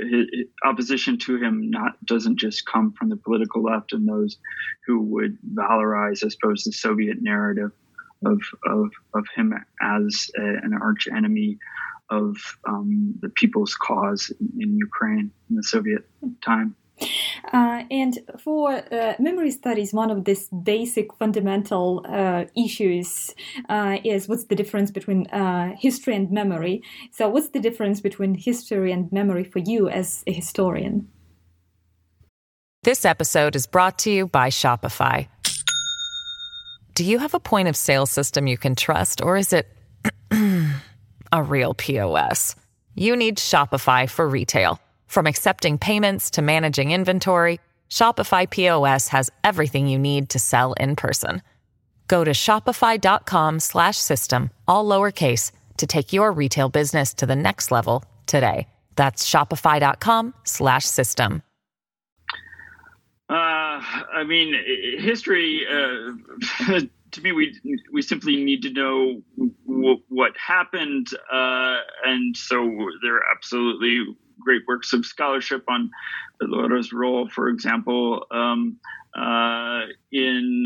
his, 0.00 0.26
opposition 0.64 1.18
to 1.18 1.36
him 1.36 1.70
not 1.70 2.04
doesn't 2.04 2.38
just 2.38 2.66
come 2.66 2.92
from 2.92 3.08
the 3.08 3.16
political 3.16 3.62
left 3.62 3.92
and 3.92 4.08
those 4.08 4.38
who 4.86 5.00
would 5.00 5.38
valorize, 5.54 6.24
I 6.24 6.28
suppose, 6.28 6.64
the 6.64 6.72
Soviet 6.72 7.18
narrative 7.20 7.72
of 8.24 8.40
of, 8.66 8.90
of 9.14 9.24
him 9.34 9.52
as 9.80 10.30
a, 10.38 10.42
an 10.42 10.78
arch 10.80 11.08
enemy 11.14 11.58
of 12.10 12.36
um, 12.68 13.14
the 13.20 13.30
people's 13.30 13.74
cause 13.74 14.30
in, 14.40 14.62
in 14.62 14.76
Ukraine 14.76 15.30
in 15.48 15.56
the 15.56 15.62
Soviet 15.62 16.08
time. 16.44 16.76
Uh, 17.52 17.84
and 17.90 18.18
for 18.38 18.82
uh, 18.92 19.14
memory 19.18 19.50
studies, 19.50 19.92
one 19.92 20.10
of 20.10 20.24
these 20.24 20.48
basic 20.48 21.12
fundamental 21.14 22.04
uh, 22.08 22.44
issues 22.56 23.34
uh, 23.68 23.98
is 24.04 24.28
what's 24.28 24.44
the 24.44 24.54
difference 24.54 24.90
between 24.90 25.26
uh, 25.28 25.74
history 25.78 26.14
and 26.14 26.30
memory. 26.30 26.82
So, 27.10 27.28
what's 27.28 27.50
the 27.50 27.60
difference 27.60 28.00
between 28.00 28.34
history 28.34 28.92
and 28.92 29.10
memory 29.12 29.44
for 29.44 29.58
you 29.58 29.88
as 29.88 30.22
a 30.26 30.32
historian? 30.32 31.08
This 32.84 33.04
episode 33.04 33.54
is 33.54 33.66
brought 33.66 33.98
to 34.00 34.10
you 34.10 34.26
by 34.26 34.48
Shopify. 34.48 35.28
Do 36.94 37.04
you 37.04 37.18
have 37.18 37.34
a 37.34 37.40
point 37.40 37.68
of 37.68 37.76
sale 37.76 38.06
system 38.06 38.46
you 38.46 38.58
can 38.58 38.74
trust, 38.74 39.22
or 39.22 39.36
is 39.36 39.52
it 39.52 39.66
a 41.32 41.42
real 41.42 41.74
POS? 41.74 42.56
You 42.94 43.16
need 43.16 43.38
Shopify 43.38 44.08
for 44.10 44.28
retail. 44.28 44.80
From 45.12 45.26
accepting 45.26 45.76
payments 45.76 46.30
to 46.30 46.40
managing 46.40 46.90
inventory, 46.90 47.60
Shopify 47.90 48.48
POS 48.48 49.08
has 49.08 49.28
everything 49.44 49.86
you 49.86 49.98
need 49.98 50.30
to 50.30 50.38
sell 50.38 50.72
in 50.80 50.96
person. 50.96 51.42
Go 52.08 52.24
to 52.24 52.30
shopify.com/system 52.30 54.50
all 54.66 54.86
lowercase 54.86 55.52
to 55.76 55.86
take 55.86 56.14
your 56.14 56.32
retail 56.32 56.70
business 56.70 57.12
to 57.12 57.26
the 57.26 57.36
next 57.36 57.70
level 57.70 58.02
today. 58.24 58.66
That's 58.96 59.28
shopify.com/system. 59.28 61.42
Uh, 63.28 63.34
I 63.34 64.24
mean, 64.26 64.54
history. 64.98 65.66
Uh, 65.70 66.12
to 67.10 67.20
me, 67.20 67.32
we 67.32 67.60
we 67.92 68.00
simply 68.00 68.42
need 68.42 68.62
to 68.62 68.70
know 68.70 69.20
w- 69.66 70.00
what 70.08 70.34
happened, 70.38 71.08
uh, 71.30 71.80
and 72.02 72.34
so 72.34 72.88
there 73.02 73.20
absolutely 73.30 74.16
great 74.44 74.62
works 74.66 74.92
of 74.92 75.04
scholarship 75.04 75.64
on 75.68 75.90
Petlura's 76.40 76.92
role, 76.92 77.28
for 77.28 77.48
example, 77.48 78.26
um, 78.30 78.78
uh, 79.16 79.82
in 80.10 80.64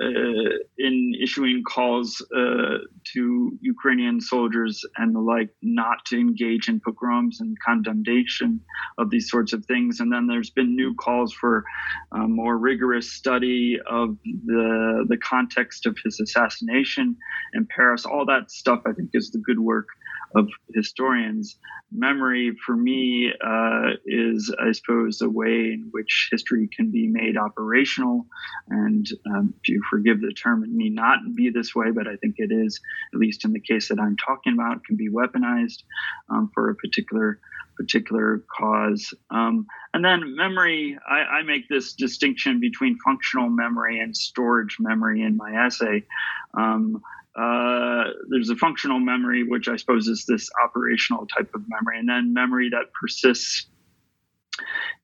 uh, 0.00 0.50
in 0.76 1.14
issuing 1.20 1.62
calls 1.64 2.22
uh, 2.36 2.78
to 3.14 3.58
Ukrainian 3.62 4.20
soldiers 4.20 4.84
and 4.96 5.14
the 5.14 5.20
like 5.20 5.48
not 5.62 6.04
to 6.06 6.20
engage 6.20 6.68
in 6.68 6.80
pogroms 6.80 7.40
and 7.40 7.56
condemnation 7.64 8.60
of 8.98 9.08
these 9.10 9.30
sorts 9.30 9.54
of 9.54 9.64
things. 9.64 10.00
And 10.00 10.12
then 10.12 10.26
there's 10.26 10.50
been 10.50 10.76
new 10.76 10.94
calls 10.94 11.32
for 11.32 11.64
a 12.12 12.28
more 12.28 12.58
rigorous 12.58 13.10
study 13.10 13.78
of 13.88 14.18
the 14.44 15.06
the 15.08 15.16
context 15.16 15.86
of 15.86 15.96
his 16.04 16.20
assassination 16.20 17.16
in 17.54 17.66
Paris. 17.74 18.04
All 18.04 18.26
that 18.26 18.50
stuff, 18.50 18.82
I 18.86 18.92
think, 18.92 19.10
is 19.14 19.30
the 19.30 19.38
good 19.38 19.60
work 19.60 19.88
of 20.34 20.48
historians. 20.74 21.56
Memory, 21.90 22.56
for 22.66 22.76
me, 22.76 23.32
uh, 23.44 23.92
is, 24.04 24.54
I 24.60 24.72
suppose, 24.72 25.22
a 25.22 25.28
way 25.28 25.72
in 25.72 25.88
which 25.90 26.28
history 26.30 26.68
can 26.74 26.90
be 26.90 27.06
made 27.06 27.36
operational. 27.38 28.26
And 28.68 29.06
um, 29.26 29.54
if 29.62 29.68
you 29.68 29.82
forgive 29.90 30.20
the 30.20 30.32
term, 30.32 30.64
it 30.64 30.70
may 30.70 30.90
not 30.90 31.20
be 31.34 31.50
this 31.50 31.74
way, 31.74 31.90
but 31.90 32.06
I 32.06 32.16
think 32.16 32.34
it 32.38 32.52
is, 32.52 32.78
at 33.14 33.18
least 33.18 33.44
in 33.44 33.52
the 33.52 33.60
case 33.60 33.88
that 33.88 33.98
I'm 33.98 34.16
talking 34.16 34.52
about, 34.52 34.84
can 34.84 34.96
be 34.96 35.08
weaponized 35.08 35.82
um, 36.28 36.50
for 36.54 36.68
a 36.70 36.74
particular 36.74 37.40
particular 37.78 38.42
cause. 38.58 39.14
Um, 39.30 39.66
and 39.94 40.04
then 40.04 40.34
memory, 40.36 40.98
I, 41.08 41.38
I, 41.38 41.42
make 41.42 41.68
this 41.68 41.94
distinction 41.94 42.58
between 42.58 42.98
functional 43.04 43.48
memory 43.48 44.00
and 44.00 44.16
storage 44.16 44.78
memory 44.80 45.22
in 45.22 45.36
my 45.36 45.64
essay. 45.64 46.04
Um, 46.54 47.00
uh, 47.38 48.04
there's 48.28 48.50
a 48.50 48.56
functional 48.56 48.98
memory, 48.98 49.44
which 49.44 49.68
I 49.68 49.76
suppose 49.76 50.08
is 50.08 50.24
this 50.26 50.50
operational 50.62 51.26
type 51.26 51.50
of 51.54 51.62
memory, 51.68 51.98
and 51.98 52.08
then 52.08 52.32
memory 52.32 52.70
that 52.70 52.92
persists 53.00 53.66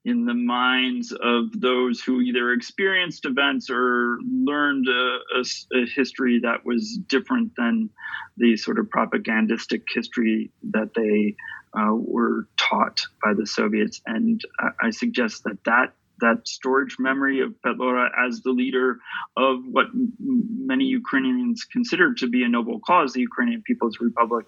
in 0.05 0.27
the 0.27 0.35
minds 0.35 1.13
of 1.13 1.61
those 1.61 2.01
who 2.01 2.21
either 2.21 2.53
experienced 2.53 3.25
events 3.25 3.71
or 3.71 4.19
learned 4.23 4.87
a, 4.89 5.19
a, 5.39 5.81
a, 5.81 5.87
history 5.87 6.41
that 6.43 6.65
was 6.65 6.99
different 7.09 7.53
than 7.57 7.89
the 8.37 8.57
sort 8.57 8.79
of 8.79 8.91
propagandistic 8.91 9.83
history 9.95 10.51
that 10.73 10.93
they 10.95 11.37
uh, 11.79 11.95
were 11.95 12.49
taught 12.57 13.01
by 13.23 13.33
the 13.33 13.47
Soviets. 13.47 14.03
And 14.07 14.43
I, 14.59 14.87
I 14.89 14.91
suggest 14.91 15.45
that 15.45 15.63
that 15.65 15.95
that 16.21 16.47
storage 16.47 16.97
memory 16.99 17.41
of 17.41 17.55
Petlura 17.65 18.09
as 18.27 18.41
the 18.43 18.51
leader 18.51 18.99
of 19.37 19.59
what 19.71 19.87
many 20.19 20.85
Ukrainians 20.85 21.65
consider 21.65 22.15
to 22.15 22.29
be 22.29 22.45
a 22.45 22.49
noble 22.49 22.81
cause, 22.81 23.13
the 23.13 23.21
Ukrainian 23.21 23.63
People's 23.63 23.99
Republic, 24.01 24.47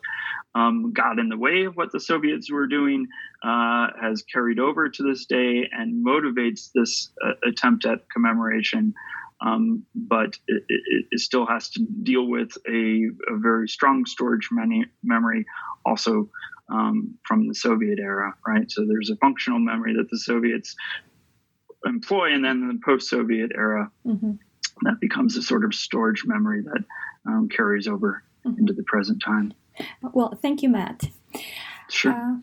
um, 0.55 0.93
got 0.93 1.19
in 1.19 1.29
the 1.29 1.37
way 1.37 1.65
of 1.65 1.77
what 1.77 1.93
the 1.93 2.01
Soviets 2.01 2.51
were 2.51 2.67
doing, 2.67 3.07
uh, 3.43 3.89
has 4.01 4.23
carried 4.23 4.59
over 4.59 4.89
to 4.89 5.03
this 5.03 5.27
day, 5.27 5.69
and 5.71 6.05
motivates 6.05 6.71
this 6.75 7.11
uh, 7.25 7.33
attempt 7.49 7.85
at 7.85 8.09
commemoration. 8.11 8.95
Um, 9.41 9.85
but 9.95 10.39
it, 10.49 10.63
it, 10.69 11.05
it, 11.11 11.21
still 11.21 11.45
has 11.45 11.69
to 11.71 11.87
deal 12.03 12.27
with 12.27 12.57
a, 12.67 13.11
a 13.29 13.37
very 13.37 13.69
strong 13.69 14.07
storage 14.07 14.49
many, 14.51 14.87
memory, 15.05 15.45
also 15.85 16.31
um, 16.71 17.15
from 17.23 17.47
the 17.47 17.55
Soviet 17.55 17.99
era, 17.99 18.35
right? 18.47 18.71
So 18.71 18.87
there's 18.87 19.11
a 19.11 19.17
functional 19.17 19.59
memory 19.59 19.95
that 19.95 20.09
the 20.11 20.19
Soviets 20.19 20.75
employ, 21.87 22.33
and 22.33 22.45
then 22.45 22.63
in 22.63 22.69
the 22.69 22.81
post-Soviet 22.85 23.53
era, 23.55 23.91
mm-hmm. 24.07 24.33
that 24.83 25.01
becomes 25.01 25.37
a 25.37 25.43
sort 25.43 25.65
of 25.65 25.75
storage 25.75 26.25
memory 26.27 26.63
that 26.63 26.85
um, 27.27 27.49
carries 27.49 27.87
over 27.87 28.23
mm-hmm. 28.45 28.59
into 28.59 28.73
the 28.73 28.83
present 28.85 29.23
time. 29.23 29.53
Well, 30.13 30.39
thank 30.43 30.63
you, 30.63 30.69
Matt. 30.69 31.09
Sure. 31.89 32.13
Uh, 32.13 32.37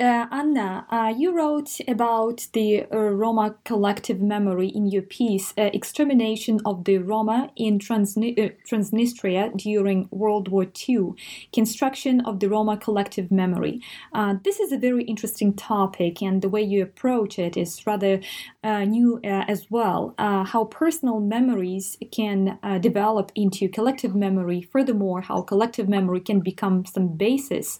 uh, 0.00 0.26
Anna, 0.30 0.86
uh, 0.90 1.12
you 1.14 1.36
wrote 1.36 1.78
about 1.86 2.46
the 2.54 2.86
uh, 2.90 2.96
Roma 2.96 3.56
collective 3.64 4.22
memory 4.22 4.68
in 4.68 4.86
your 4.86 5.02
piece, 5.02 5.52
uh, 5.58 5.68
Extermination 5.74 6.60
of 6.64 6.84
the 6.84 6.96
Roma 6.96 7.50
in 7.56 7.78
Transni- 7.78 8.38
uh, 8.38 8.54
Transnistria 8.66 9.54
during 9.54 10.08
World 10.10 10.48
War 10.48 10.66
II, 10.88 11.12
Construction 11.52 12.22
of 12.22 12.40
the 12.40 12.48
Roma 12.48 12.78
Collective 12.78 13.30
Memory. 13.30 13.82
Uh, 14.14 14.36
this 14.42 14.60
is 14.60 14.72
a 14.72 14.78
very 14.78 15.04
interesting 15.04 15.52
topic, 15.52 16.22
and 16.22 16.40
the 16.40 16.48
way 16.48 16.62
you 16.62 16.82
approach 16.82 17.38
it 17.38 17.56
is 17.58 17.86
rather 17.86 18.20
new 18.64 19.20
as 19.22 19.70
well. 19.70 20.14
how 20.18 20.64
personal 20.64 21.20
memories 21.20 21.98
can 22.10 22.58
develop 22.80 23.30
into 23.34 23.68
collective 23.68 24.14
memory, 24.14 24.62
furthermore, 24.62 25.20
how 25.20 25.42
collective 25.42 25.88
memory 25.88 26.20
can 26.20 26.40
become 26.40 26.86
some 26.86 27.08
basis 27.08 27.78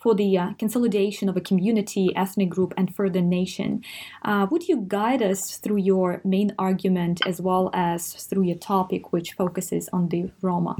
for 0.00 0.14
the 0.14 0.36
uh, 0.36 0.52
consolidation 0.58 1.28
of 1.28 1.36
a 1.36 1.40
community, 1.40 2.10
ethnic 2.16 2.48
group, 2.48 2.72
and 2.76 2.94
further 2.94 3.20
nation. 3.20 3.84
Uh, 4.24 4.46
would 4.50 4.66
you 4.66 4.84
guide 4.88 5.22
us 5.22 5.58
through 5.58 5.76
your 5.76 6.20
main 6.24 6.54
argument 6.58 7.20
as 7.26 7.40
well 7.40 7.70
as 7.74 8.14
through 8.14 8.44
your 8.44 8.56
topic, 8.56 9.12
which 9.12 9.32
focuses 9.32 9.88
on 9.92 10.08
the 10.08 10.30
Roma? 10.40 10.76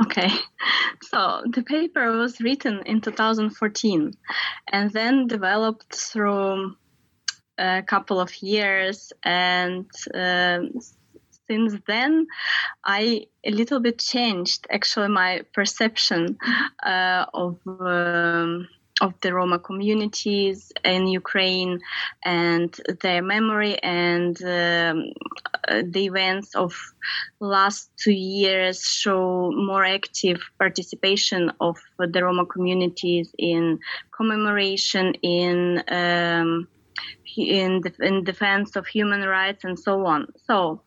Okay, 0.00 0.30
so 1.02 1.42
the 1.52 1.64
paper 1.64 2.12
was 2.12 2.40
written 2.40 2.82
in 2.86 3.00
2014 3.00 4.14
and 4.68 4.90
then 4.92 5.26
developed 5.26 5.92
through 5.92 6.76
a 7.58 7.82
couple 7.82 8.20
of 8.20 8.40
years 8.40 9.12
and 9.24 9.86
um, 10.14 10.70
since 11.48 11.74
then, 11.86 12.26
I 12.84 13.26
a 13.44 13.50
little 13.50 13.80
bit 13.80 13.98
changed 13.98 14.66
actually 14.70 15.08
my 15.08 15.42
perception 15.54 16.38
uh, 16.84 17.26
of. 17.34 17.58
Um, 17.66 18.68
of 19.00 19.14
the 19.20 19.32
Roma 19.32 19.58
communities 19.58 20.72
in 20.84 21.06
Ukraine 21.06 21.80
and 22.24 22.74
their 23.00 23.22
memory 23.22 23.78
and 23.80 24.36
um, 24.42 25.12
the 25.68 26.06
events 26.06 26.54
of 26.56 26.74
last 27.40 27.90
two 27.96 28.12
years 28.12 28.82
show 28.82 29.52
more 29.54 29.84
active 29.84 30.40
participation 30.58 31.52
of 31.60 31.76
the 31.98 32.24
Roma 32.24 32.46
communities 32.46 33.32
in 33.38 33.78
commemoration 34.16 35.14
in 35.22 35.82
um, 35.88 36.66
in, 37.38 37.80
the, 37.80 37.92
in 38.00 38.24
defense 38.24 38.76
of 38.76 38.86
human 38.86 39.22
rights 39.22 39.64
and 39.64 39.78
so 39.78 40.06
on. 40.06 40.26
So 40.44 40.82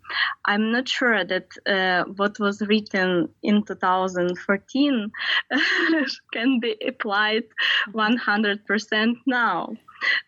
I'm 0.45 0.71
not 0.71 0.87
sure 0.87 1.23
that 1.23 1.47
uh, 1.65 2.03
what 2.15 2.39
was 2.39 2.61
written 2.61 3.29
in 3.43 3.63
2014 3.63 5.11
can 6.33 6.59
be 6.59 6.75
applied 6.87 7.43
100% 7.93 9.13
now. 9.25 9.73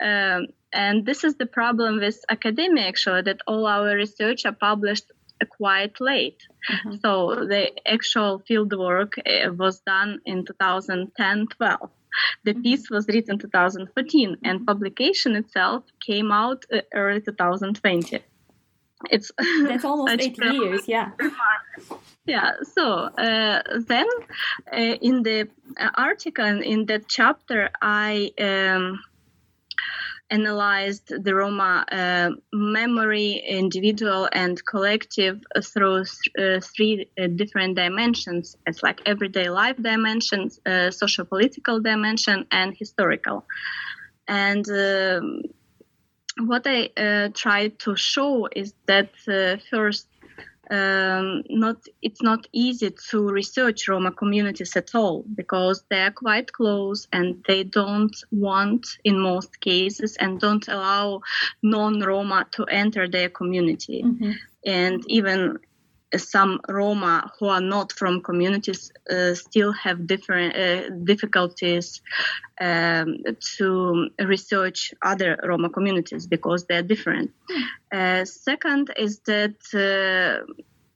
Um, 0.01 0.47
and 0.71 1.05
this 1.05 1.23
is 1.23 1.35
the 1.35 1.45
problem 1.45 1.99
with 1.99 2.19
academia, 2.29 2.87
actually, 2.87 3.21
that 3.23 3.41
all 3.47 3.67
our 3.67 3.95
research 3.95 4.45
are 4.45 4.53
published 4.53 5.11
quite 5.45 5.99
late. 5.99 6.47
Mm-hmm. 6.71 6.95
So 7.03 7.45
the 7.47 7.71
actual 7.87 8.39
field 8.39 8.73
work 8.77 9.13
uh, 9.17 9.51
was 9.53 9.81
done 9.81 10.19
in 10.25 10.45
2010 10.45 11.47
12. 11.57 11.89
The 12.43 12.53
piece 12.53 12.89
was 12.89 13.07
written 13.07 13.37
2014 13.37 14.37
and 14.43 14.65
publication 14.65 15.35
itself 15.35 15.83
came 15.99 16.31
out 16.31 16.65
uh, 16.71 16.81
early 16.93 17.21
2020. 17.21 18.19
It's 19.11 19.31
that's 19.67 19.85
almost 19.85 20.21
eight 20.21 20.37
years, 20.41 20.87
yeah. 20.87 21.11
Yeah. 22.25 22.51
So 22.63 22.83
uh, 22.85 23.61
then, 23.87 24.07
uh, 24.71 24.95
in 25.01 25.23
the 25.23 25.49
article 25.95 26.61
in 26.61 26.85
that 26.85 27.07
chapter, 27.09 27.69
I 27.81 28.31
um, 28.39 28.99
analyzed 30.37 31.07
the 31.25 31.33
Roma 31.41 31.85
uh, 31.91 32.29
memory, 32.51 33.31
individual 33.61 34.27
and 34.33 34.55
collective, 34.65 35.35
through 35.71 35.99
uh, 36.39 36.59
three 36.73 36.95
uh, 37.19 37.27
different 37.41 37.75
dimensions. 37.75 38.57
It's 38.67 38.81
like 38.87 38.99
everyday 39.05 39.49
life 39.49 39.77
dimensions, 39.91 40.59
uh, 40.65 40.89
social 40.91 41.25
political 41.25 41.79
dimension, 41.79 42.37
and 42.51 42.69
historical. 42.83 43.45
And 44.27 44.65
um, 44.69 45.41
what 46.39 46.63
I 46.65 46.89
uh, 46.97 47.29
try 47.33 47.67
to 47.83 47.95
show 47.95 48.47
is 48.55 48.73
that 48.87 49.11
uh, 49.27 49.57
first, 49.69 50.07
um, 50.73 51.43
not 51.49 51.77
it's 52.01 52.23
not 52.23 52.47
easy 52.51 52.89
to 53.09 53.27
research 53.27 53.87
Roma 53.87 54.11
communities 54.11 54.75
at 54.75 54.95
all 54.95 55.23
because 55.35 55.83
they 55.89 56.01
are 56.01 56.11
quite 56.11 56.51
close 56.51 57.07
and 57.13 57.43
they 57.47 57.63
don't 57.63 58.15
want, 58.31 58.87
in 59.03 59.19
most 59.19 59.59
cases, 59.59 60.17
and 60.17 60.39
don't 60.39 60.67
allow 60.67 61.21
non-Roma 61.61 62.47
to 62.53 62.63
enter 62.65 63.07
their 63.07 63.29
community. 63.29 64.01
Mm-hmm. 64.03 64.31
And 64.65 65.03
even 65.07 65.59
some 66.17 66.59
Roma 66.67 67.31
who 67.39 67.47
are 67.47 67.61
not 67.61 67.91
from 67.91 68.21
communities 68.21 68.91
uh, 69.09 69.33
still 69.33 69.71
have 69.73 70.07
different 70.07 70.55
uh, 70.55 70.89
difficulties 71.03 72.01
um, 72.61 73.17
to 73.57 74.09
research 74.19 74.93
other 75.01 75.39
Roma 75.43 75.69
communities 75.69 76.27
because 76.27 76.65
they're 76.65 76.83
different. 76.83 77.31
Uh, 77.91 78.25
second 78.25 78.91
is 78.97 79.19
that 79.25 79.55
uh, 79.73 80.45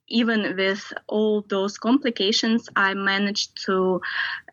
even 0.10 0.56
with 0.56 0.94
all 1.08 1.42
those 1.50 1.78
complications, 1.78 2.70
I 2.76 2.94
managed 2.94 3.66
to 3.66 4.02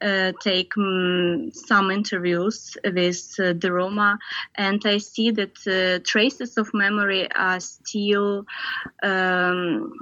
uh, 0.01 0.33
take 0.41 0.77
um, 0.77 1.51
some 1.53 1.91
interviews 1.91 2.77
with 2.85 3.35
uh, 3.39 3.53
the 3.57 3.73
Roma, 3.73 4.19
and 4.57 4.83
I 4.85 4.99
see 4.99 5.31
that 5.33 5.57
uh, 5.67 6.03
traces 6.05 6.57
of 6.57 6.75
memory 6.75 7.29
are 7.33 7.61
still. 7.61 8.47
Um, 9.03 9.93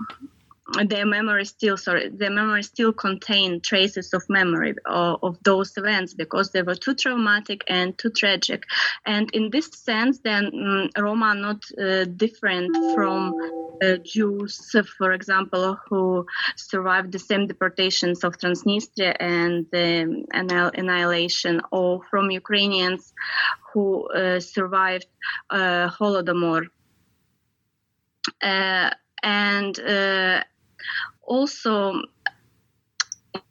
their 0.87 1.07
memory 1.07 1.45
still 1.45 1.77
sorry 1.77 2.09
their 2.09 2.31
memory 2.31 2.63
still 2.63 2.93
contain 2.93 3.61
traces 3.61 4.13
of 4.15 4.23
memory 4.29 4.75
of, 4.87 5.19
of, 5.23 5.39
those 5.43 5.77
events 5.77 6.15
because 6.15 6.51
they 6.51 6.63
were 6.63 6.75
too 6.75 6.95
traumatic 6.95 7.63
and 7.69 7.99
too 7.99 8.11
tragic. 8.11 8.65
And 9.05 9.31
in 9.33 9.51
this 9.51 9.69
sense 9.73 10.21
then 10.21 10.47
um, 10.47 10.91
roma 10.97 11.27
are 11.27 11.35
not 11.35 11.63
uh, 11.79 12.05
different 12.05 12.75
from 12.95 13.35
uh, 13.83 13.97
jews 14.05 14.75
for 14.99 15.13
example 15.13 15.77
who 15.89 16.27
survived 16.57 17.13
the 17.13 17.19
same 17.19 17.47
deportations 17.47 18.25
of 18.25 18.39
transnistria 18.39 19.15
and 19.19 19.67
the 19.73 20.25
annihilation 20.33 21.61
or 21.71 22.03
from 22.11 22.31
ukrainians 22.31 23.13
who 23.73 24.09
uh, 24.09 24.41
survived 24.41 25.07
uh, 25.51 25.89
holodomor. 25.89 26.67
Uh, 28.43 28.91
and 29.23 29.79
uh, 29.79 30.43
also 31.23 32.03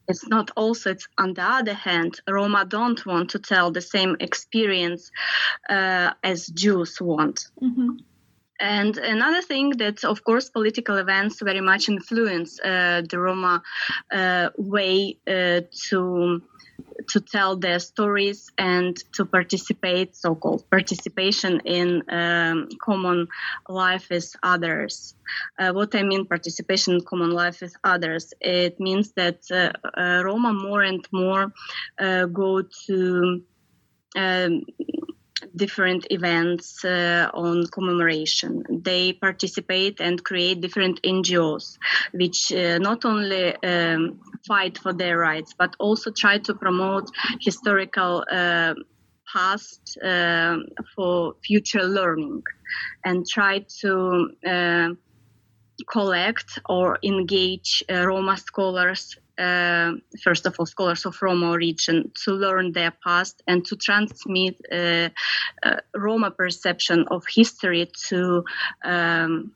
it's 0.07 0.27
not 0.27 0.51
also 0.55 0.91
it's 0.91 1.07
on 1.17 1.33
the 1.33 1.43
other 1.43 1.73
hand 1.73 2.19
roma 2.27 2.65
don't 2.65 3.05
want 3.05 3.29
to 3.29 3.39
tell 3.39 3.71
the 3.71 3.81
same 3.81 4.15
experience 4.19 5.11
uh, 5.69 6.11
as 6.23 6.47
jews 6.47 6.99
want 7.01 7.47
mm-hmm. 7.61 7.97
And 8.61 8.95
another 8.97 9.41
thing 9.41 9.71
that, 9.77 10.03
of 10.03 10.23
course, 10.23 10.51
political 10.51 10.97
events 10.97 11.41
very 11.41 11.61
much 11.61 11.89
influence 11.89 12.59
uh, 12.59 13.01
the 13.09 13.17
Roma 13.17 13.63
uh, 14.11 14.49
way 14.55 15.17
uh, 15.27 15.61
to 15.89 16.43
to 17.09 17.19
tell 17.19 17.55
their 17.55 17.79
stories 17.79 18.51
and 18.57 18.97
to 19.13 19.25
participate, 19.25 20.15
so-called 20.15 20.69
participation 20.69 21.61
in 21.65 22.03
um, 22.09 22.69
common 22.81 23.27
life 23.67 24.07
with 24.09 24.33
others. 24.43 25.15
Uh, 25.57 25.71
what 25.71 25.95
I 25.95 26.03
mean 26.03 26.25
participation 26.25 26.95
in 26.95 27.01
common 27.01 27.31
life 27.31 27.61
with 27.61 27.75
others, 27.83 28.33
it 28.41 28.79
means 28.79 29.11
that 29.13 29.39
uh, 29.51 29.71
uh, 29.99 30.23
Roma 30.23 30.53
more 30.53 30.83
and 30.83 31.07
more 31.11 31.53
uh, 31.99 32.25
go 32.25 32.63
to 32.87 33.43
um, 34.15 34.61
different 35.55 36.07
events 36.09 36.83
uh, 36.85 37.29
on 37.33 37.67
commemoration. 37.67 38.63
They 38.69 39.13
participate 39.13 39.99
and 39.99 40.23
create 40.23 40.61
different 40.61 41.01
NGOs, 41.03 41.77
which 42.13 42.51
uh, 42.51 42.77
not 42.77 43.05
only 43.05 43.55
um, 43.63 44.19
fight 44.47 44.77
for 44.77 44.93
their 44.93 45.17
rights, 45.17 45.53
but 45.57 45.75
also 45.79 46.11
try 46.11 46.37
to 46.39 46.53
promote 46.53 47.09
historical 47.39 48.23
uh, 48.31 48.73
past 49.31 49.97
uh, 50.03 50.57
for 50.95 51.35
future 51.43 51.83
learning 51.83 52.43
and 53.05 53.25
try 53.27 53.65
to 53.81 54.29
uh, 54.45 54.89
collect 55.89 56.59
or 56.67 56.99
engage 57.03 57.83
uh, 57.89 58.05
Roma 58.05 58.37
scholars 58.37 59.17
uh, 59.37 59.93
first 60.23 60.45
of 60.45 60.55
all, 60.57 60.65
scholars 60.65 61.05
of 61.05 61.21
Roma 61.21 61.49
origin 61.51 62.11
to 62.23 62.31
learn 62.31 62.71
their 62.71 62.91
past 63.03 63.41
and 63.47 63.65
to 63.65 63.75
transmit 63.75 64.55
uh, 64.71 65.09
uh, 65.63 65.77
Roma 65.95 66.31
perception 66.31 67.05
of 67.09 67.25
history 67.27 67.91
to. 68.09 68.43
Um, 68.83 69.53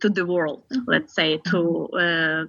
to 0.00 0.10
the 0.10 0.26
world, 0.26 0.62
let's 0.86 1.14
say, 1.14 1.38
to 1.50 1.88
uh, 1.88 2.44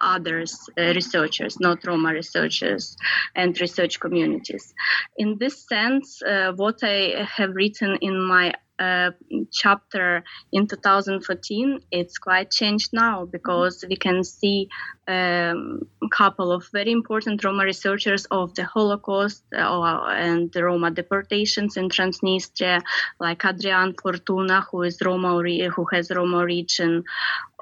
others, 0.00 0.68
uh, 0.78 0.92
researchers, 0.94 1.58
not 1.58 1.86
Roma 1.86 2.12
researchers 2.12 2.96
and 3.34 3.58
research 3.58 4.00
communities. 4.00 4.74
In 5.16 5.38
this 5.38 5.66
sense, 5.66 6.20
uh, 6.22 6.52
what 6.52 6.80
I 6.82 7.26
have 7.36 7.54
written 7.54 7.96
in 8.02 8.20
my 8.20 8.52
uh, 8.80 9.10
chapter 9.52 10.24
in 10.52 10.66
2014, 10.66 11.80
it's 11.90 12.18
quite 12.18 12.50
changed 12.50 12.90
now 12.92 13.26
because 13.26 13.84
we 13.88 13.96
can 13.96 14.24
see 14.24 14.68
um, 15.06 15.82
a 16.02 16.08
couple 16.10 16.50
of 16.50 16.66
very 16.72 16.90
important 16.90 17.44
Roma 17.44 17.64
researchers 17.64 18.24
of 18.30 18.54
the 18.54 18.64
Holocaust 18.64 19.42
uh, 19.54 19.82
and 20.08 20.50
the 20.52 20.64
Roma 20.64 20.90
deportations 20.90 21.76
in 21.76 21.88
Transnistria, 21.88 22.80
like 23.18 23.44
Adrian 23.44 23.92
Furtună, 23.92 24.64
who 24.70 24.82
is 24.82 24.98
Roma, 25.04 25.30
who 25.30 25.86
has 25.92 26.10
Roma 26.10 26.38
origin, 26.38 27.04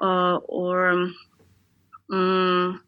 uh, 0.01 0.37
or 0.47 1.09
um, 2.11 2.81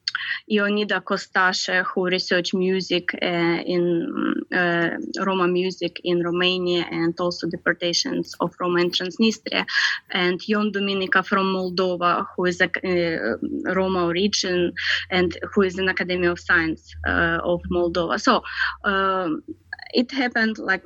Ioanida 0.49 1.03
Costache, 1.03 1.83
who 1.93 2.05
researched 2.05 2.53
music 2.53 3.13
uh, 3.21 3.25
in 3.25 4.35
uh, 4.53 4.89
Roma 5.25 5.47
music 5.47 6.01
in 6.03 6.21
Romania 6.23 6.85
and 6.91 7.17
also 7.19 7.47
deportations 7.47 8.35
of 8.39 8.53
Roma 8.59 8.81
in 8.81 8.91
Transnistria, 8.91 9.65
and 10.11 10.41
Ion 10.49 10.71
Duminica 10.71 11.25
from 11.25 11.53
Moldova, 11.53 12.25
who 12.35 12.45
is 12.45 12.61
a 12.61 12.65
uh, 12.65 13.73
Roma 13.73 14.05
origin 14.05 14.73
and 15.09 15.37
who 15.53 15.61
is 15.61 15.77
an 15.77 15.89
Academy 15.89 16.27
of 16.27 16.39
Science 16.39 16.93
uh, 17.07 17.39
of 17.43 17.61
Moldova. 17.71 18.19
So 18.19 18.43
um, 18.83 19.43
it 19.93 20.11
happened 20.11 20.57
like 20.57 20.83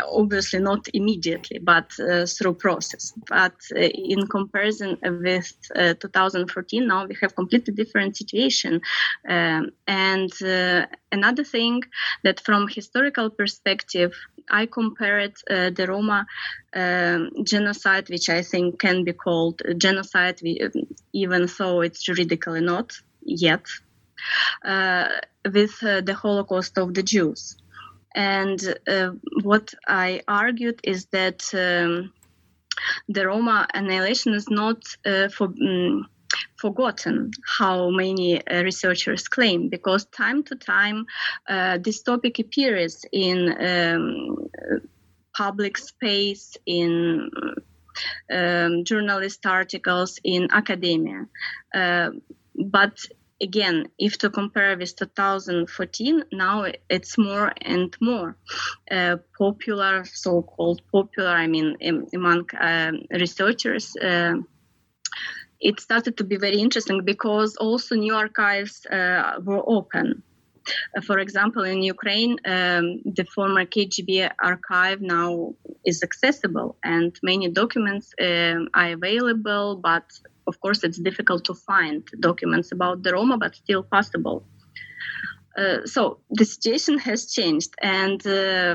obviously 0.00 0.60
not 0.60 0.86
immediately 0.94 1.58
but 1.58 1.90
uh, 2.00 2.26
through 2.26 2.54
process. 2.54 3.12
But 3.28 3.56
uh, 3.74 3.80
in 3.80 4.26
comparison 4.26 4.98
with 5.02 5.52
uh, 5.74 5.94
2014 5.94 6.86
now 6.86 7.06
we 7.06 7.16
have 7.20 7.34
completely 7.34 7.74
different 7.74 8.16
situation. 8.16 8.80
Um, 9.28 9.70
and 9.86 10.32
uh, 10.42 10.86
another 11.12 11.44
thing 11.44 11.82
that 12.24 12.40
from 12.40 12.68
historical 12.68 13.30
perspective 13.30 14.12
i 14.50 14.66
compared 14.66 15.34
uh, 15.50 15.70
the 15.70 15.86
roma 15.86 16.26
um, 16.74 17.30
genocide 17.44 18.08
which 18.08 18.28
i 18.28 18.42
think 18.42 18.80
can 18.80 19.04
be 19.04 19.12
called 19.12 19.60
genocide 19.78 20.40
even 21.12 21.48
though 21.58 21.80
it's 21.80 22.02
juridically 22.02 22.60
not 22.60 22.92
yet 23.22 23.66
uh, 24.64 25.08
with 25.44 25.78
the 25.80 26.16
holocaust 26.22 26.78
of 26.78 26.94
the 26.94 27.02
jews 27.02 27.56
and 28.14 28.74
uh, 28.86 29.10
what 29.42 29.74
I 29.86 30.22
argued 30.28 30.80
is 30.84 31.06
that 31.06 31.42
um, 31.54 32.12
the 33.08 33.26
Roma 33.26 33.66
annihilation 33.74 34.34
is 34.34 34.48
not 34.48 34.82
uh, 35.04 35.28
for, 35.28 35.46
um, 35.46 36.06
forgotten, 36.56 37.30
how 37.58 37.90
many 37.90 38.44
uh, 38.46 38.62
researchers 38.62 39.28
claim, 39.28 39.68
because 39.68 40.04
time 40.06 40.42
to 40.44 40.54
time 40.56 41.06
uh, 41.48 41.78
this 41.78 42.02
topic 42.02 42.38
appears 42.38 43.04
in 43.12 43.54
um, 43.60 44.48
public 45.36 45.78
space, 45.78 46.56
in 46.66 47.30
um, 48.32 48.84
journalist 48.84 49.44
articles, 49.46 50.18
in 50.24 50.48
academia. 50.52 51.26
Uh, 51.74 52.10
but 52.54 52.98
again, 53.42 53.88
if 53.98 54.16
to 54.18 54.30
compare 54.30 54.76
with 54.78 54.96
2014, 54.96 56.24
now 56.32 56.66
it's 56.88 57.18
more 57.18 57.52
and 57.60 57.94
more 58.00 58.36
uh, 58.90 59.16
popular, 59.36 60.04
so-called 60.04 60.80
popular. 60.90 61.30
I 61.30 61.46
mean, 61.48 61.76
among 62.14 62.46
um, 62.58 63.02
researchers. 63.10 63.94
Uh, 63.96 64.36
it 65.60 65.80
started 65.80 66.16
to 66.16 66.24
be 66.24 66.36
very 66.36 66.58
interesting 66.58 67.04
because 67.04 67.56
also 67.56 67.94
new 67.94 68.14
archives 68.14 68.84
uh, 68.86 69.38
were 69.44 69.62
open. 69.66 70.22
For 71.04 71.18
example, 71.18 71.64
in 71.64 71.82
Ukraine, 71.82 72.36
um, 72.44 73.00
the 73.04 73.24
former 73.34 73.64
KGB 73.64 74.30
archive 74.40 75.00
now 75.00 75.54
is 75.84 76.02
accessible 76.02 76.76
and 76.84 77.18
many 77.22 77.48
documents 77.48 78.12
um, 78.20 78.68
are 78.74 78.92
available, 78.92 79.76
but 79.76 80.04
of 80.46 80.60
course, 80.60 80.84
it's 80.84 80.98
difficult 80.98 81.44
to 81.44 81.54
find 81.54 82.06
documents 82.20 82.72
about 82.72 83.02
the 83.02 83.12
Roma, 83.12 83.38
but 83.38 83.54
still 83.54 83.82
possible. 83.82 84.44
Uh, 85.56 85.84
so 85.84 86.18
the 86.30 86.44
situation 86.44 86.98
has 86.98 87.30
changed, 87.30 87.74
and 87.82 88.26
uh, 88.26 88.74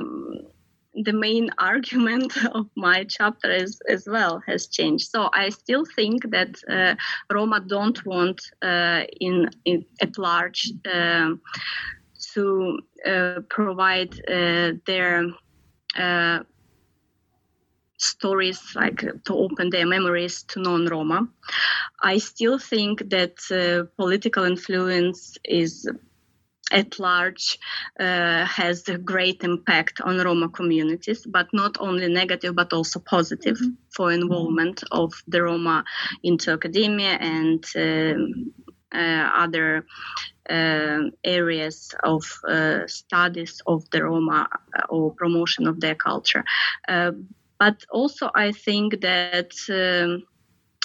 the 1.04 1.14
main 1.14 1.50
argument 1.58 2.34
of 2.54 2.68
my 2.76 3.04
chapter 3.04 3.52
is, 3.52 3.80
as 3.90 4.08
well 4.08 4.42
has 4.46 4.68
changed. 4.68 5.10
So 5.10 5.30
I 5.34 5.50
still 5.50 5.86
think 5.96 6.30
that 6.32 6.56
uh, 6.70 6.96
Roma 7.34 7.62
don't 7.62 8.04
want 8.06 8.42
uh, 8.62 9.04
in, 9.20 9.50
in, 9.66 9.86
at 10.02 10.18
large 10.18 10.72
um, 10.94 11.42
to 12.34 12.80
uh, 13.06 13.40
provide 13.50 14.14
uh, 14.30 14.74
their 14.86 15.26
stories, 17.98 18.74
like 18.76 19.00
to 19.26 19.36
open 19.36 19.70
their 19.70 19.86
memories 19.86 20.44
to 20.44 20.60
non-Roma. 20.60 21.28
I 22.02 22.20
still 22.20 22.60
think 22.60 23.10
that 23.10 23.38
uh, 23.52 23.90
political 23.98 24.44
influence 24.44 25.38
is 25.44 25.90
at 26.72 27.00
large 27.00 27.60
uh, 28.00 28.46
has 28.46 28.88
a 28.90 28.98
great 28.98 29.44
impact 29.44 30.02
on 30.02 30.18
Roma 30.18 30.50
communities, 30.50 31.26
but 31.26 31.48
not 31.54 31.78
only 31.80 32.08
negative 32.10 32.56
but 32.56 32.74
also 32.74 33.00
positive 33.00 33.58
mm-hmm. 33.58 33.74
for 33.90 34.12
involvement 34.12 34.84
of 34.92 35.14
the 35.28 35.44
Roma 35.44 35.86
into 36.24 36.52
academia 36.52 37.18
and 37.22 37.64
um, 37.76 38.54
uh, 38.94 39.30
other 39.36 39.86
uh, 40.50 41.00
areas 41.24 41.94
of 42.04 42.24
uh, 42.48 42.88
studies 42.88 43.62
of 43.68 43.90
the 43.92 44.04
Roma 44.04 44.48
uh, 44.78 44.82
or 44.90 45.12
promotion 45.14 45.68
of 45.68 45.80
their 45.80 45.96
culture. 45.96 46.44
Uh, 47.60 47.72
but 47.72 47.86
also, 47.92 48.30
I 48.36 48.52
think 48.52 49.02
that. 49.02 49.52
Um, 49.70 50.24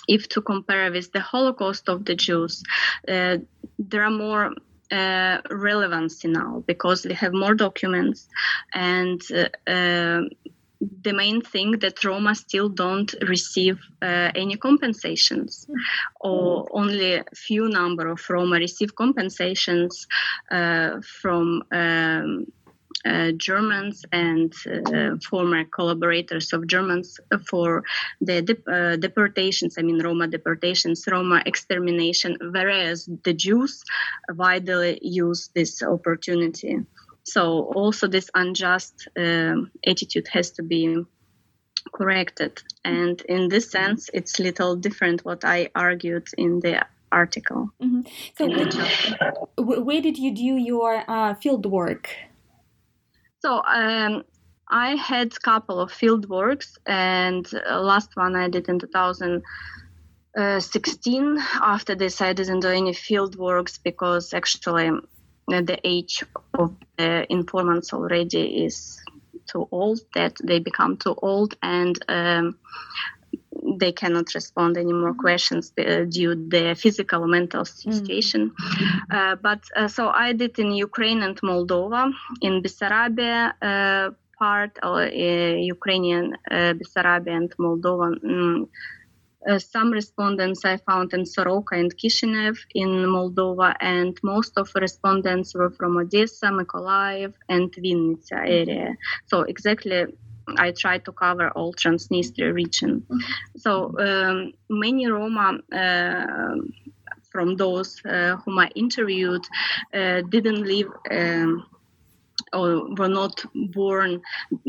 if 0.08 0.28
to 0.28 0.42
compare 0.42 0.90
with 0.90 1.12
the 1.12 1.20
Holocaust 1.20 1.88
of 1.88 2.04
the 2.04 2.16
Jews, 2.16 2.60
there 3.06 4.02
are 4.02 4.10
more 4.10 4.52
uh, 4.90 5.38
relevancy 5.50 6.28
now 6.28 6.62
because 6.66 7.06
we 7.06 7.14
have 7.14 7.32
more 7.32 7.54
documents 7.54 8.28
and 8.74 9.20
uh, 9.32 9.70
uh, 9.70 10.22
the 11.02 11.12
main 11.12 11.40
thing 11.40 11.78
that 11.78 12.04
Roma 12.04 12.34
still 12.34 12.68
don't 12.68 13.14
receive 13.28 13.78
uh, 14.02 14.30
any 14.34 14.56
compensations, 14.56 15.66
or 16.20 16.68
only 16.72 17.14
a 17.14 17.24
few 17.34 17.68
number 17.68 18.08
of 18.08 18.20
Roma 18.28 18.56
receive 18.56 18.94
compensations 18.96 20.06
uh, 20.50 21.00
from 21.20 21.62
um, 21.70 21.72
uh, 21.72 22.61
Germans 23.36 24.04
and 24.12 24.52
uh, 24.66 25.16
former 25.28 25.64
collaborators 25.64 26.52
of 26.52 26.66
Germans 26.66 27.18
for 27.48 27.84
the 28.20 28.42
de- 28.42 28.72
uh, 28.72 28.96
deportations, 28.96 29.76
I 29.78 29.82
mean, 29.82 30.02
Roma 30.02 30.28
deportations, 30.28 31.04
Roma 31.10 31.42
extermination, 31.44 32.36
whereas 32.40 33.08
the 33.24 33.32
Jews 33.32 33.82
widely 34.30 34.98
use 35.02 35.50
this 35.54 35.82
opportunity. 35.82 36.78
So, 37.24 37.72
also, 37.74 38.08
this 38.08 38.30
unjust 38.34 39.08
um, 39.16 39.70
attitude 39.86 40.28
has 40.32 40.50
to 40.52 40.62
be 40.62 41.04
corrected. 41.92 42.62
And 42.84 43.20
in 43.22 43.48
this 43.48 43.70
sense, 43.70 44.10
it's 44.12 44.38
little 44.38 44.76
different 44.76 45.24
what 45.24 45.44
I 45.44 45.70
argued 45.74 46.28
in 46.36 46.60
the 46.60 46.84
article. 47.12 47.70
Mm-hmm. 47.80 48.02
So, 48.36 49.82
where 49.82 50.00
did 50.00 50.18
you 50.18 50.34
do 50.34 50.42
your 50.42 51.04
uh, 51.08 51.34
field 51.34 51.66
work? 51.66 52.10
So 53.42 53.62
um, 53.66 54.22
I 54.70 54.94
had 54.94 55.32
a 55.32 55.40
couple 55.40 55.80
of 55.80 55.90
field 55.90 56.28
works, 56.28 56.78
and 56.86 57.44
uh, 57.68 57.80
last 57.80 58.10
one 58.14 58.36
I 58.36 58.48
did 58.48 58.68
in 58.68 58.78
2016. 58.78 61.38
After 61.60 61.96
this, 61.96 62.20
I 62.20 62.34
didn't 62.34 62.60
do 62.60 62.68
any 62.68 62.92
field 62.92 63.34
works 63.36 63.80
because 63.82 64.32
actually 64.32 64.90
uh, 64.90 65.60
the 65.60 65.76
age 65.82 66.22
of 66.54 66.76
the 66.96 67.26
informants 67.32 67.92
already 67.92 68.64
is 68.64 68.96
too 69.50 69.66
old 69.72 69.98
that 70.14 70.36
they 70.44 70.60
become 70.60 70.96
too 70.96 71.16
old 71.20 71.56
and 71.62 71.98
um, 72.08 72.56
they 73.78 73.92
cannot 73.92 74.34
respond 74.34 74.76
any 74.76 74.92
more 74.92 75.14
questions 75.14 75.72
uh, 75.78 76.04
due 76.08 76.34
to 76.34 76.48
their 76.48 76.74
physical 76.74 77.26
mental 77.26 77.62
mm. 77.62 77.92
situation. 77.92 78.50
Mm-hmm. 78.50 79.16
Uh, 79.16 79.36
but 79.36 79.60
uh, 79.76 79.88
so 79.88 80.08
I 80.08 80.32
did 80.32 80.58
in 80.58 80.72
Ukraine 80.72 81.22
and 81.22 81.40
Moldova, 81.40 82.12
in 82.40 82.62
Bessarabia 82.62 83.52
uh, 83.62 84.10
part, 84.38 84.78
or 84.82 85.02
uh, 85.02 85.54
Ukrainian 85.76 86.26
uh, 86.50 86.72
Bessarabia 86.78 87.34
and 87.40 87.50
Moldovan. 87.58 88.14
Mm, 88.24 88.68
uh, 89.48 89.58
some 89.58 89.90
respondents 89.90 90.64
I 90.64 90.76
found 90.76 91.12
in 91.14 91.26
Soroka 91.26 91.74
and 91.74 91.90
Kishinev 91.96 92.56
in 92.74 92.90
Moldova, 93.16 93.74
and 93.80 94.16
most 94.22 94.52
of 94.56 94.72
the 94.72 94.80
respondents 94.80 95.54
were 95.54 95.70
from 95.70 95.96
Odessa, 95.96 96.46
Mykolaiv, 96.46 97.32
and 97.48 97.72
Vinnytsia 97.72 98.40
area. 98.60 98.94
So 99.26 99.42
exactly 99.42 100.06
I 100.58 100.72
tried 100.72 101.04
to 101.04 101.12
cover 101.12 101.50
all 101.50 101.72
Transnistria 101.74 102.52
region. 102.52 103.06
So 103.56 103.94
um, 103.98 104.52
many 104.68 105.06
Roma 105.06 105.58
uh, 105.72 106.56
from 107.30 107.56
those 107.56 108.00
uh, 108.04 108.36
whom 108.44 108.58
I 108.58 108.68
interviewed 108.74 109.44
uh, 109.94 110.22
didn't 110.28 110.64
live. 110.64 110.88
Um, 111.10 111.66
or 112.52 112.94
were 112.96 113.08
not 113.08 113.44
born 113.54 114.20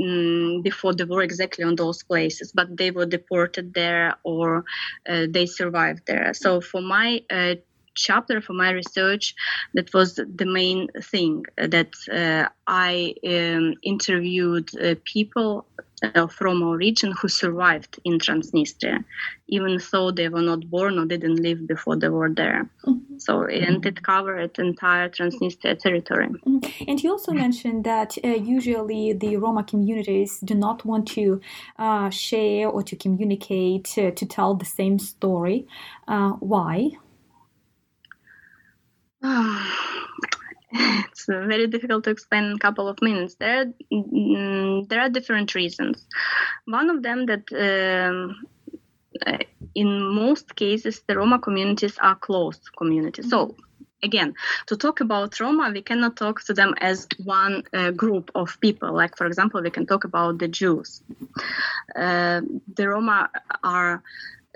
um, 0.01 0.61
before 0.61 0.93
the 0.93 1.05
war 1.05 1.21
exactly 1.21 1.63
on 1.65 1.75
those 1.75 2.03
places, 2.03 2.51
but 2.53 2.77
they 2.77 2.91
were 2.91 3.05
deported 3.05 3.73
there 3.73 4.15
or 4.23 4.63
uh, 5.09 5.25
they 5.29 5.45
survived 5.45 6.03
there. 6.05 6.33
So 6.33 6.61
for 6.61 6.81
my 6.81 7.21
uh, 7.29 7.55
chapter 7.95 8.41
for 8.41 8.53
my 8.53 8.71
research 8.71 9.35
that 9.73 9.93
was 9.93 10.15
the 10.15 10.45
main 10.45 10.87
thing 11.01 11.43
that 11.57 11.91
uh, 12.11 12.47
i 12.67 13.13
um, 13.27 13.73
interviewed 13.83 14.69
uh, 14.79 14.95
people 15.05 15.65
uh, 16.15 16.27
from 16.27 16.61
our 16.63 16.75
region 16.75 17.13
who 17.19 17.27
survived 17.27 17.99
in 18.03 18.17
transnistria 18.17 19.03
even 19.47 19.79
though 19.91 20.11
they 20.11 20.27
were 20.29 20.41
not 20.41 20.69
born 20.69 20.99
or 20.99 21.05
didn't 21.05 21.41
live 21.41 21.65
before 21.67 21.95
they 21.95 22.09
were 22.09 22.29
there 22.29 22.69
mm-hmm. 22.85 23.17
so 23.17 23.45
and 23.45 23.85
it 23.85 24.03
covered 24.03 24.57
entire 24.59 25.09
transnistria 25.09 25.77
territory 25.77 26.27
mm-hmm. 26.27 26.83
and 26.87 27.01
you 27.01 27.11
also 27.11 27.31
mentioned 27.31 27.83
that 27.83 28.17
uh, 28.23 28.27
usually 28.27 29.13
the 29.13 29.37
roma 29.37 29.63
communities 29.63 30.39
do 30.43 30.55
not 30.55 30.83
want 30.85 31.07
to 31.07 31.39
uh, 31.79 32.09
share 32.09 32.67
or 32.67 32.83
to 32.83 32.95
communicate 32.95 33.97
uh, 33.97 34.11
to 34.11 34.25
tell 34.25 34.53
the 34.55 34.65
same 34.65 34.99
story 34.99 35.65
why 36.39 36.91
it's 40.71 41.25
very 41.27 41.67
difficult 41.67 42.03
to 42.03 42.09
explain 42.09 42.43
in 42.45 42.51
a 42.53 42.59
couple 42.59 42.87
of 42.87 43.01
minutes. 43.01 43.35
There, 43.35 43.71
mm, 43.91 44.87
there 44.89 44.99
are 44.99 45.09
different 45.09 45.55
reasons. 45.55 46.05
One 46.65 46.89
of 46.89 47.03
them 47.03 47.25
that 47.27 47.45
um, 47.53 48.45
in 49.75 50.13
most 50.13 50.55
cases 50.55 51.01
the 51.07 51.17
Roma 51.17 51.39
communities 51.39 51.97
are 51.99 52.15
closed 52.15 52.69
communities. 52.77 53.29
So 53.29 53.55
again, 54.01 54.33
to 54.67 54.75
talk 54.75 54.99
about 54.99 55.39
Roma, 55.39 55.71
we 55.73 55.81
cannot 55.81 56.17
talk 56.17 56.43
to 56.43 56.53
them 56.53 56.73
as 56.81 57.07
one 57.23 57.63
uh, 57.73 57.91
group 57.91 58.31
of 58.35 58.59
people. 58.59 58.93
Like, 58.93 59.17
for 59.17 59.25
example, 59.25 59.61
we 59.61 59.69
can 59.69 59.85
talk 59.85 60.03
about 60.03 60.39
the 60.39 60.49
Jews. 60.49 61.01
Uh, 61.95 62.41
the 62.75 62.89
Roma 62.89 63.29
are 63.63 64.03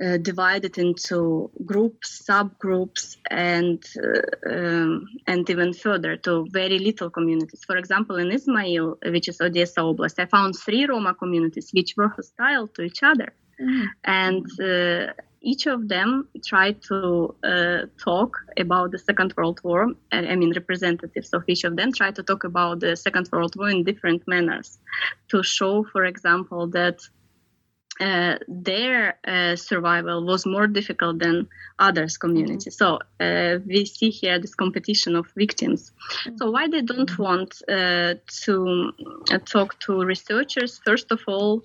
uh, 0.04 0.18
divided 0.18 0.78
into 0.78 1.50
groups, 1.66 2.22
subgroups, 2.28 3.18
and 3.32 3.84
uh, 3.98 4.54
um, 4.54 5.08
and 5.26 5.50
even 5.50 5.74
further 5.74 6.16
to 6.18 6.46
very 6.52 6.80
little 6.80 7.10
communities. 7.10 7.64
For 7.66 7.78
example, 7.78 8.18
in 8.18 8.32
Ismail, 8.32 8.98
which 9.06 9.28
is 9.28 9.42
Odessa 9.42 9.82
Oblast, 9.82 10.20
I 10.20 10.26
found 10.26 10.56
three 10.56 10.86
Roma 10.86 11.14
communities 11.16 11.72
which 11.74 11.96
were 11.98 12.10
hostile 12.10 12.68
to 12.68 12.84
each 12.84 13.02
other, 13.02 13.34
mm-hmm. 13.60 13.86
and 14.04 14.46
uh, 14.62 15.14
each 15.42 15.66
of 15.66 15.88
them 15.88 16.28
tried 16.46 16.82
to 16.84 17.36
uh, 17.44 17.86
talk 17.98 18.38
about 18.58 18.92
the 18.92 19.00
Second 19.00 19.34
World 19.38 19.62
War. 19.64 19.88
I 20.12 20.36
mean, 20.36 20.52
representatives 20.54 21.34
of 21.34 21.44
each 21.48 21.64
of 21.64 21.76
them 21.76 21.92
tried 21.92 22.16
to 22.16 22.24
talk 22.24 22.44
about 22.44 22.82
the 22.82 22.96
Second 22.96 23.30
World 23.32 23.56
War 23.56 23.70
in 23.70 23.84
different 23.84 24.28
manners 24.28 24.78
to 25.30 25.44
show, 25.44 25.84
for 25.92 26.06
example, 26.06 26.68
that 26.68 27.00
uh, 28.00 28.36
their 28.48 29.18
uh, 29.28 29.56
survival 29.56 30.24
was 30.24 30.46
more 30.46 30.68
difficult 30.68 31.18
than 31.20 31.48
others 31.80 32.18
communities 32.18 32.78
mm-hmm. 32.78 33.00
so 33.20 33.26
uh, 33.26 33.60
we 33.66 33.86
see 33.86 34.10
here 34.10 34.40
this 34.40 34.54
competition 34.54 35.16
of 35.16 35.26
victims 35.36 35.92
mm-hmm. 36.22 36.38
so 36.38 36.52
why 36.52 36.68
they 36.68 36.82
don't 36.82 37.18
want 37.18 37.62
uh, 37.68 38.14
to 38.28 38.92
uh, 39.32 39.38
talk 39.40 39.80
to 39.80 40.04
researchers 40.04 40.80
first 40.86 41.12
of 41.12 41.22
all 41.28 41.64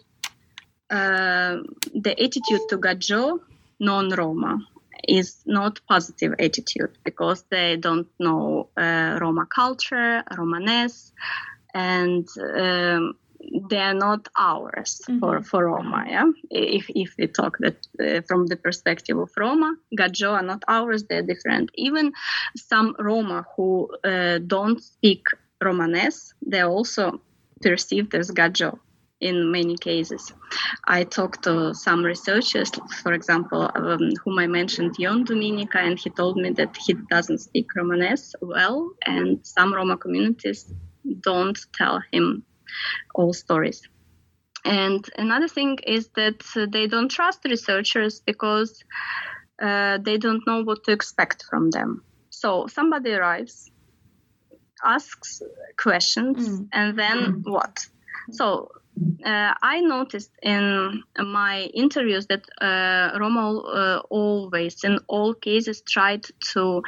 the 0.89 2.15
attitude 2.19 2.61
to 2.69 2.79
gadzo 2.79 3.41
non-roma 3.79 4.59
is 5.09 5.43
not 5.47 5.81
positive 5.89 6.35
attitude 6.39 6.97
because 7.05 7.45
they 7.51 7.77
don't 7.77 8.09
know 8.19 8.69
roma 8.77 9.47
culture 9.47 10.23
romanes 10.37 11.13
and 11.75 12.29
um, 12.39 13.15
they 13.69 13.79
are 13.79 13.95
not 13.95 14.29
ours 14.37 15.01
mm-hmm. 15.09 15.19
for, 15.19 15.43
for 15.43 15.67
Roma. 15.67 16.05
Yeah, 16.09 16.31
if 16.51 16.87
if 16.89 17.15
we 17.19 17.27
talk 17.27 17.59
that 17.59 17.79
uh, 18.01 18.23
from 18.29 18.47
the 18.47 18.57
perspective 18.57 19.19
of 19.19 19.31
Roma, 19.37 19.77
Gadzo 19.99 20.33
are 20.33 20.43
not 20.43 20.63
ours; 20.69 21.05
they're 21.05 21.23
different. 21.23 21.71
Even 21.75 22.13
some 22.57 22.95
Roma 22.99 23.45
who 23.57 23.89
uh, 24.05 24.39
don't 24.39 24.83
speak 24.83 25.25
Romanes, 25.63 26.35
they're 26.43 26.69
also 26.69 27.21
perceived 27.61 28.15
as 28.15 28.31
Gadzo 28.31 28.79
in 29.21 29.53
many 29.53 29.77
cases. 29.77 30.33
I 30.85 31.05
talked 31.05 31.45
to 31.45 31.75
some 31.75 32.03
researchers, 32.05 32.71
for 33.03 33.13
example, 33.13 33.71
um, 33.75 34.11
whom 34.25 34.39
I 34.39 34.49
mentioned, 34.49 34.97
Ion 35.01 35.25
Duminica, 35.25 35.77
and 35.77 35.99
he 35.99 36.11
told 36.11 36.37
me 36.37 36.51
that 36.51 36.77
he 36.77 36.95
doesn't 37.09 37.39
speak 37.39 37.69
Romanes 37.77 38.35
well, 38.43 38.91
and 39.07 39.39
some 39.47 39.73
Roma 39.73 39.97
communities 39.97 40.75
don't 41.21 41.59
tell 41.73 42.03
him 42.13 42.45
all 43.15 43.33
stories. 43.33 43.89
And 44.65 45.09
another 45.19 45.49
thing 45.49 45.79
is 45.87 46.09
that 46.15 46.45
they 46.73 46.87
don't 46.87 47.11
trust 47.11 47.45
researchers 47.45 48.21
because 48.21 48.85
uh, 49.61 49.99
they 49.99 50.19
don't 50.19 50.47
know 50.47 50.63
what 50.63 50.85
to 50.85 50.93
expect 50.93 51.45
from 51.51 51.71
them. 51.71 52.03
So 52.31 52.67
somebody 52.69 53.13
arrives, 53.13 53.71
asks 54.85 55.43
questions, 55.77 56.49
mm. 56.49 56.69
and 56.73 56.99
then 56.99 57.19
mm. 57.19 57.51
what? 57.51 57.87
So 58.31 58.71
uh, 59.25 59.55
I 59.63 59.81
noticed 59.81 60.31
in 60.43 61.03
my 61.19 61.63
interviews 61.75 62.27
that 62.27 62.45
uh, 62.61 63.19
Roma 63.19 63.59
uh, 63.59 64.03
always, 64.11 64.85
in 64.85 64.99
all 65.09 65.35
cases, 65.35 65.83
tried 65.83 66.25
to 66.53 66.83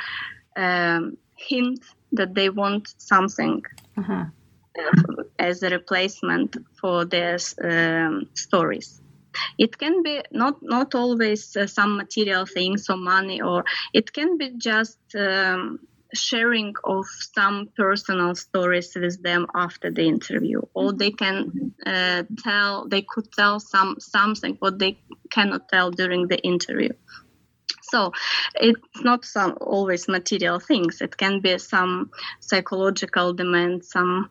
um, 0.57 1.17
hint 1.37 1.85
that 2.13 2.35
they 2.35 2.51
want 2.51 2.95
something. 2.99 3.63
Uh-huh 3.97 4.27
as 5.39 5.63
a 5.63 5.71
replacement 5.71 6.57
for 6.81 7.05
their 7.05 7.39
um, 7.63 8.29
stories. 8.35 9.01
It 9.59 9.79
can 9.79 10.03
be 10.03 10.23
not 10.31 10.63
not 10.63 10.95
always 10.95 11.57
uh, 11.57 11.67
some 11.67 11.97
material 11.97 12.47
things 12.47 12.89
or 12.89 12.97
money, 12.97 13.43
or 13.43 13.65
it 13.93 14.13
can 14.13 14.39
be 14.39 14.51
just 14.57 14.99
um, 15.17 15.81
sharing 16.15 16.75
of 16.85 17.05
some 17.35 17.69
personal 17.77 18.35
stories 18.37 18.93
with 18.95 19.23
them 19.23 19.47
after 19.55 19.91
the 19.91 20.07
interview, 20.07 20.61
or 20.75 20.93
they 20.93 21.11
can 21.11 21.75
uh, 21.85 22.23
tell 22.45 22.87
they 22.89 23.03
could 23.03 23.31
tell 23.33 23.59
some 23.59 23.97
something 23.99 24.57
what 24.61 24.79
they 24.79 24.99
cannot 25.31 25.69
tell 25.69 25.91
during 25.91 26.29
the 26.29 26.39
interview. 26.39 26.93
So 27.83 28.13
it's 28.55 28.81
not 29.03 29.25
some 29.25 29.57
always 29.61 30.09
material 30.09 30.59
things. 30.59 31.01
It 31.01 31.17
can 31.17 31.41
be 31.41 31.59
some 31.59 32.11
psychological 32.41 33.35
demand, 33.35 33.85
some 33.85 34.31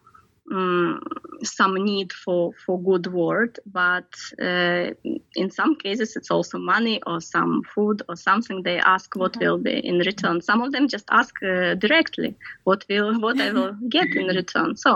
um, 0.51 0.99
some 1.43 1.75
need 1.75 2.11
for 2.11 2.51
for 2.65 2.81
good 2.81 3.07
word 3.07 3.59
but 3.65 4.09
uh, 4.41 4.89
in 5.35 5.49
some 5.49 5.75
cases 5.75 6.15
it's 6.15 6.31
also 6.31 6.57
money 6.57 7.01
or 7.07 7.21
some 7.21 7.61
food 7.73 8.01
or 8.09 8.15
something. 8.15 8.63
They 8.63 8.77
ask 8.77 9.15
what 9.15 9.37
will 9.37 9.57
be 9.57 9.79
in 9.85 9.99
return. 9.99 10.41
Some 10.41 10.61
of 10.61 10.71
them 10.71 10.87
just 10.87 11.05
ask 11.11 11.33
uh, 11.43 11.75
directly 11.75 12.35
what 12.63 12.85
will 12.89 13.19
what 13.19 13.39
i 13.39 13.51
will 13.51 13.73
get 13.89 14.07
in 14.15 14.27
return. 14.27 14.75
So 14.75 14.93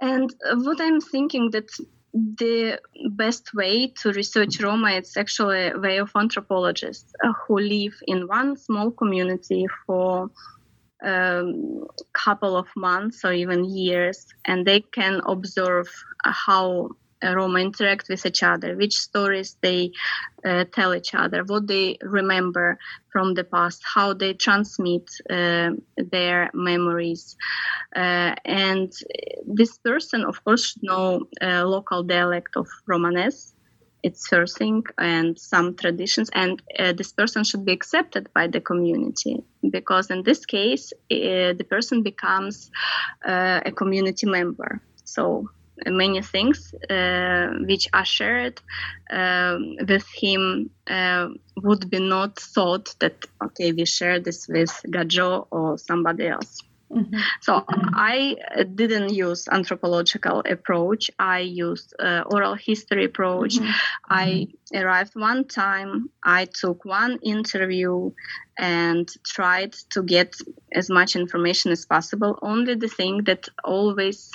and 0.00 0.32
what 0.64 0.80
i'm 0.80 1.00
thinking 1.00 1.50
that 1.50 1.68
the 2.12 2.80
best 3.10 3.52
way 3.54 3.88
to 3.88 4.12
research 4.12 4.60
Roma 4.62 4.92
is 4.92 5.16
actually 5.16 5.68
a 5.68 5.78
way 5.78 5.98
of 5.98 6.10
anthropologists 6.14 7.12
uh, 7.22 7.32
who 7.46 7.58
live 7.58 7.94
in 8.06 8.26
one 8.26 8.56
small 8.56 8.90
community 8.90 9.66
for 9.86 10.30
um, 11.04 11.86
couple 12.12 12.56
of 12.56 12.66
months 12.76 13.24
or 13.24 13.32
even 13.32 13.64
years, 13.64 14.26
and 14.44 14.66
they 14.66 14.80
can 14.80 15.20
observe 15.26 15.86
how 16.24 16.90
Roma 17.22 17.60
interact 17.60 18.08
with 18.08 18.24
each 18.26 18.42
other, 18.42 18.76
which 18.76 18.94
stories 18.94 19.56
they 19.62 19.90
uh, 20.44 20.64
tell 20.72 20.94
each 20.94 21.14
other, 21.14 21.44
what 21.44 21.66
they 21.66 21.96
remember 22.02 22.78
from 23.10 23.34
the 23.34 23.44
past, 23.44 23.82
how 23.94 24.12
they 24.12 24.34
transmit 24.34 25.10
uh, 25.30 25.70
their 25.96 26.50
memories. 26.52 27.36
Uh, 27.94 28.34
and 28.44 28.92
this 29.46 29.78
person, 29.78 30.24
of 30.24 30.44
course, 30.44 30.72
should 30.72 30.82
know 30.82 31.26
local 31.42 32.02
dialect 32.02 32.56
of 32.56 32.68
Romanes 32.86 33.55
its 34.06 34.28
sourcing 34.30 34.82
and 34.98 35.38
some 35.38 35.74
traditions 35.82 36.28
and 36.32 36.62
uh, 36.78 36.92
this 36.92 37.12
person 37.12 37.42
should 37.44 37.64
be 37.64 37.72
accepted 37.72 38.24
by 38.34 38.46
the 38.46 38.60
community 38.60 39.36
because 39.76 40.10
in 40.10 40.22
this 40.22 40.46
case 40.46 40.92
uh, 41.10 41.52
the 41.60 41.66
person 41.68 42.02
becomes 42.02 42.70
uh, 43.26 43.60
a 43.64 43.72
community 43.72 44.26
member. 44.26 44.80
So 45.04 45.48
uh, 45.84 45.90
many 45.90 46.22
things 46.22 46.74
uh, 46.88 47.48
which 47.68 47.88
are 47.92 48.04
shared 48.04 48.60
um, 49.10 49.76
with 49.88 50.06
him 50.22 50.70
uh, 50.88 51.28
would 51.62 51.90
be 51.90 52.00
not 52.00 52.38
thought 52.38 52.94
that 53.00 53.16
okay 53.44 53.72
we 53.72 53.84
share 53.84 54.18
this 54.20 54.48
with 54.48 54.72
gajo 54.94 55.46
or 55.50 55.78
somebody 55.78 56.26
else 56.28 56.62
Mm-hmm. 56.90 57.18
So 57.40 57.64
I 57.68 58.36
didn't 58.74 59.12
use 59.12 59.48
anthropological 59.50 60.42
approach. 60.48 61.10
I 61.18 61.40
used 61.40 61.94
uh, 61.98 62.22
oral 62.26 62.54
history 62.54 63.06
approach. 63.06 63.56
Mm-hmm. 63.56 63.70
I 64.08 64.48
arrived 64.72 65.14
one 65.14 65.46
time. 65.46 66.10
I 66.22 66.44
took 66.44 66.84
one 66.84 67.18
interview 67.22 68.12
and 68.58 69.08
tried 69.24 69.72
to 69.90 70.02
get 70.02 70.36
as 70.72 70.88
much 70.88 71.16
information 71.16 71.72
as 71.72 71.84
possible. 71.84 72.38
Only 72.40 72.74
the 72.74 72.88
thing 72.88 73.24
that 73.24 73.48
always 73.64 74.30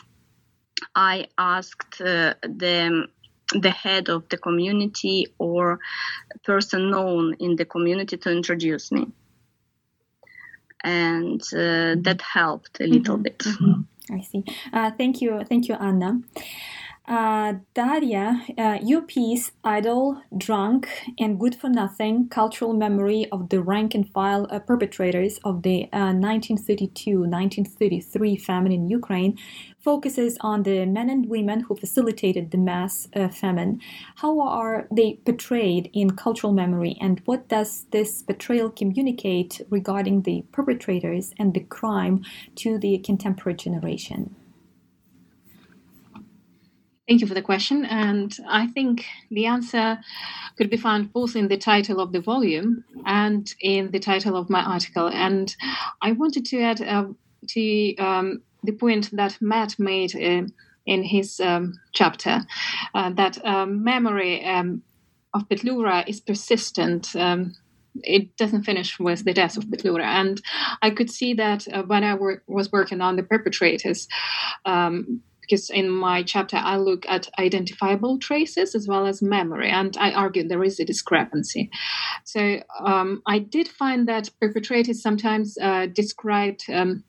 I 0.95 1.27
asked 1.37 2.01
uh, 2.01 2.33
the 2.41 3.07
the 3.53 3.69
head 3.69 4.07
of 4.09 4.29
the 4.29 4.37
community 4.37 5.27
or 5.37 5.79
person 6.45 6.89
known 6.89 7.35
in 7.39 7.57
the 7.57 7.65
community 7.65 8.15
to 8.15 8.31
introduce 8.31 8.93
me 8.93 9.07
and 10.83 11.41
uh, 11.53 11.95
that 12.01 12.21
helped 12.21 12.79
a 12.79 12.87
little 12.87 13.15
mm-hmm. 13.15 13.23
bit. 13.23 13.39
Mm-hmm. 13.39 13.81
I 14.13 14.21
see. 14.21 14.43
Uh, 14.73 14.91
thank 14.97 15.21
you, 15.21 15.43
thank 15.47 15.67
you, 15.67 15.75
Anna. 15.75 16.21
Uh, 17.07 17.55
Daria, 17.73 18.45
uh, 18.57 18.77
your 18.81 19.01
piece, 19.01 19.51
Idle, 19.63 20.21
Drunk, 20.37 20.87
and 21.19 21.39
Good 21.39 21.55
for 21.55 21.67
Nothing 21.67 22.29
Cultural 22.29 22.73
Memory 22.73 23.27
of 23.31 23.49
the 23.49 23.61
Rank 23.61 23.95
and 23.95 24.07
File 24.07 24.47
uh, 24.49 24.59
Perpetrators 24.59 25.39
of 25.43 25.63
the 25.63 25.89
1932 25.91 27.11
uh, 27.11 27.27
1933 27.27 28.37
Famine 28.37 28.71
in 28.71 28.87
Ukraine, 28.87 29.37
focuses 29.81 30.37
on 30.41 30.63
the 30.63 30.85
men 30.85 31.09
and 31.09 31.27
women 31.29 31.61
who 31.61 31.75
facilitated 31.75 32.51
the 32.51 32.57
mass 32.57 33.07
uh, 33.15 33.27
famine. 33.27 33.81
How 34.17 34.39
are 34.39 34.87
they 34.91 35.19
portrayed 35.25 35.89
in 35.93 36.11
cultural 36.11 36.53
memory, 36.53 36.97
and 37.01 37.21
what 37.25 37.47
does 37.47 37.85
this 37.91 38.21
portrayal 38.21 38.69
communicate 38.69 39.61
regarding 39.69 40.21
the 40.21 40.43
perpetrators 40.51 41.33
and 41.37 41.53
the 41.53 41.61
crime 41.61 42.23
to 42.55 42.77
the 42.77 42.99
contemporary 42.99 43.57
generation? 43.57 44.35
Thank 47.07 47.19
you 47.19 47.27
for 47.27 47.33
the 47.33 47.41
question. 47.41 47.83
And 47.83 48.33
I 48.47 48.67
think 48.67 49.05
the 49.31 49.45
answer 49.45 49.99
could 50.57 50.69
be 50.69 50.77
found 50.77 51.11
both 51.11 51.35
in 51.35 51.49
the 51.49 51.57
title 51.57 51.99
of 51.99 52.13
the 52.13 52.21
volume 52.21 52.85
and 53.05 53.53
in 53.59 53.91
the 53.91 53.99
title 53.99 54.37
of 54.37 54.49
my 54.49 54.63
article. 54.63 55.09
And 55.09 55.53
I 56.01 56.13
wanted 56.13 56.45
to 56.45 56.61
add 56.61 56.81
uh, 56.81 57.07
to 57.49 57.95
um, 57.97 58.43
the 58.63 58.73
point 58.73 59.09
that 59.13 59.37
Matt 59.41 59.77
made 59.79 60.15
uh, 60.15 60.47
in 60.85 61.03
his 61.03 61.39
um, 61.39 61.73
chapter 61.93 62.41
uh, 62.93 63.09
that 63.11 63.43
um, 63.45 63.83
memory 63.83 64.43
um, 64.45 64.83
of 65.33 65.47
Petlura 65.47 66.07
is 66.07 66.19
persistent 66.19 67.15
um, 67.15 67.53
it 68.03 68.35
doesn't 68.37 68.63
finish 68.63 68.99
with 68.99 69.23
the 69.25 69.33
death 69.33 69.57
of 69.57 69.65
Petlura. 69.65 70.03
And 70.03 70.41
I 70.81 70.91
could 70.91 71.09
see 71.09 71.33
that 71.35 71.67
uh, 71.71 71.83
when 71.83 72.03
I 72.03 72.15
wor- 72.15 72.43
was 72.47 72.71
working 72.71 73.01
on 73.01 73.15
the 73.15 73.23
perpetrators, 73.23 74.07
because 74.63 75.69
in 75.69 75.89
my 75.89 76.23
chapter 76.23 76.57
I 76.57 76.77
look 76.77 77.05
at 77.07 77.29
identifiable 77.39 78.19
traces 78.19 78.75
as 78.75 78.87
well 78.87 79.05
as 79.05 79.21
memory, 79.21 79.69
and 79.69 79.95
I 79.97 80.11
argue 80.11 80.47
there 80.47 80.63
is 80.63 80.79
a 80.79 80.85
discrepancy. 80.85 81.69
So 82.25 82.61
um, 82.79 83.21
I 83.27 83.39
did 83.39 83.67
find 83.67 84.07
that 84.07 84.29
perpetrators 84.39 85.01
sometimes 85.01 85.57
uh, 85.61 85.87
described. 85.87 86.63
Um, 86.71 87.03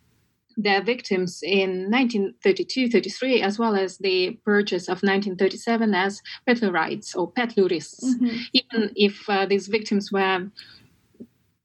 their 0.62 0.82
victims 0.82 1.40
in 1.42 1.90
1932 1.90 2.90
33, 2.90 3.42
as 3.42 3.58
well 3.58 3.76
as 3.76 3.98
the 3.98 4.38
purges 4.44 4.84
of 4.84 5.02
1937 5.02 5.94
as 5.94 6.22
Petlurites 6.46 7.16
or 7.16 7.32
Petlurists, 7.32 8.04
mm-hmm. 8.04 8.36
even 8.52 8.90
if 8.96 9.28
uh, 9.28 9.46
these 9.46 9.68
victims 9.68 10.10
were 10.12 10.50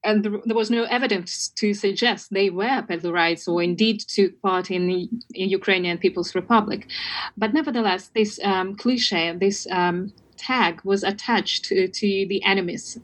and 0.03 0.23
there 0.45 0.55
was 0.55 0.69
no 0.69 0.83
evidence 0.83 1.49
to 1.49 1.73
suggest 1.73 2.31
they 2.31 2.49
were 2.49 2.81
Petlurites 2.83 3.47
or 3.47 3.61
indeed 3.61 3.99
took 3.99 4.41
part 4.41 4.71
in 4.71 4.87
the 4.87 5.09
in 5.33 5.49
Ukrainian 5.49 5.97
People's 5.97 6.33
Republic. 6.33 6.87
But 7.35 7.53
nevertheless, 7.53 8.09
this 8.15 8.39
um, 8.43 8.75
cliche, 8.75 9.35
this 9.37 9.67
um, 9.69 10.13
tag 10.37 10.81
was 10.83 11.03
attached 11.03 11.65
to, 11.65 11.87
to 11.87 12.07
the 12.29 12.41
enemies. 12.43 12.97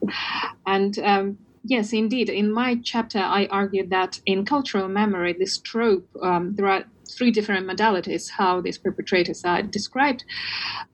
And 0.65 0.97
um, 0.99 1.37
yes, 1.63 1.93
indeed, 1.93 2.29
in 2.29 2.51
my 2.51 2.79
chapter, 2.83 3.19
I 3.19 3.47
argued 3.47 3.89
that 3.89 4.19
in 4.25 4.45
cultural 4.45 4.87
memory, 4.87 5.33
this 5.33 5.57
trope, 5.57 6.07
um, 6.21 6.55
there 6.55 6.67
are 6.67 6.83
three 7.09 7.31
different 7.31 7.67
modalities 7.67 8.29
how 8.31 8.61
these 8.61 8.77
perpetrators 8.77 9.43
are 9.43 9.61
described, 9.61 10.23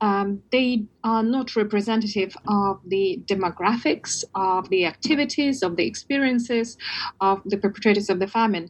um, 0.02 0.42
they 0.52 0.84
are 1.04 1.24
not 1.24 1.56
representative 1.56 2.36
of 2.48 2.80
the 2.88 3.22
demographics, 3.26 4.24
of 4.36 4.70
the 4.70 4.86
activities, 4.86 5.64
of 5.64 5.76
the 5.76 5.86
experiences 5.86 6.78
of 7.22 7.42
the 7.46 7.58
perpetrators 7.58 8.10
of 8.10 8.20
the 8.20 8.28
famine, 8.28 8.70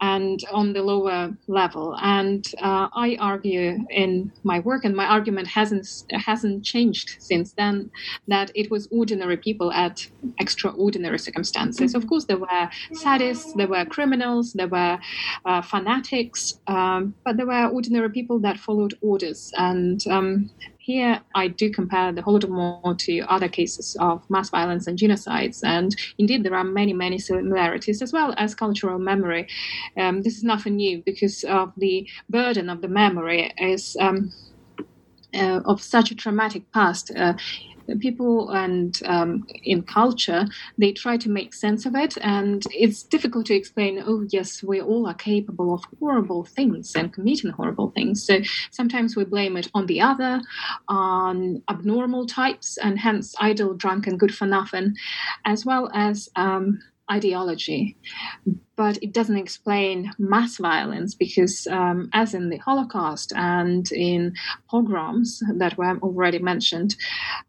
and 0.00 0.40
on 0.52 0.72
the 0.72 0.82
lower 0.82 1.36
level. 1.46 1.96
And 2.00 2.46
uh, 2.60 2.88
I 2.94 3.16
argue 3.20 3.78
in 3.90 4.32
my 4.42 4.60
work, 4.60 4.84
and 4.84 4.94
my 4.94 5.06
argument 5.06 5.48
hasn't 5.48 5.88
hasn't 6.12 6.64
changed 6.64 7.16
since 7.18 7.52
then, 7.52 7.90
that 8.28 8.50
it 8.54 8.70
was 8.70 8.88
ordinary 8.90 9.36
people 9.36 9.72
at 9.72 10.06
extraordinary 10.38 11.18
circumstances. 11.18 11.94
Of 11.94 12.06
course, 12.06 12.26
there 12.26 12.38
were 12.38 12.68
sadists, 12.92 13.54
there 13.56 13.68
were 13.68 13.84
criminals, 13.84 14.52
there 14.52 14.68
were 14.68 14.98
uh, 15.44 15.62
fanatics. 15.62 16.60
Um, 16.66 17.14
but 17.24 17.36
there 17.36 17.46
were 17.46 17.66
ordinary 17.66 18.10
people 18.10 18.38
that 18.40 18.58
followed 18.58 18.94
orders. 19.00 19.52
And 19.56 20.06
um, 20.08 20.50
here 20.90 21.20
I 21.34 21.48
do 21.48 21.70
compare 21.70 22.12
the 22.12 22.22
Holodomor 22.22 22.98
to 22.98 23.20
other 23.34 23.48
cases 23.48 23.96
of 24.00 24.28
mass 24.28 24.50
violence 24.50 24.86
and 24.86 24.98
genocides. 24.98 25.60
And 25.62 25.94
indeed, 26.18 26.42
there 26.44 26.54
are 26.54 26.64
many, 26.64 26.92
many 26.92 27.18
similarities 27.18 28.02
as 28.02 28.12
well 28.12 28.34
as 28.36 28.54
cultural 28.54 28.98
memory. 28.98 29.46
Um, 29.96 30.22
this 30.22 30.36
is 30.36 30.44
nothing 30.44 30.76
new 30.76 31.02
because 31.04 31.44
of 31.44 31.72
the 31.76 32.08
burden 32.28 32.68
of 32.68 32.80
the 32.80 32.88
memory 32.88 33.52
is. 33.58 33.96
Um, 34.00 34.32
uh, 35.32 35.60
of 35.64 35.80
such 35.80 36.10
a 36.10 36.14
traumatic 36.16 36.62
past, 36.72 37.12
uh, 37.16 37.34
people 37.98 38.50
and 38.50 39.00
um, 39.06 39.46
in 39.64 39.82
culture 39.82 40.46
they 40.78 40.92
try 40.92 41.16
to 41.16 41.28
make 41.28 41.52
sense 41.54 41.86
of 41.86 41.94
it 41.94 42.16
and 42.22 42.64
it's 42.70 43.02
difficult 43.02 43.46
to 43.46 43.54
explain 43.54 44.02
oh 44.06 44.24
yes 44.28 44.62
we 44.62 44.80
all 44.80 45.06
are 45.06 45.14
capable 45.14 45.74
of 45.74 45.82
horrible 45.98 46.44
things 46.44 46.94
and 46.94 47.12
committing 47.12 47.50
horrible 47.50 47.90
things. 47.90 48.24
So 48.24 48.40
sometimes 48.70 49.16
we 49.16 49.24
blame 49.24 49.56
it 49.56 49.68
on 49.74 49.86
the 49.86 50.00
other 50.00 50.40
on 50.88 51.62
abnormal 51.68 52.26
types 52.26 52.76
and 52.78 52.98
hence 52.98 53.34
idle 53.40 53.74
drunk 53.74 54.06
and 54.06 54.18
good 54.18 54.34
for 54.34 54.46
nothing 54.46 54.94
as 55.44 55.64
well 55.64 55.90
as 55.94 56.28
um, 56.36 56.80
ideology, 57.10 57.96
but 58.76 58.98
it 59.02 59.12
doesn't 59.12 59.36
explain 59.36 60.12
mass 60.18 60.58
violence 60.58 61.14
because, 61.14 61.66
um, 61.66 62.08
as 62.12 62.34
in 62.34 62.48
the 62.50 62.58
Holocaust 62.58 63.32
and 63.34 63.90
in 63.92 64.34
pogroms 64.70 65.42
that 65.54 65.76
were 65.76 65.98
already 65.98 66.38
mentioned, 66.38 66.96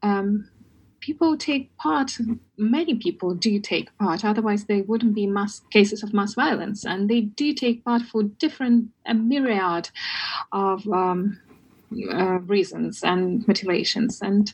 um, 0.03 0.49
people 0.99 1.38
take 1.38 1.76
part. 1.78 2.18
Many 2.57 2.95
people 2.95 3.34
do 3.34 3.59
take 3.59 3.95
part, 3.97 4.24
otherwise, 4.24 4.66
there 4.66 4.84
wouldn't 4.84 5.16
be 5.16 5.28
mass 5.28 5.62
cases 5.72 6.03
of 6.03 6.14
mass 6.14 6.34
violence, 6.34 6.86
and 6.86 7.09
they 7.09 7.22
do 7.22 7.53
take 7.53 7.84
part 7.84 8.01
for 8.03 8.24
different 8.24 8.89
a 9.05 9.14
myriad 9.14 9.89
of. 10.51 10.88
Um, 10.88 11.39
uh, 12.14 12.39
reasons 12.47 13.03
and 13.03 13.45
motivations. 13.49 14.22
And 14.22 14.53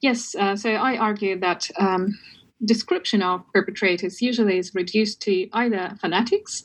yes, 0.00 0.34
uh, 0.34 0.56
so 0.56 0.70
I 0.70 0.96
argue 0.96 1.38
that 1.40 1.68
um, 1.78 2.18
description 2.64 3.22
of 3.22 3.42
perpetrators 3.52 4.20
usually 4.20 4.58
is 4.58 4.74
reduced 4.74 5.20
to 5.22 5.48
either 5.52 5.96
fanatics, 6.00 6.64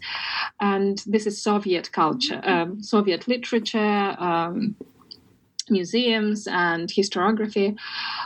and 0.60 1.04
this 1.06 1.26
is 1.26 1.42
Soviet 1.42 1.92
culture, 1.92 2.42
um, 2.44 2.82
Soviet 2.82 3.28
literature. 3.28 4.16
Um, 4.20 4.76
museums 5.70 6.46
and 6.48 6.90
historiography. 6.90 7.74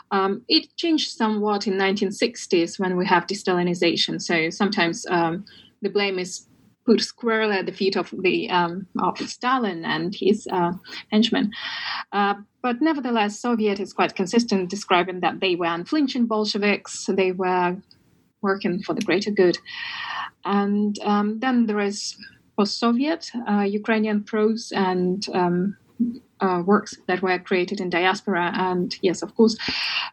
Um, 0.09 0.41
it 0.47 0.75
changed 0.75 1.11
somewhat 1.11 1.67
in 1.67 1.73
1960s 1.73 2.79
when 2.79 2.97
we 2.97 3.05
have 3.05 3.27
de-Stalinization. 3.27 4.19
So 4.21 4.49
sometimes 4.49 5.05
um, 5.07 5.45
the 5.81 5.89
blame 5.89 6.17
is 6.17 6.47
put 6.87 7.01
squarely 7.01 7.57
at 7.57 7.65
the 7.65 7.77
feet 7.81 7.95
of 7.97 8.07
the 8.23 8.49
um, 8.49 8.87
of 9.07 9.17
Stalin 9.19 9.85
and 9.85 10.15
his 10.15 10.47
uh, 10.51 10.71
henchmen. 11.11 11.51
Uh, 12.11 12.35
but 12.63 12.81
nevertheless, 12.81 13.39
Soviet 13.39 13.79
is 13.79 13.93
quite 13.93 14.15
consistent, 14.15 14.69
describing 14.69 15.19
that 15.19 15.39
they 15.41 15.55
were 15.55 15.73
unflinching 15.77 16.25
Bolsheviks. 16.25 16.93
They 17.21 17.31
were 17.33 17.77
working 18.41 18.81
for 18.85 18.93
the 18.95 19.01
greater 19.01 19.31
good. 19.31 19.57
And 20.45 20.97
um, 21.03 21.39
then 21.39 21.65
there 21.67 21.81
is 21.81 22.17
post-Soviet 22.57 23.31
uh, 23.47 23.65
Ukrainian 23.79 24.23
prose 24.23 24.71
and 24.75 25.27
um, 25.33 25.77
uh, 26.39 26.63
works 26.65 26.95
that 27.07 27.21
were 27.21 27.39
created 27.39 27.79
in 27.81 27.89
diaspora. 27.89 28.51
And 28.55 28.95
yes, 29.01 29.21
of 29.21 29.35
course, 29.35 29.55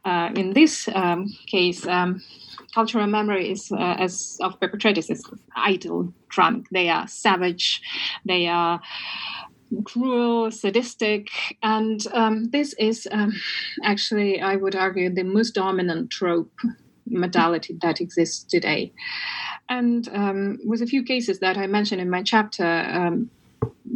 uh, 0.05 0.31
in 0.35 0.53
this 0.53 0.89
um, 0.95 1.21
case, 1.47 1.87
um, 1.87 2.23
cultural 2.75 3.07
memory 3.07 3.51
is 3.51 3.71
uh, 3.73 3.97
as 3.99 4.39
of 4.41 4.59
perpetrators 4.61 5.11
is 5.11 5.25
idle, 5.57 6.13
drunk. 6.29 6.69
They 6.71 6.89
are 6.89 7.07
savage. 7.09 7.81
They 8.25 8.47
are 8.47 8.81
cruel, 9.85 10.51
sadistic, 10.51 11.29
and 11.63 12.07
um, 12.13 12.51
this 12.51 12.75
is 12.75 13.09
um, 13.11 13.33
actually, 13.83 14.41
I 14.41 14.57
would 14.57 14.77
argue, 14.77 15.13
the 15.13 15.25
most 15.25 15.55
dominant 15.55 16.11
trope 16.11 16.53
modality 17.07 17.77
that 17.83 18.01
exists 18.01 18.45
today. 18.45 18.93
And 19.69 20.09
um, 20.13 20.59
with 20.65 20.83
a 20.83 20.87
few 20.87 21.03
cases 21.03 21.41
that 21.41 21.57
I 21.57 21.67
mentioned 21.67 22.01
in 22.01 22.11
my 22.11 22.23
chapter, 22.23 22.65
um, 22.65 23.31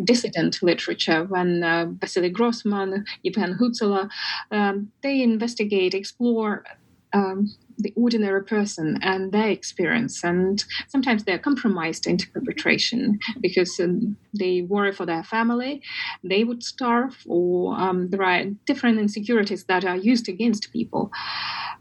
dissident 0.05 0.63
literature 0.63 1.25
when 1.25 1.63
uh, 1.63 1.87
Vasily 2.01 2.31
Grossman, 2.31 3.05
Yevhen 3.25 3.59
Hutsalo, 3.59 4.09
um, 4.51 4.93
they 5.03 5.23
investigate, 5.23 5.95
explore 5.95 6.65
um, 7.13 7.53
the 7.79 7.93
ordinary 7.97 8.45
person 8.45 8.99
and 9.03 9.33
their 9.33 9.49
experience. 9.49 10.25
And 10.25 10.63
sometimes 10.89 11.25
they're 11.25 11.39
compromised 11.39 12.07
into 12.07 12.31
perpetration 12.31 13.19
because 13.41 13.79
um, 13.81 14.17
they 14.39 14.63
worry 14.63 14.93
for 14.93 15.07
their 15.07 15.23
family, 15.23 15.83
they 16.25 16.45
would 16.45 16.63
starve, 16.63 17.17
or 17.27 17.79
um, 17.79 18.11
there 18.11 18.23
are 18.23 18.45
different 18.67 18.99
insecurities 18.99 19.65
that 19.65 19.85
are 19.85 19.97
used 19.97 20.29
against 20.29 20.73
people. 20.73 21.11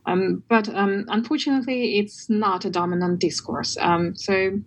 Um, 0.05 0.43
but 0.47 0.69
um, 0.69 1.05
unfortunately, 1.09 1.99
it's 1.99 2.29
not 2.29 2.65
a 2.65 2.69
dominant 2.69 3.19
discourse. 3.19 3.75
Um, 3.77 4.15
so 4.15 4.61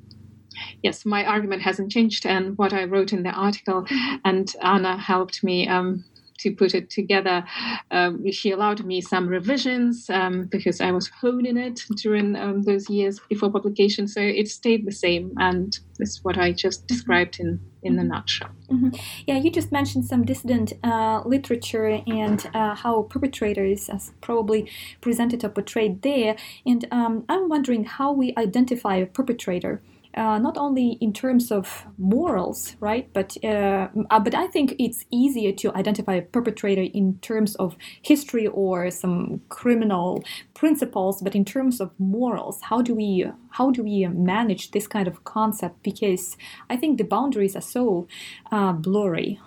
yes, 0.83 1.07
my 1.07 1.25
argument 1.25 1.63
hasn't 1.63 1.91
changed, 1.91 2.27
and 2.27 2.57
what 2.59 2.73
I 2.73 2.85
wrote 2.85 3.13
in 3.13 3.23
the 3.23 3.31
article, 3.31 3.87
and 4.25 4.53
Anna 4.63 4.97
helped 4.97 5.43
me 5.43 5.69
um, 5.69 6.05
to 6.41 6.53
put 6.53 6.75
it 6.75 6.91
together. 6.91 7.45
Um, 7.91 8.31
she 8.33 8.51
allowed 8.51 8.85
me 8.85 9.01
some 9.01 9.29
revisions 9.29 10.09
um, 10.11 10.47
because 10.47 10.81
I 10.81 10.93
was 10.93 11.09
honing 11.09 11.57
it 11.57 11.81
during 11.97 12.37
um, 12.37 12.63
those 12.63 12.89
years 12.89 13.21
before 13.29 13.51
publication. 13.51 14.09
So 14.09 14.21
it 14.21 14.49
stayed 14.49 14.87
the 14.87 14.93
same, 14.93 15.33
and 15.39 15.79
this 15.99 16.11
is 16.11 16.25
what 16.25 16.39
I 16.39 16.53
just 16.53 16.87
described 16.87 17.39
in 17.41 17.61
in 17.83 17.99
a 17.99 18.05
nutshell. 18.05 18.51
Mm-hmm. 18.71 18.91
Yeah, 19.27 19.39
you 19.39 19.51
just 19.51 19.73
mentioned 19.73 20.05
some 20.05 20.25
dissident 20.25 20.73
uh, 20.85 21.23
literature 21.25 22.03
and 22.07 22.47
uh, 22.55 22.75
how 22.75 23.03
perpetrators 23.03 23.89
as 23.89 24.13
probably 24.21 24.71
presented 25.01 25.45
or 25.45 25.49
portrayed 25.49 26.03
there. 26.03 26.37
And 26.67 26.87
um, 26.91 27.25
I'm 27.29 27.49
wondering 27.49 27.85
how 27.85 28.13
we 28.13 28.35
identify 28.37 28.97
a 28.97 29.07
perpetrator 29.07 29.81
uh, 30.15 30.39
not 30.39 30.57
only 30.59 30.99
in 31.01 31.13
terms 31.13 31.53
of 31.53 31.87
morals, 31.99 32.77
right? 32.81 33.13
But 33.13 33.37
uh, 33.45 33.89
uh, 34.11 34.21
but 34.21 34.35
I 34.35 34.47
think 34.49 34.75
it's 34.79 35.05
easier 35.11 35.53
to 35.53 35.75
identify 35.75 36.15
a 36.15 36.23
perpetrator 36.23 36.83
in 36.83 37.19
terms 37.19 37.55
of 37.57 37.77
history 38.03 38.47
or 38.47 38.91
some 38.91 39.41
criminal 39.49 40.25
principles. 40.55 41.23
But 41.23 41.35
in 41.35 41.45
terms 41.45 41.81
of 41.81 41.91
morals, 41.99 42.61
how 42.63 42.83
do 42.83 42.95
we 42.95 43.27
how 43.51 43.71
do 43.71 43.83
we 43.83 44.07
manage 44.09 44.73
this 44.73 44.87
kind 44.87 45.07
of 45.07 45.25
concept? 45.25 45.83
Because 45.83 46.37
I 46.69 46.77
think 46.77 46.99
the 46.99 47.05
boundaries 47.05 47.57
are 47.57 47.63
so 47.63 48.09
uh, 48.51 48.73
blurry. 48.73 49.41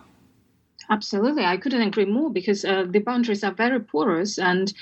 Absolutely, 0.90 1.46
I 1.46 1.58
couldn't 1.58 1.82
agree 1.82 2.06
more 2.06 2.30
because 2.30 2.66
uh, 2.66 2.86
the 2.90 3.00
boundaries 3.00 3.44
are 3.44 3.54
very 3.54 3.80
porous 3.80 4.38
and 4.38 4.74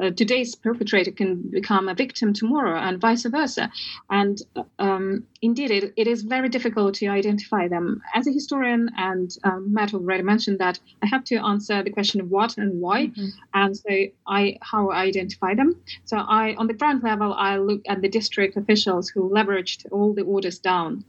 uh, 0.00 0.10
today's 0.10 0.54
perpetrator 0.54 1.10
can 1.10 1.36
become 1.50 1.88
a 1.88 1.94
victim 1.94 2.32
tomorrow 2.32 2.78
and 2.78 3.00
vice 3.00 3.24
versa. 3.24 3.70
And 4.10 4.40
um, 4.78 5.24
indeed, 5.42 5.70
it, 5.70 5.92
it 5.96 6.06
is 6.06 6.22
very 6.22 6.48
difficult 6.48 6.94
to 6.96 7.06
identify 7.06 7.68
them. 7.68 8.00
As 8.14 8.26
a 8.26 8.32
historian, 8.32 8.90
and 8.96 9.30
um, 9.44 9.72
Matt 9.72 9.94
already 9.94 10.22
mentioned 10.22 10.58
that, 10.58 10.78
I 11.02 11.06
have 11.06 11.24
to 11.24 11.36
answer 11.36 11.82
the 11.82 11.90
question 11.90 12.20
of 12.20 12.30
what 12.30 12.58
and 12.58 12.80
why, 12.80 13.06
mm-hmm. 13.06 13.28
and 13.54 13.76
so 13.76 13.90
I 14.26 14.58
how 14.62 14.90
I 14.90 15.02
identify 15.02 15.54
them. 15.54 15.76
So 16.04 16.16
I, 16.16 16.54
on 16.56 16.66
the 16.66 16.74
ground 16.74 17.02
level, 17.02 17.34
I 17.34 17.58
look 17.58 17.82
at 17.88 18.02
the 18.02 18.08
district 18.08 18.56
officials 18.56 19.08
who 19.08 19.30
leveraged 19.30 19.86
all 19.90 20.14
the 20.14 20.22
orders 20.22 20.58
down 20.58 21.04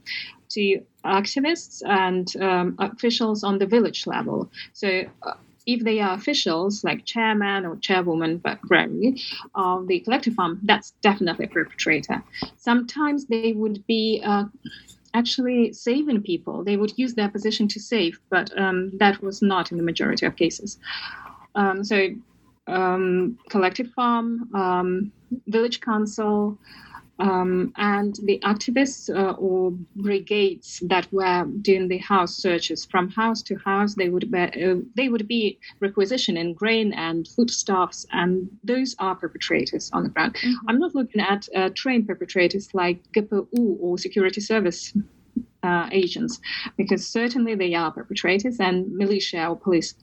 to 0.50 0.80
activists 1.04 1.82
and 1.86 2.26
um, 2.42 2.76
officials 2.78 3.44
on 3.44 3.58
the 3.58 3.66
village 3.66 4.06
level. 4.06 4.50
So 4.72 5.04
uh, 5.22 5.34
if 5.74 5.84
they 5.84 6.00
are 6.00 6.14
officials 6.14 6.82
like 6.82 7.04
chairman 7.04 7.64
or 7.64 7.76
chairwoman, 7.76 8.38
but 8.38 8.58
rarely, 8.68 9.20
of 9.54 9.86
the 9.86 10.00
collective 10.00 10.34
farm, 10.34 10.58
that's 10.64 10.92
definitely 11.02 11.44
a 11.46 11.48
perpetrator. 11.48 12.22
Sometimes 12.56 13.26
they 13.26 13.52
would 13.52 13.86
be 13.86 14.22
uh, 14.24 14.44
actually 15.14 15.72
saving 15.72 16.22
people. 16.22 16.64
They 16.64 16.76
would 16.76 16.92
use 16.96 17.14
their 17.14 17.28
position 17.28 17.68
to 17.68 17.80
save, 17.80 18.20
but 18.30 18.46
um, 18.58 18.90
that 18.98 19.22
was 19.22 19.42
not 19.42 19.70
in 19.70 19.78
the 19.78 19.84
majority 19.84 20.26
of 20.26 20.36
cases. 20.36 20.78
Um, 21.54 21.84
so, 21.84 22.08
um, 22.66 23.38
collective 23.48 23.90
farm, 23.92 24.48
um, 24.54 25.12
village 25.46 25.80
council, 25.80 26.58
Um, 27.20 27.72
and 27.76 28.14
the 28.24 28.40
activists 28.44 29.14
uh, 29.14 29.32
or 29.32 29.72
brigades 29.96 30.82
that 30.86 31.06
were 31.12 31.44
doing 31.60 31.88
the 31.88 31.98
house 31.98 32.34
searches 32.34 32.84
from 32.84 33.10
house 33.10 33.42
to 33.42 33.56
house, 33.56 33.94
they 33.94 34.08
would 34.08 34.30
be, 34.30 34.38
uh, 34.38 34.76
they 34.96 35.08
would 35.08 35.28
be 35.28 35.58
requisitioning 35.80 36.54
grain 36.54 36.92
and 36.94 37.28
foodstuffs, 37.28 38.06
and 38.12 38.48
those 38.64 38.96
are 38.98 39.14
perpetrators 39.14 39.90
on 39.92 40.02
the 40.04 40.08
ground. 40.08 40.34
Mm-hmm. 40.34 40.68
I'm 40.68 40.78
not 40.78 40.94
looking 40.94 41.20
at 41.20 41.48
uh, 41.54 41.70
trained 41.74 42.06
perpetrators 42.06 42.68
like 42.72 43.02
GPU 43.12 43.76
or 43.80 43.98
security 43.98 44.40
service 44.40 44.96
uh, 45.62 45.88
agents, 45.92 46.40
because 46.76 47.06
certainly 47.06 47.54
they 47.54 47.74
are 47.74 47.90
perpetrators 47.90 48.58
and 48.60 48.90
militia 48.96 49.46
or 49.48 49.56
police. 49.56 49.94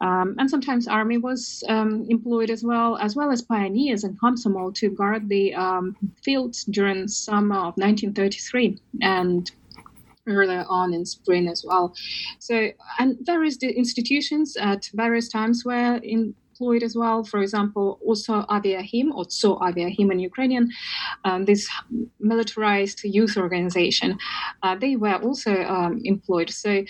Um, 0.00 0.36
and 0.38 0.48
sometimes 0.48 0.86
army 0.86 1.18
was 1.18 1.64
um, 1.68 2.06
employed 2.08 2.50
as 2.50 2.62
well, 2.62 2.96
as 2.98 3.16
well 3.16 3.30
as 3.30 3.42
pioneers 3.42 4.04
and 4.04 4.18
Komsomol 4.20 4.74
to 4.76 4.90
guard 4.90 5.28
the 5.28 5.54
um, 5.54 5.96
fields 6.22 6.64
during 6.64 7.08
summer 7.08 7.56
of 7.56 7.76
1933 7.76 8.78
and 9.02 9.50
earlier 10.28 10.64
on 10.68 10.94
in 10.94 11.04
spring 11.04 11.48
as 11.48 11.64
well. 11.66 11.94
So, 12.38 12.70
and 12.98 13.16
various 13.22 13.56
institutions 13.62 14.56
at 14.56 14.88
various 14.94 15.28
times 15.28 15.64
were 15.64 16.00
employed 16.02 16.82
as 16.82 16.94
well. 16.94 17.24
For 17.24 17.40
example, 17.40 17.98
also 18.04 18.42
Aviahim, 18.42 19.10
or 19.14 19.24
So 19.28 19.56
Aviahim 19.56 20.12
in 20.12 20.18
Ukrainian, 20.18 20.70
um, 21.24 21.44
this 21.44 21.68
militarized 22.20 23.02
youth 23.04 23.36
organization, 23.36 24.18
uh, 24.62 24.74
they 24.76 24.96
were 24.96 25.16
also 25.16 25.62
um, 25.64 26.00
employed. 26.04 26.50
So 26.50 26.84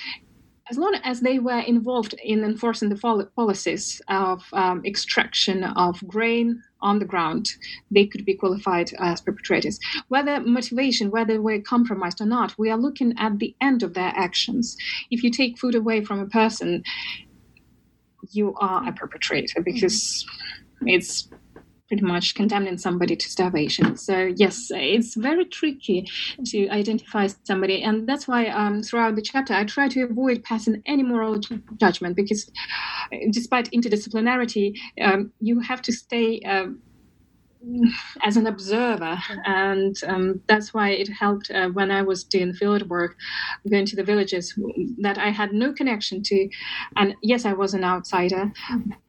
as 0.71 0.77
long 0.77 0.95
as 1.05 1.21
they 1.21 1.39
were 1.39 1.61
involved 1.61 2.15
in 2.23 2.45
enforcing 2.45 2.89
the 2.89 3.31
policies 3.37 4.01
of 4.09 4.43
um, 4.53 4.83
extraction 4.85 5.65
of 5.65 6.07
grain 6.07 6.63
on 6.81 6.99
the 6.99 7.05
ground, 7.05 7.49
they 7.91 8.07
could 8.07 8.25
be 8.25 8.35
qualified 8.35 8.93
as 8.99 9.21
perpetrators. 9.21 9.79
Whether 10.09 10.41
motivation, 10.41 11.11
whether 11.11 11.35
they 11.35 11.39
were 11.39 11.61
compromised 11.61 12.21
or 12.21 12.27
not, 12.27 12.55
we 12.59 12.71
are 12.71 12.79
looking 12.79 13.15
at 13.19 13.39
the 13.39 13.55
end 13.61 13.83
of 13.83 13.95
their 13.95 14.13
actions. 14.15 14.77
If 15.11 15.23
you 15.23 15.31
take 15.31 15.59
food 15.59 15.75
away 15.75 16.05
from 16.05 16.21
a 16.21 16.27
person, 16.27 16.83
you 18.31 18.55
are 18.61 18.87
a 18.87 18.93
perpetrator 18.93 19.63
because 19.63 20.27
it's 20.83 21.29
pretty 21.89 22.05
much 22.05 22.35
condemning 22.35 22.79
somebody 22.79 23.17
to 23.17 23.29
starvation. 23.29 23.97
So 23.97 24.33
yes, 24.37 24.69
it's 24.71 25.15
very 25.15 25.45
tricky 25.47 26.07
to 26.47 26.69
identify 26.69 27.29
somebody, 27.45 27.83
and 27.83 28.09
that's 28.09 28.29
why 28.29 28.47
um, 28.49 28.83
throughout 28.83 29.17
the 29.17 29.23
chapter 29.23 29.55
I 29.55 29.65
try 29.65 29.89
to 29.89 30.03
avoid 30.03 30.45
passing 30.45 30.83
any 30.87 31.03
moral 31.03 31.41
judgment 31.79 32.17
because, 32.17 32.51
uh, 33.13 33.17
despite 33.31 33.71
interdisciplinarity, 33.71 34.75
um, 35.01 35.33
you 35.41 35.61
have 35.61 35.83
to 35.83 35.93
stay. 35.93 36.41
Uh, 36.41 36.67
as 38.23 38.37
an 38.37 38.47
observer, 38.47 39.19
and 39.45 39.97
um, 40.07 40.41
that's 40.47 40.73
why 40.73 40.91
it 40.91 41.09
helped 41.09 41.51
uh, 41.51 41.69
when 41.69 41.91
I 41.91 42.03
was 42.03 42.25
doing 42.25 42.53
field 42.53 42.89
work, 42.89 43.17
going 43.69 43.87
to 43.87 43.97
the 43.97 44.05
villages 44.05 44.59
that 44.99 45.19
I 45.19 45.31
had 45.31 45.53
no 45.53 45.73
connection 45.73 46.23
to. 46.25 46.49
And 46.97 47.15
yes, 47.23 47.45
I 47.45 47.53
was 47.53 47.75
an 47.75 47.85
outsider, 47.85 48.53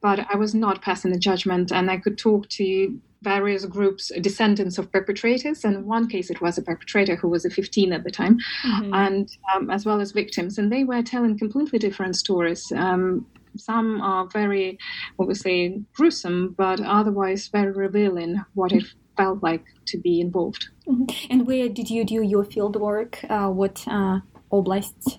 but 0.00 0.26
I 0.32 0.36
was 0.36 0.54
not 0.54 0.82
passing 0.82 1.14
a 1.14 1.18
judgment, 1.18 1.72
and 1.72 1.90
I 1.90 1.96
could 1.98 2.18
talk 2.18 2.48
to 2.50 2.98
various 3.22 3.66
groups, 3.66 4.10
descendants 4.20 4.78
of 4.78 4.90
perpetrators. 4.90 5.64
And 5.64 5.76
in 5.76 5.86
one 5.86 6.08
case, 6.08 6.30
it 6.30 6.40
was 6.40 6.56
a 6.56 6.62
perpetrator 6.62 7.16
who 7.16 7.28
was 7.28 7.44
a 7.44 7.50
15 7.50 7.92
at 7.92 8.04
the 8.04 8.10
time, 8.10 8.38
mm-hmm. 8.64 8.94
and 8.94 9.28
um, 9.54 9.70
as 9.70 9.84
well 9.84 10.00
as 10.00 10.12
victims, 10.12 10.58
and 10.58 10.72
they 10.72 10.84
were 10.84 11.02
telling 11.02 11.38
completely 11.38 11.78
different 11.78 12.16
stories. 12.16 12.72
Um, 12.74 13.26
some 13.56 14.00
are 14.00 14.26
very 14.26 14.78
obviously 15.18 15.84
gruesome, 15.94 16.54
but 16.56 16.80
otherwise 16.80 17.48
very 17.48 17.72
revealing 17.72 18.42
what 18.54 18.72
it 18.72 18.84
felt 19.16 19.42
like 19.42 19.64
to 19.86 19.98
be 19.98 20.20
involved. 20.20 20.68
Mm-hmm. 20.88 21.04
And 21.30 21.46
where 21.46 21.68
did 21.68 21.90
you 21.90 22.04
do 22.04 22.22
your 22.22 22.44
field 22.44 22.76
work? 22.76 23.20
Uh, 23.28 23.48
what 23.48 23.84
uh, 23.86 24.20
oblasts? 24.50 25.18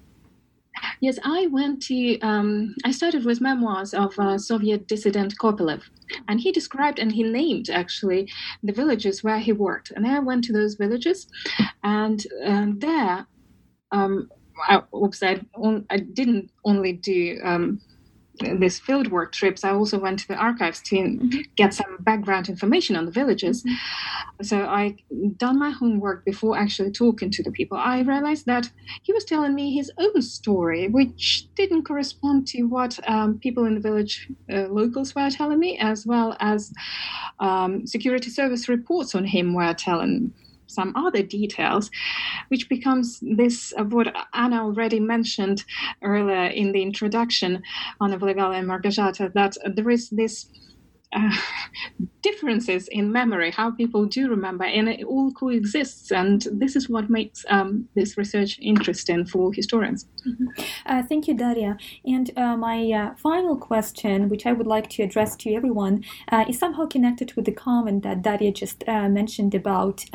Yes, 0.99 1.17
I 1.23 1.47
went 1.47 1.81
to. 1.83 2.19
Um, 2.19 2.75
I 2.85 2.91
started 2.91 3.25
with 3.25 3.41
memoirs 3.41 3.93
of 3.93 4.17
uh, 4.17 4.37
Soviet 4.37 4.87
dissident 4.87 5.35
Kopelev, 5.37 5.81
and 6.27 6.39
he 6.39 6.51
described 6.51 6.99
and 6.99 7.11
he 7.11 7.23
named 7.23 7.69
actually 7.69 8.29
the 8.63 8.73
villages 8.73 9.23
where 9.23 9.39
he 9.39 9.51
worked. 9.51 9.91
And 9.91 10.07
I 10.07 10.19
went 10.19 10.43
to 10.45 10.53
those 10.53 10.75
villages, 10.75 11.27
and 11.83 12.25
um, 12.45 12.79
there, 12.79 13.27
um, 13.91 14.29
I, 14.67 14.81
oops, 14.95 15.21
I, 15.23 15.41
I, 15.89 15.97
didn't 15.97 16.51
only 16.65 16.93
do 16.93 17.39
um, 17.43 17.81
these 18.59 18.79
fieldwork 18.79 19.31
trips, 19.31 19.63
I 19.63 19.71
also 19.71 19.99
went 19.99 20.19
to 20.19 20.27
the 20.27 20.35
archives 20.35 20.81
to 20.83 20.95
mm-hmm. 20.95 21.41
get 21.55 21.73
some 21.73 21.97
background 21.99 22.49
information 22.49 22.95
on 22.95 23.05
the 23.05 23.11
villages. 23.11 23.63
Mm-hmm. 23.63 24.43
So 24.43 24.65
I 24.65 24.95
done 25.37 25.59
my 25.59 25.69
homework 25.69 26.25
before 26.25 26.57
actually 26.57 26.91
talking 26.91 27.29
to 27.31 27.43
the 27.43 27.51
people. 27.51 27.77
I 27.77 28.01
realized 28.01 28.45
that 28.47 28.69
he 29.03 29.13
was 29.13 29.23
telling 29.23 29.53
me 29.53 29.73
his 29.73 29.91
own 29.97 30.21
story, 30.21 30.87
which 30.87 31.47
didn't 31.55 31.83
correspond 31.83 32.47
to 32.47 32.63
what 32.63 32.99
um, 33.07 33.39
people 33.39 33.65
in 33.65 33.75
the 33.75 33.81
village 33.81 34.29
uh, 34.51 34.67
locals 34.67 35.13
were 35.15 35.29
telling 35.29 35.59
me, 35.59 35.77
as 35.77 36.05
well 36.05 36.35
as 36.39 36.73
um, 37.39 37.85
security 37.85 38.29
service 38.29 38.67
reports 38.67 39.15
on 39.15 39.25
him 39.25 39.53
were 39.53 39.73
telling 39.73 40.33
some 40.71 40.93
other 40.95 41.23
details, 41.23 41.89
which 42.49 42.69
becomes 42.69 43.19
this 43.21 43.71
of 43.73 43.93
what 43.93 44.13
Anna 44.33 44.63
already 44.63 44.99
mentioned 44.99 45.63
earlier 46.03 46.45
in 46.47 46.71
the 46.71 46.81
introduction 46.81 47.61
on 47.99 48.11
Wylegała 48.11 48.57
and 48.59 48.67
Małgorzata, 48.67 49.33
that 49.33 49.57
there 49.75 49.89
is 49.89 50.09
this 50.09 50.47
uh, 51.13 51.35
differences 52.21 52.87
in 52.87 53.11
memory, 53.11 53.51
how 53.51 53.71
people 53.71 54.05
do 54.05 54.29
remember, 54.29 54.65
and 54.65 54.89
it 54.89 55.03
all 55.03 55.31
coexists. 55.31 56.11
And 56.11 56.45
this 56.51 56.75
is 56.75 56.89
what 56.89 57.09
makes 57.09 57.45
um, 57.49 57.87
this 57.95 58.17
research 58.17 58.59
interesting 58.61 59.25
for 59.25 59.53
historians. 59.53 60.07
Mm-hmm. 60.27 60.47
Uh, 60.85 61.03
thank 61.03 61.27
you, 61.27 61.33
Daria. 61.33 61.77
And 62.05 62.31
uh, 62.37 62.55
my 62.57 62.91
uh, 62.91 63.15
final 63.15 63.55
question, 63.55 64.29
which 64.29 64.45
I 64.45 64.53
would 64.53 64.67
like 64.67 64.89
to 64.91 65.03
address 65.03 65.35
to 65.37 65.53
everyone, 65.53 66.03
uh, 66.31 66.45
is 66.47 66.59
somehow 66.59 66.85
connected 66.85 67.33
with 67.33 67.45
the 67.45 67.51
comment 67.51 68.03
that 68.03 68.21
Daria 68.21 68.51
just 68.51 68.83
uh, 68.87 69.09
mentioned 69.09 69.55
about 69.55 70.05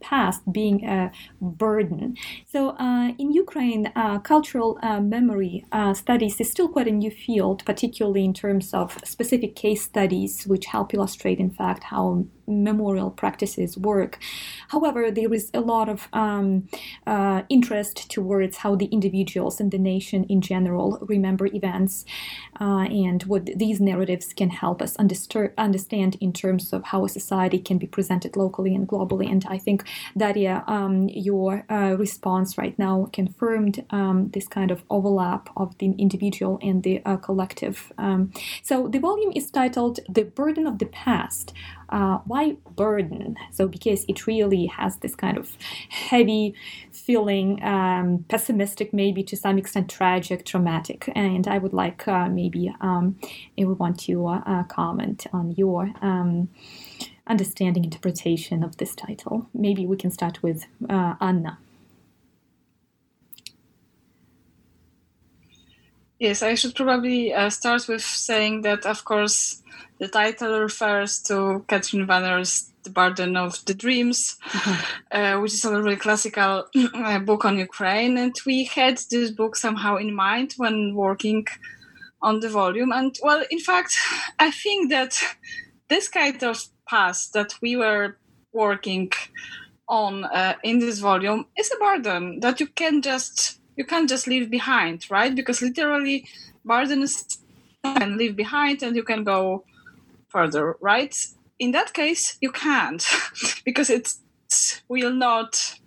past 0.00 0.40
being 0.52 0.84
a 0.84 1.12
burden. 1.40 2.16
So, 2.52 2.76
in 3.18 3.32
Ukraine, 3.32 3.92
cultural 4.24 4.78
memory 5.00 5.64
studies 5.94 6.40
is 6.40 6.50
still 6.50 6.68
quite 6.68 6.88
a 6.88 6.90
new 6.90 7.10
field, 7.10 7.64
particularly 7.64 8.24
in 8.24 8.34
terms 8.34 8.74
of 8.74 8.98
specific 9.04 9.54
case 9.54 9.82
studies 9.82 10.44
which 10.46 10.66
help 10.66 10.94
illustrate, 10.94 11.31
in 11.38 11.50
fact, 11.50 11.84
how 11.84 12.24
memorial 12.46 13.10
practices 13.10 13.78
work. 13.78 14.18
However, 14.68 15.10
there 15.10 15.32
is 15.32 15.50
a 15.54 15.60
lot 15.60 15.88
of 15.88 16.08
um, 16.12 16.68
uh, 17.06 17.42
interest 17.48 18.10
towards 18.10 18.58
how 18.58 18.74
the 18.74 18.86
individuals 18.86 19.60
and 19.60 19.70
the 19.70 19.78
nation 19.78 20.24
in 20.24 20.40
general 20.40 20.98
remember 21.02 21.46
events 21.46 22.04
uh, 22.60 22.86
and 23.06 23.22
what 23.24 23.46
these 23.56 23.80
narratives 23.80 24.32
can 24.32 24.50
help 24.50 24.82
us 24.82 24.96
understand 24.96 26.16
in 26.20 26.32
terms 26.32 26.72
of 26.72 26.84
how 26.84 27.04
a 27.04 27.08
society 27.08 27.58
can 27.58 27.78
be 27.78 27.86
presented 27.86 28.36
locally 28.36 28.74
and 28.74 28.88
globally. 28.88 29.30
And 29.30 29.44
I 29.48 29.58
think, 29.58 29.84
Daria, 30.16 30.64
um, 30.66 31.08
your 31.08 31.64
uh, 31.70 31.96
response 31.96 32.58
right 32.58 32.78
now 32.78 33.08
confirmed 33.12 33.84
um, 33.90 34.30
this 34.30 34.48
kind 34.48 34.70
of 34.70 34.82
overlap 34.90 35.48
of 35.56 35.76
the 35.78 35.92
individual 35.98 36.58
and 36.62 36.82
the 36.82 37.02
uh, 37.04 37.16
collective. 37.16 37.92
Um, 37.98 38.32
so 38.62 38.88
the 38.88 38.98
volume 38.98 39.32
is 39.34 39.50
titled 39.50 40.00
The 40.08 40.24
Burden 40.24 40.66
of 40.66 40.78
the 40.78 40.86
Past 40.86 41.21
uh, 41.88 42.18
why 42.24 42.56
burden? 42.74 43.36
So 43.52 43.68
because 43.68 44.04
it 44.08 44.26
really 44.26 44.66
has 44.66 44.96
this 44.96 45.14
kind 45.14 45.36
of 45.36 45.56
heavy 45.88 46.54
feeling, 46.90 47.62
um, 47.62 48.24
pessimistic, 48.28 48.92
maybe 48.92 49.22
to 49.24 49.36
some 49.36 49.58
extent 49.58 49.90
tragic, 49.90 50.44
traumatic. 50.44 51.10
And 51.14 51.46
I 51.46 51.58
would 51.58 51.72
like 51.72 52.08
uh, 52.08 52.28
maybe 52.28 52.74
um, 52.80 53.18
everyone 53.58 53.94
to 53.94 54.26
uh, 54.26 54.64
comment 54.64 55.26
on 55.32 55.52
your 55.52 55.92
um, 56.00 56.48
understanding, 57.26 57.84
interpretation 57.84 58.64
of 58.64 58.78
this 58.78 58.94
title. 58.94 59.48
Maybe 59.52 59.86
we 59.86 59.96
can 59.96 60.10
start 60.10 60.42
with 60.42 60.66
uh, 60.88 61.14
Anna. 61.20 61.58
Yes, 66.18 66.42
I 66.42 66.54
should 66.54 66.76
probably 66.76 67.34
uh, 67.34 67.50
start 67.50 67.88
with 67.88 68.02
saying 68.02 68.62
that, 68.62 68.86
of 68.86 69.04
course, 69.04 69.60
the 70.02 70.08
title 70.08 70.58
refers 70.58 71.20
to 71.22 71.64
Katrin 71.68 72.08
Wanner's 72.08 72.72
The 72.82 72.90
Burden 72.90 73.36
of 73.36 73.64
the 73.66 73.72
Dreams, 73.72 74.36
uh, 75.12 75.38
which 75.38 75.54
is 75.54 75.64
a 75.64 75.80
really 75.80 75.94
classical 75.94 76.66
uh, 76.94 77.20
book 77.20 77.44
on 77.44 77.56
Ukraine. 77.56 78.18
And 78.18 78.34
we 78.44 78.64
had 78.64 78.98
this 79.12 79.30
book 79.30 79.54
somehow 79.54 79.98
in 79.98 80.12
mind 80.12 80.54
when 80.56 80.96
working 80.96 81.46
on 82.20 82.40
the 82.40 82.48
volume. 82.48 82.90
And 82.90 83.16
well, 83.22 83.44
in 83.48 83.60
fact, 83.60 83.96
I 84.40 84.50
think 84.50 84.90
that 84.90 85.22
this 85.88 86.08
kind 86.08 86.42
of 86.42 86.64
past 86.88 87.32
that 87.34 87.54
we 87.62 87.76
were 87.76 88.16
working 88.52 89.12
on 89.88 90.24
uh, 90.24 90.54
in 90.64 90.80
this 90.80 90.98
volume 90.98 91.46
is 91.56 91.70
a 91.70 91.78
burden 91.78 92.40
that 92.40 92.58
you 92.58 92.66
can 92.66 93.02
just 93.02 93.60
you 93.76 93.84
can't 93.84 94.08
just 94.08 94.26
leave 94.26 94.50
behind, 94.50 95.08
right? 95.12 95.32
Because 95.32 95.62
literally, 95.62 96.26
burden 96.64 97.02
is 97.02 97.38
leave 97.84 98.34
behind 98.34 98.82
and 98.82 98.96
you 98.96 99.04
can 99.04 99.22
go 99.22 99.64
further, 100.32 100.76
right? 100.80 101.14
In 101.58 101.72
that 101.72 101.92
case, 101.92 102.38
you 102.40 102.50
can't 102.50 103.06
because 103.64 103.90
it 103.90 104.08
will 104.88 105.12
not 105.12 105.78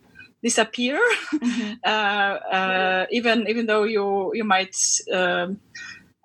disappear, 0.43 0.99
mm-hmm. 1.33 1.73
uh, 1.83 2.35
uh, 2.57 3.05
even 3.11 3.47
even 3.49 3.65
though 3.65 3.83
you 3.83 4.31
you 4.33 4.43
might. 4.43 4.75
Um, 5.13 5.59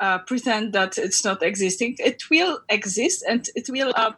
uh, 0.01 0.19
pretend 0.19 0.73
that 0.73 0.97
it's 0.97 1.25
not 1.25 1.43
existing. 1.43 1.95
It 1.99 2.23
will 2.31 2.61
exist 2.71 3.23
and 3.29 3.47
it 3.55 3.69
will. 3.69 3.93
Uh, 3.95 4.13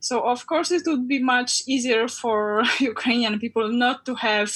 so 0.00 0.20
of 0.20 0.46
course, 0.46 0.70
it 0.70 0.84
would 0.86 1.06
be 1.06 1.18
much 1.18 1.62
easier 1.68 2.08
for 2.08 2.62
Ukrainian 2.80 3.38
people 3.38 3.68
not 3.68 4.06
to 4.06 4.14
have, 4.14 4.52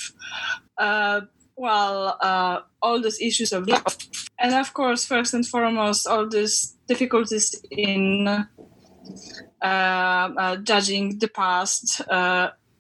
uh, 0.79 1.21
well, 1.57 2.17
uh, 2.21 2.61
all 2.83 3.01
these 3.01 3.21
issues 3.21 3.53
of 3.53 3.67
love, 3.67 3.97
and 4.39 4.55
of 4.55 4.75
course, 4.75 5.05
first 5.05 5.35
and 5.35 5.47
foremost, 5.47 6.07
all 6.07 6.29
these 6.29 6.77
difficulties 6.87 7.55
in 7.71 8.29
uh, 8.29 9.65
uh, 9.65 10.57
judging 10.57 11.19
the 11.19 11.29
past 11.29 12.03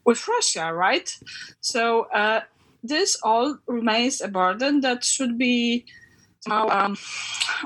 with 0.05 0.29
Russia, 0.29 0.72
right? 0.72 1.11
So 1.61 2.07
this 2.83 3.18
all 3.22 3.59
remains 3.66 4.20
a 4.20 4.29
burden 4.29 4.81
that 4.83 5.05
should 5.05 5.39
be 5.39 5.87
um, 6.51 6.97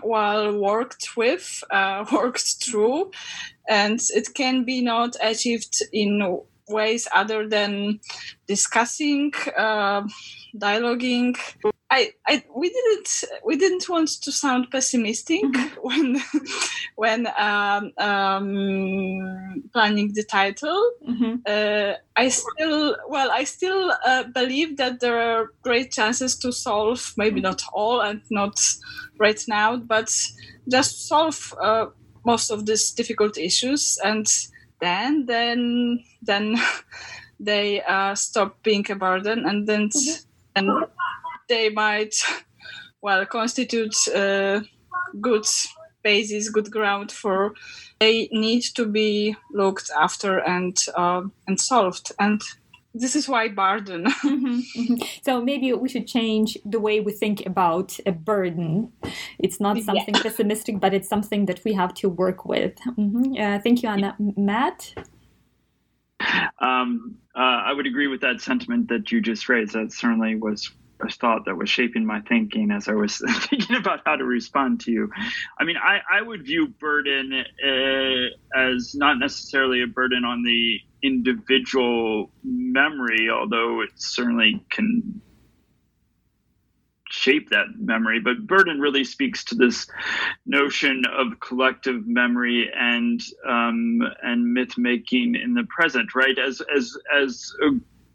well 0.03 0.59
worked 0.59 1.17
with, 1.17 1.63
uh, 1.71 2.05
worked 2.13 2.65
through, 2.65 3.11
and 3.69 4.01
it 4.11 4.29
can 4.35 4.65
be 4.65 4.81
not 4.81 5.17
achieved 5.23 5.83
in 5.93 6.41
ways 6.71 7.09
other 7.14 7.49
than 7.49 8.01
discussing, 8.47 9.33
uh, 9.57 10.03
dialoguing, 10.57 11.37
I, 11.91 12.12
I 12.29 12.45
we 12.55 12.68
didn't 12.71 13.25
we 13.45 13.57
didn't 13.57 13.89
want 13.89 14.09
to 14.23 14.31
sound 14.31 14.71
pessimistic 14.71 15.43
mm-hmm. 15.43 15.81
when 15.83 16.23
when 16.95 17.27
um, 17.37 17.93
um, 17.99 19.64
planning 19.73 20.12
the 20.14 20.23
title. 20.23 20.93
Mm-hmm. 21.09 21.35
Uh, 21.45 21.95
I 22.16 22.29
still 22.29 22.97
well 23.09 23.31
I 23.33 23.43
still 23.43 23.93
uh, 24.07 24.25
believe 24.33 24.77
that 24.77 25.01
there 25.01 25.18
are 25.18 25.53
great 25.62 25.91
chances 25.91 26.37
to 26.39 26.53
solve 26.53 27.12
maybe 27.16 27.41
not 27.41 27.61
all 27.73 28.01
and 28.01 28.23
not 28.31 28.61
right 29.18 29.43
now, 29.49 29.77
but 29.77 30.14
just 30.71 31.09
solve 31.09 31.53
uh, 31.61 31.87
most 32.25 32.51
of 32.51 32.66
these 32.66 32.93
difficult 32.93 33.37
issues 33.37 33.99
and 34.05 34.27
then 34.81 35.26
then 35.26 36.03
then 36.22 36.57
they 37.41 37.83
uh, 37.83 38.14
stop 38.14 38.62
being 38.62 38.85
a 38.91 38.95
burden 38.95 39.47
and 39.47 39.66
then 39.66 39.89
mm-hmm. 39.89 40.22
and 40.57 40.87
they 41.51 41.68
might, 41.68 42.14
well, 43.03 43.26
constitute 43.26 43.97
a 44.14 44.62
good 45.20 45.45
basis, 46.03 46.49
good 46.49 46.70
ground 46.70 47.12
for 47.12 47.53
they 47.99 48.28
need 48.33 48.62
to 48.62 48.87
be 48.87 49.37
looked 49.53 49.91
after 49.99 50.39
and 50.39 50.78
uh, 50.97 51.22
and 51.47 51.61
solved. 51.61 52.12
And 52.18 52.41
this 52.95 53.14
is 53.14 53.28
why 53.28 53.49
burden. 53.49 54.05
mm-hmm, 54.24 54.61
mm-hmm. 54.80 54.95
So 55.22 55.41
maybe 55.43 55.72
we 55.72 55.88
should 55.88 56.07
change 56.07 56.59
the 56.64 56.80
way 56.80 57.01
we 57.01 57.12
think 57.12 57.47
about 57.47 57.97
a 58.07 58.12
burden. 58.12 58.93
It's 59.38 59.61
not 59.61 59.78
something 59.78 60.14
yeah. 60.14 60.22
pessimistic, 60.22 60.80
but 60.80 60.93
it's 60.93 61.09
something 61.09 61.47
that 61.47 61.64
we 61.64 61.72
have 61.74 61.95
to 61.95 62.09
work 62.09 62.45
with. 62.45 62.76
Mm-hmm. 62.86 63.41
Uh, 63.41 63.59
thank 63.61 63.82
you, 63.82 63.88
Anna. 63.88 64.16
Matt. 64.18 64.95
Um, 66.59 67.16
uh, 67.34 67.62
I 67.64 67.72
would 67.72 67.86
agree 67.86 68.09
with 68.09 68.20
that 68.22 68.41
sentiment 68.41 68.88
that 68.88 69.11
you 69.12 69.20
just 69.20 69.49
raised. 69.49 69.72
That 69.72 69.93
certainly 69.93 70.34
was 70.34 70.70
a 71.03 71.09
thought 71.11 71.45
that 71.47 71.57
was 71.57 71.69
shaping 71.69 72.05
my 72.05 72.21
thinking 72.21 72.71
as 72.71 72.89
I 72.89 72.95
was 72.95 73.19
thinking 73.51 73.77
about 73.77 74.01
how 74.05 74.17
to 74.17 74.25
respond 74.25 74.81
to 74.83 74.93
you. 74.93 75.11
I 75.59 75.65
mean, 75.65 75.77
I, 75.77 76.01
I 76.11 76.23
would 76.23 76.45
view 76.45 76.69
burden 76.69 77.33
uh, 77.33 78.59
as 78.59 78.95
not 78.95 79.19
necessarily 79.19 79.83
a 79.83 79.87
burden 79.87 80.25
on 80.25 80.43
the 80.43 80.81
individual 81.03 82.31
memory, 82.43 83.29
although 83.31 83.81
it 83.81 83.91
certainly 83.97 84.65
can 84.71 85.21
shape 87.11 87.51
that 87.51 87.67
memory. 87.79 88.21
But 88.21 88.47
burden 88.47 88.81
really 88.81 89.05
speaks 89.05 89.45
to 89.45 89.55
this 89.55 89.87
notion 90.47 91.03
of 91.07 91.41
collective 91.41 92.07
memory 92.07 92.71
and 92.75 93.21
um, 93.47 94.01
and 94.23 94.53
myth 94.53 94.79
making 94.79 95.35
in 95.35 95.55
the 95.55 95.67
present, 95.69 96.15
right? 96.15 96.39
As 96.39 96.63
as 96.75 96.97
as 97.15 97.53
a 97.63 97.71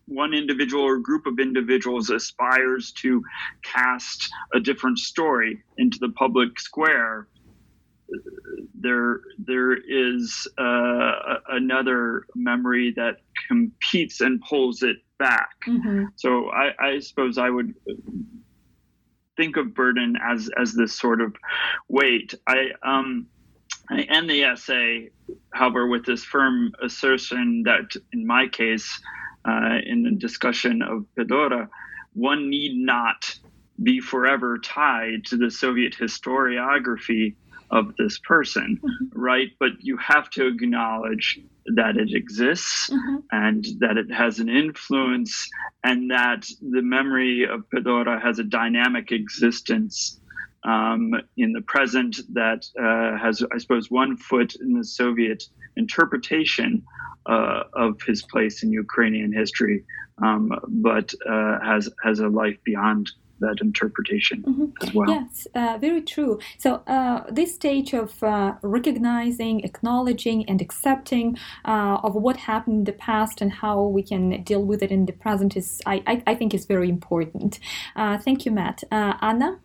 one 0.07 0.33
individual 0.33 0.83
or 0.83 0.97
group 0.99 1.25
of 1.25 1.39
individuals 1.39 2.09
aspires 2.09 2.91
to 2.93 3.23
cast 3.63 4.29
a 4.53 4.59
different 4.59 4.99
story 4.99 5.63
into 5.77 5.97
the 5.99 6.09
public 6.09 6.59
square, 6.59 7.27
there 8.79 9.21
there 9.39 9.73
is 9.73 10.47
uh, 10.57 11.37
another 11.49 12.25
memory 12.35 12.93
that 12.95 13.17
competes 13.47 14.21
and 14.21 14.41
pulls 14.41 14.83
it 14.83 14.97
back. 15.17 15.49
Mm-hmm. 15.67 16.05
So 16.15 16.49
I, 16.51 16.71
I, 16.79 16.99
suppose 16.99 17.37
I 17.37 17.49
would 17.49 17.73
think 19.37 19.57
of 19.57 19.73
burden 19.73 20.15
as 20.23 20.49
as 20.57 20.73
this 20.73 20.93
sort 20.93 21.21
of 21.21 21.35
weight. 21.89 22.33
I 22.47 22.67
um 22.83 23.27
I 23.89 24.01
end 24.01 24.29
the 24.29 24.43
essay, 24.43 25.09
however, 25.53 25.87
with 25.87 26.05
this 26.05 26.23
firm 26.23 26.73
assertion 26.83 27.63
that 27.65 27.95
in 28.13 28.25
my 28.25 28.47
case 28.47 28.99
uh, 29.47 29.79
in 29.85 30.03
the 30.03 30.11
discussion 30.11 30.81
of 30.81 31.05
Petlura, 31.17 31.67
one 32.13 32.49
need 32.49 32.75
not 32.75 33.37
be 33.83 33.99
forever 33.99 34.57
tied 34.57 35.25
to 35.25 35.37
the 35.37 35.51
Soviet 35.51 35.93
historiography 35.93 37.35
of 37.71 37.95
this 37.97 38.19
person, 38.19 38.79
mm-hmm. 38.81 39.19
right? 39.19 39.49
But 39.59 39.71
you 39.79 39.97
have 39.97 40.29
to 40.31 40.47
acknowledge 40.47 41.39
that 41.75 41.97
it 41.97 42.13
exists 42.13 42.89
mm-hmm. 42.89 43.17
and 43.31 43.65
that 43.79 43.97
it 43.97 44.11
has 44.11 44.39
an 44.39 44.49
influence 44.49 45.49
and 45.83 46.11
that 46.11 46.47
the 46.61 46.81
memory 46.81 47.43
of 47.43 47.67
Petlura 47.69 48.21
has 48.21 48.39
a 48.39 48.43
dynamic 48.43 49.11
existence 49.11 50.19
um, 50.65 51.13
in 51.37 51.53
the 51.53 51.61
present 51.61 52.17
that 52.33 52.65
uh, 52.79 53.17
has, 53.17 53.43
I 53.53 53.57
suppose, 53.57 53.89
one 53.89 54.17
foot 54.17 54.55
in 54.55 54.73
the 54.73 54.83
Soviet 54.83 55.43
interpretation 55.77 56.83
uh, 57.27 57.63
of 57.73 58.01
his 58.01 58.23
place 58.23 58.63
in 58.63 58.71
Ukrainian 58.71 59.31
history, 59.31 59.83
um, 60.23 60.51
but 60.67 61.13
uh, 61.29 61.59
has 61.59 61.89
has 62.03 62.19
a 62.19 62.27
life 62.27 62.57
beyond 62.63 63.11
that 63.39 63.57
interpretation 63.61 64.43
mm-hmm. 64.43 64.65
as 64.81 64.93
well. 64.93 65.09
Yes, 65.09 65.47
uh, 65.55 65.77
very 65.79 66.01
true. 66.01 66.39
So 66.57 66.75
uh, 66.87 67.23
this 67.29 67.53
stage 67.53 67.93
of 67.93 68.23
uh, 68.23 68.53
recognizing, 68.61 69.61
acknowledging, 69.61 70.47
and 70.49 70.61
accepting 70.61 71.37
uh, 71.65 71.97
of 72.03 72.15
what 72.15 72.37
happened 72.37 72.77
in 72.77 72.83
the 72.85 72.93
past 72.93 73.41
and 73.41 73.51
how 73.51 73.83
we 73.83 74.03
can 74.03 74.43
deal 74.43 74.63
with 74.63 74.81
it 74.81 74.91
in 74.91 75.05
the 75.05 75.13
present 75.13 75.57
is, 75.57 75.81
I, 75.85 76.01
I, 76.07 76.23
I 76.27 76.35
think, 76.35 76.53
is 76.53 76.65
very 76.65 76.89
important. 76.89 77.59
Uh, 77.95 78.17
thank 78.17 78.45
you, 78.45 78.51
Matt. 78.51 78.83
Uh, 78.91 79.13
Anna. 79.21 79.59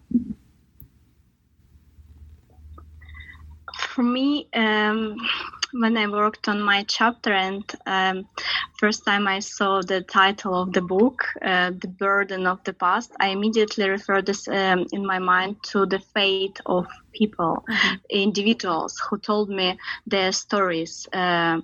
For 4.01 4.05
me. 4.05 4.49
Um 4.55 5.17
when 5.73 5.97
I 5.97 6.07
worked 6.07 6.49
on 6.49 6.63
my 6.63 6.85
chapter 6.85 7.33
and 7.33 7.65
um, 7.87 8.27
first 8.79 9.05
time 9.05 9.29
I 9.29 9.41
saw 9.41 9.83
the 9.83 10.01
title 10.01 10.55
of 10.63 10.73
the 10.73 10.81
book, 10.81 11.19
uh, 11.43 11.71
"The 11.83 11.89
Burden 12.07 12.47
of 12.47 12.59
the 12.65 12.73
Past," 12.73 13.13
I 13.21 13.29
immediately 13.29 13.89
referred 13.89 14.27
this 14.27 14.49
um, 14.49 14.87
in 14.91 15.05
my 15.07 15.19
mind 15.19 15.63
to 15.73 15.87
the 15.87 16.01
fate 16.15 16.59
of 16.65 16.87
people, 17.13 17.53
mm-hmm. 17.69 17.97
individuals 18.09 18.93
who 19.05 19.19
told 19.19 19.49
me 19.51 19.79
their 20.07 20.33
stories. 20.33 21.07
Uh, 21.13 21.61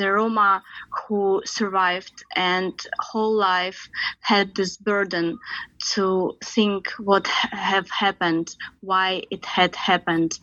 the 0.00 0.12
Roma 0.12 0.62
who 0.98 1.42
survived 1.44 2.24
and 2.36 2.74
whole 2.98 3.34
life 3.34 3.88
had 4.20 4.54
this 4.54 4.76
burden 4.76 5.38
to 5.94 6.36
think 6.44 6.90
what 6.98 7.26
have 7.26 7.88
happened, 7.90 8.54
why 8.80 9.22
it 9.30 9.44
had 9.46 9.74
happened, 9.74 10.38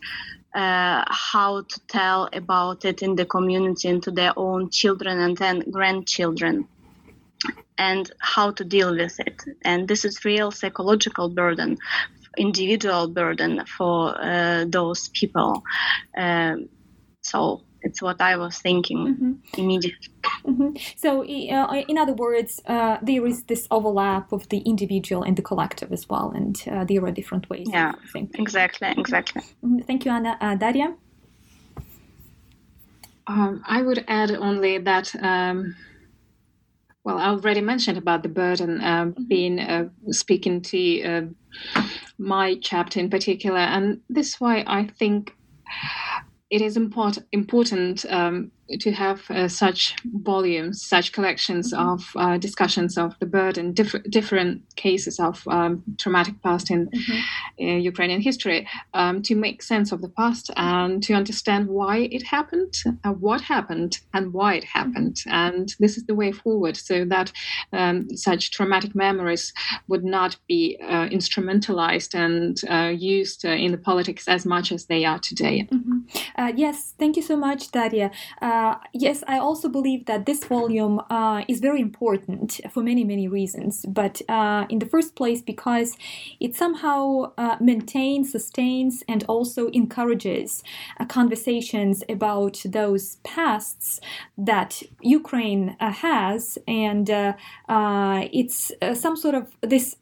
uh, 0.56 1.04
how 1.08 1.62
to 1.62 1.80
tell 1.86 2.28
about 2.32 2.84
it 2.84 3.02
in 3.02 3.14
the 3.14 3.26
community 3.26 3.88
and 3.88 4.02
to 4.02 4.10
their 4.10 4.32
own 4.36 4.70
children 4.70 5.18
and 5.20 5.36
then 5.36 5.60
grandchildren 5.70 6.66
and 7.78 8.10
how 8.20 8.50
to 8.50 8.64
deal 8.64 8.96
with 8.96 9.20
it. 9.20 9.42
And 9.62 9.86
this 9.86 10.04
is 10.04 10.24
real 10.24 10.50
psychological 10.50 11.28
burden 11.28 11.76
individual 12.36 13.08
burden 13.08 13.64
for 13.78 14.14
uh, 14.20 14.64
those 14.68 15.08
people. 15.08 15.62
Um, 16.16 16.68
so 17.22 17.62
it's 17.86 18.02
what 18.02 18.20
I 18.20 18.36
was 18.36 18.58
thinking 18.58 18.98
mm-hmm. 18.98 19.32
immediately. 19.60 20.08
Mm-hmm. 20.44 20.70
So, 20.96 21.22
uh, 21.22 21.84
in 21.88 21.96
other 21.96 22.12
words, 22.12 22.60
uh, 22.66 22.98
there 23.00 23.24
is 23.26 23.44
this 23.44 23.66
overlap 23.70 24.32
of 24.32 24.48
the 24.48 24.58
individual 24.58 25.22
and 25.22 25.36
the 25.36 25.42
collective 25.42 25.92
as 25.92 26.08
well, 26.08 26.32
and 26.34 26.62
uh, 26.70 26.84
there 26.84 27.04
are 27.04 27.12
different 27.12 27.48
ways. 27.48 27.68
Yeah, 27.70 27.92
exactly, 28.34 28.88
exactly. 28.96 29.42
Mm-hmm. 29.64 29.78
Thank 29.86 30.04
you, 30.04 30.10
Anna. 30.10 30.36
Uh, 30.40 30.56
Daria. 30.56 30.94
Um, 33.28 33.62
I 33.66 33.82
would 33.82 34.04
add 34.08 34.30
only 34.32 34.78
that. 34.78 35.14
Um, 35.22 35.76
well, 37.04 37.18
I 37.18 37.28
already 37.28 37.60
mentioned 37.60 37.98
about 37.98 38.24
the 38.24 38.28
burden 38.28 38.80
uh, 38.80 39.04
mm-hmm. 39.04 39.24
being 39.24 39.60
uh, 39.60 39.88
speaking 40.10 40.60
to 40.62 41.34
my 42.18 42.58
chapter 42.60 42.98
in 42.98 43.10
particular, 43.10 43.60
and 43.60 44.00
this 44.10 44.28
is 44.30 44.40
why 44.40 44.64
I 44.66 44.88
think 44.98 45.36
it 46.50 46.62
is 46.62 46.76
import- 46.76 47.18
important 47.32 48.04
um, 48.10 48.50
to 48.80 48.92
have 48.92 49.30
uh, 49.30 49.48
such 49.48 49.94
volumes, 50.04 50.82
such 50.82 51.12
collections 51.12 51.72
mm-hmm. 51.72 51.88
of 51.88 52.12
uh, 52.16 52.36
discussions 52.38 52.98
of 52.98 53.18
the 53.20 53.26
burden, 53.26 53.72
diff- 53.72 54.02
different 54.10 54.62
cases 54.76 55.20
of 55.20 55.46
um, 55.48 55.82
traumatic 55.98 56.42
past 56.42 56.70
in 56.70 56.88
mm-hmm. 56.88 57.64
uh, 57.64 57.78
Ukrainian 57.78 58.20
history, 58.20 58.66
um, 58.94 59.22
to 59.22 59.34
make 59.34 59.62
sense 59.62 59.92
of 59.92 60.02
the 60.02 60.08
past 60.08 60.50
and 60.56 61.02
to 61.04 61.14
understand 61.14 61.68
why 61.68 62.08
it 62.10 62.24
happened, 62.24 62.74
uh, 63.04 63.12
what 63.12 63.40
happened, 63.40 63.98
and 64.12 64.32
why 64.32 64.54
it 64.54 64.64
happened. 64.64 65.16
Mm-hmm. 65.16 65.30
And 65.30 65.74
this 65.78 65.96
is 65.96 66.04
the 66.06 66.14
way 66.14 66.32
forward, 66.32 66.76
so 66.76 67.04
that 67.04 67.32
um, 67.72 68.08
such 68.16 68.50
traumatic 68.50 68.94
memories 68.94 69.52
would 69.88 70.04
not 70.04 70.36
be 70.48 70.78
uh, 70.82 71.08
instrumentalized 71.08 72.14
and 72.14 72.60
uh, 72.68 72.88
used 72.88 73.44
in 73.44 73.72
the 73.72 73.78
politics 73.78 74.28
as 74.28 74.44
much 74.44 74.72
as 74.72 74.86
they 74.86 75.04
are 75.04 75.18
today. 75.18 75.68
Mm-hmm. 75.70 76.56
yes, 76.56 76.94
thank 76.98 77.16
you 77.16 77.22
so 77.22 77.36
much, 77.36 77.70
Daria. 77.70 78.10
Uh, 78.56 78.78
yes, 78.94 79.22
I 79.28 79.38
also 79.38 79.68
believe 79.68 80.06
that 80.06 80.24
this 80.24 80.42
volume 80.44 81.02
uh, 81.10 81.42
is 81.46 81.60
very 81.60 81.82
important 81.82 82.58
for 82.72 82.82
many, 82.82 83.04
many 83.04 83.28
reasons. 83.28 83.84
But 83.86 84.22
uh, 84.30 84.64
in 84.70 84.78
the 84.78 84.86
first 84.86 85.14
place, 85.14 85.42
because 85.42 85.98
it 86.40 86.54
somehow 86.54 87.32
uh, 87.36 87.56
maintains, 87.60 88.32
sustains, 88.32 89.04
and 89.06 89.24
also 89.28 89.68
encourages 89.72 90.62
uh, 90.98 91.04
conversations 91.04 92.02
about 92.08 92.62
those 92.64 93.16
pasts 93.24 94.00
that 94.38 94.82
Ukraine 95.02 95.76
has. 95.80 96.56
And 96.66 97.10
it's 98.32 98.72
some 98.94 99.16
sort 99.16 99.34
of 99.34 99.54
this 99.60 99.96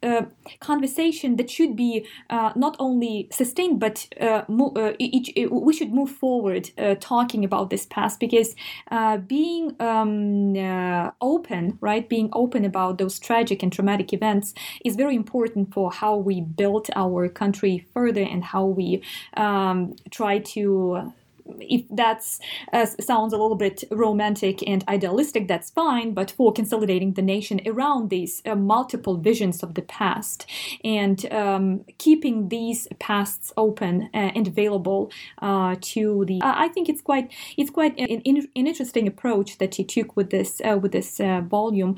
conversation 0.61 1.37
that 1.39 1.51
should 1.51 1.75
be 1.75 2.07
not 2.31 2.77
only 2.79 3.27
sustained, 3.33 3.81
but 3.81 4.07
mo- 4.49 4.95
we 5.01 5.73
should 5.73 5.93
move 5.93 6.11
forward 6.11 6.71
talking 7.01 7.45
about 7.45 7.71
this 7.71 7.87
past 7.87 8.21
because 8.21 8.44
is 8.45 8.55
uh, 8.91 9.17
being 9.19 9.75
um, 9.81 10.57
uh, 10.57 11.11
open, 11.21 11.79
right? 11.81 12.09
Being 12.09 12.31
open 12.33 12.65
about 12.65 12.99
those 12.99 13.19
tragic 13.19 13.63
and 13.63 13.73
traumatic 13.73 14.13
events 14.13 14.55
is 14.85 14.97
very 14.97 15.17
important 15.17 15.73
for 15.75 15.91
how 15.91 16.17
we 16.17 16.41
build 16.41 16.87
our 16.97 17.29
country 17.29 17.87
further 17.95 18.23
and 18.23 18.45
how 18.45 18.65
we 18.67 19.03
um, 19.37 19.95
try 20.11 20.39
to 20.55 21.13
if 21.61 21.85
that 21.91 22.25
uh, 22.73 22.87
sounds 23.01 23.33
a 23.33 23.37
little 23.37 23.57
bit 23.57 23.85
romantic 23.91 24.67
and 24.67 24.85
idealistic, 24.89 25.49
that's 25.49 25.71
fine. 25.71 26.15
But 26.15 26.31
for 26.31 26.53
consolidating 26.53 27.15
the 27.15 27.23
nation 27.23 27.61
around 27.67 28.11
these 28.11 28.43
uh, 28.47 28.55
multiple 28.55 29.17
visions 29.17 29.63
of 29.63 29.75
the 29.75 29.83
past 29.83 30.47
and 30.85 31.31
um, 31.33 31.85
keeping 31.99 32.49
these 32.49 32.89
pasts 32.99 33.53
open 33.57 34.11
uh, 34.15 34.33
and 34.35 34.47
available 34.47 35.11
uh, 35.43 35.77
to 35.81 36.25
the, 36.27 36.41
I 36.43 36.69
think 36.69 36.89
it's 36.89 37.03
quite 37.03 37.33
it's 37.57 37.71
quite 37.71 37.99
an, 37.99 38.23
an, 38.25 38.49
interesting 38.55 39.07
approach 39.07 39.59
that 39.59 39.75
he 39.75 39.85
took 39.85 40.17
with 40.17 40.31
this 40.31 40.61
uh, 40.65 40.79
with 40.81 40.93
this 40.93 41.21
uh, 41.21 41.43
volume, 41.43 41.97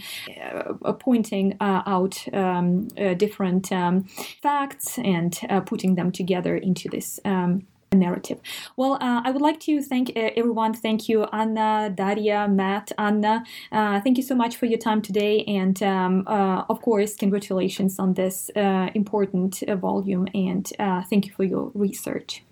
pointing 0.99 1.57
out 1.61 2.27
um, 2.35 2.89
different 3.17 3.71
um, 3.73 4.05
facts 4.43 4.99
and 4.99 5.39
putting 5.67 5.95
them 5.95 6.11
together 6.11 6.57
into 6.57 6.89
this. 6.89 7.21
Um, 7.25 7.67
narrative. 7.97 8.41
Well, 8.77 8.95
uh, 8.95 9.23
I 9.25 9.31
would 9.31 9.43
like 9.43 9.61
to 9.61 9.83
thank 9.83 10.11
uh, 10.11 10.31
everyone. 10.37 10.75
Thank 10.75 11.09
you, 11.09 11.25
Anna, 11.33 11.91
Daria, 11.95 12.49
Matt, 12.49 12.93
Anna. 12.99 13.45
Uh, 13.73 14.01
thank 14.01 14.17
you 14.17 14.23
so 14.23 14.35
much 14.35 14.57
for 14.57 14.67
your 14.67 14.79
time 14.79 15.03
today. 15.03 15.45
And 15.45 15.83
um, 15.83 16.25
uh, 16.27 16.65
of 16.69 16.81
course, 16.83 17.17
congratulations 17.17 17.99
on 17.99 18.15
this 18.15 18.51
uh, 18.57 18.91
important 18.95 19.63
uh, 19.63 19.77
volume. 19.77 20.27
And 20.35 20.67
thank 21.09 21.27
you 21.27 21.33
for 21.33 21.45
your 21.45 21.71
research. 21.75 22.43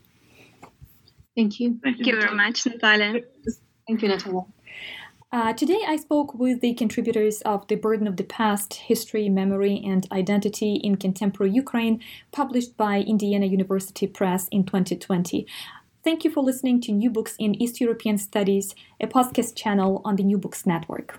Thank 1.37 1.61
you. 1.61 1.79
Thank 1.83 1.99
you, 1.99 2.05
thank 2.05 2.07
you 2.07 2.21
very 2.21 2.37
much, 2.37 2.67
Natalia. 2.67 3.21
Thank 3.87 4.03
you, 4.03 4.09
Natalia. 4.09 4.43
Uh, 5.35 5.53
today, 5.53 5.81
I 5.85 5.97
spoke 5.97 6.33
with 6.35 6.61
the 6.61 6.75
contributors 6.75 7.43
of 7.43 7.67
The 7.67 7.75
Burden 7.75 8.07
of 8.07 8.19
the 8.19 8.23
Past 8.23 8.75
History, 8.75 9.29
Memory, 9.29 9.83
and 9.85 10.07
Identity 10.13 10.75
in 10.75 10.95
Contemporary 10.95 11.51
Ukraine, 11.51 12.01
published 12.31 12.77
by 12.77 13.01
Indiana 13.01 13.47
University 13.47 14.07
Press 14.07 14.47
in 14.53 14.63
2020. 14.63 15.45
Thank 16.05 16.23
you 16.23 16.31
for 16.31 16.41
listening 16.41 16.81
to 16.83 16.93
New 16.93 17.11
Books 17.11 17.35
in 17.41 17.61
East 17.61 17.81
European 17.81 18.17
Studies, 18.17 18.77
a 19.01 19.09
podcast 19.09 19.57
channel 19.57 20.03
on 20.05 20.15
the 20.15 20.23
New 20.23 20.39
Books 20.39 20.67
Network. 20.67 21.19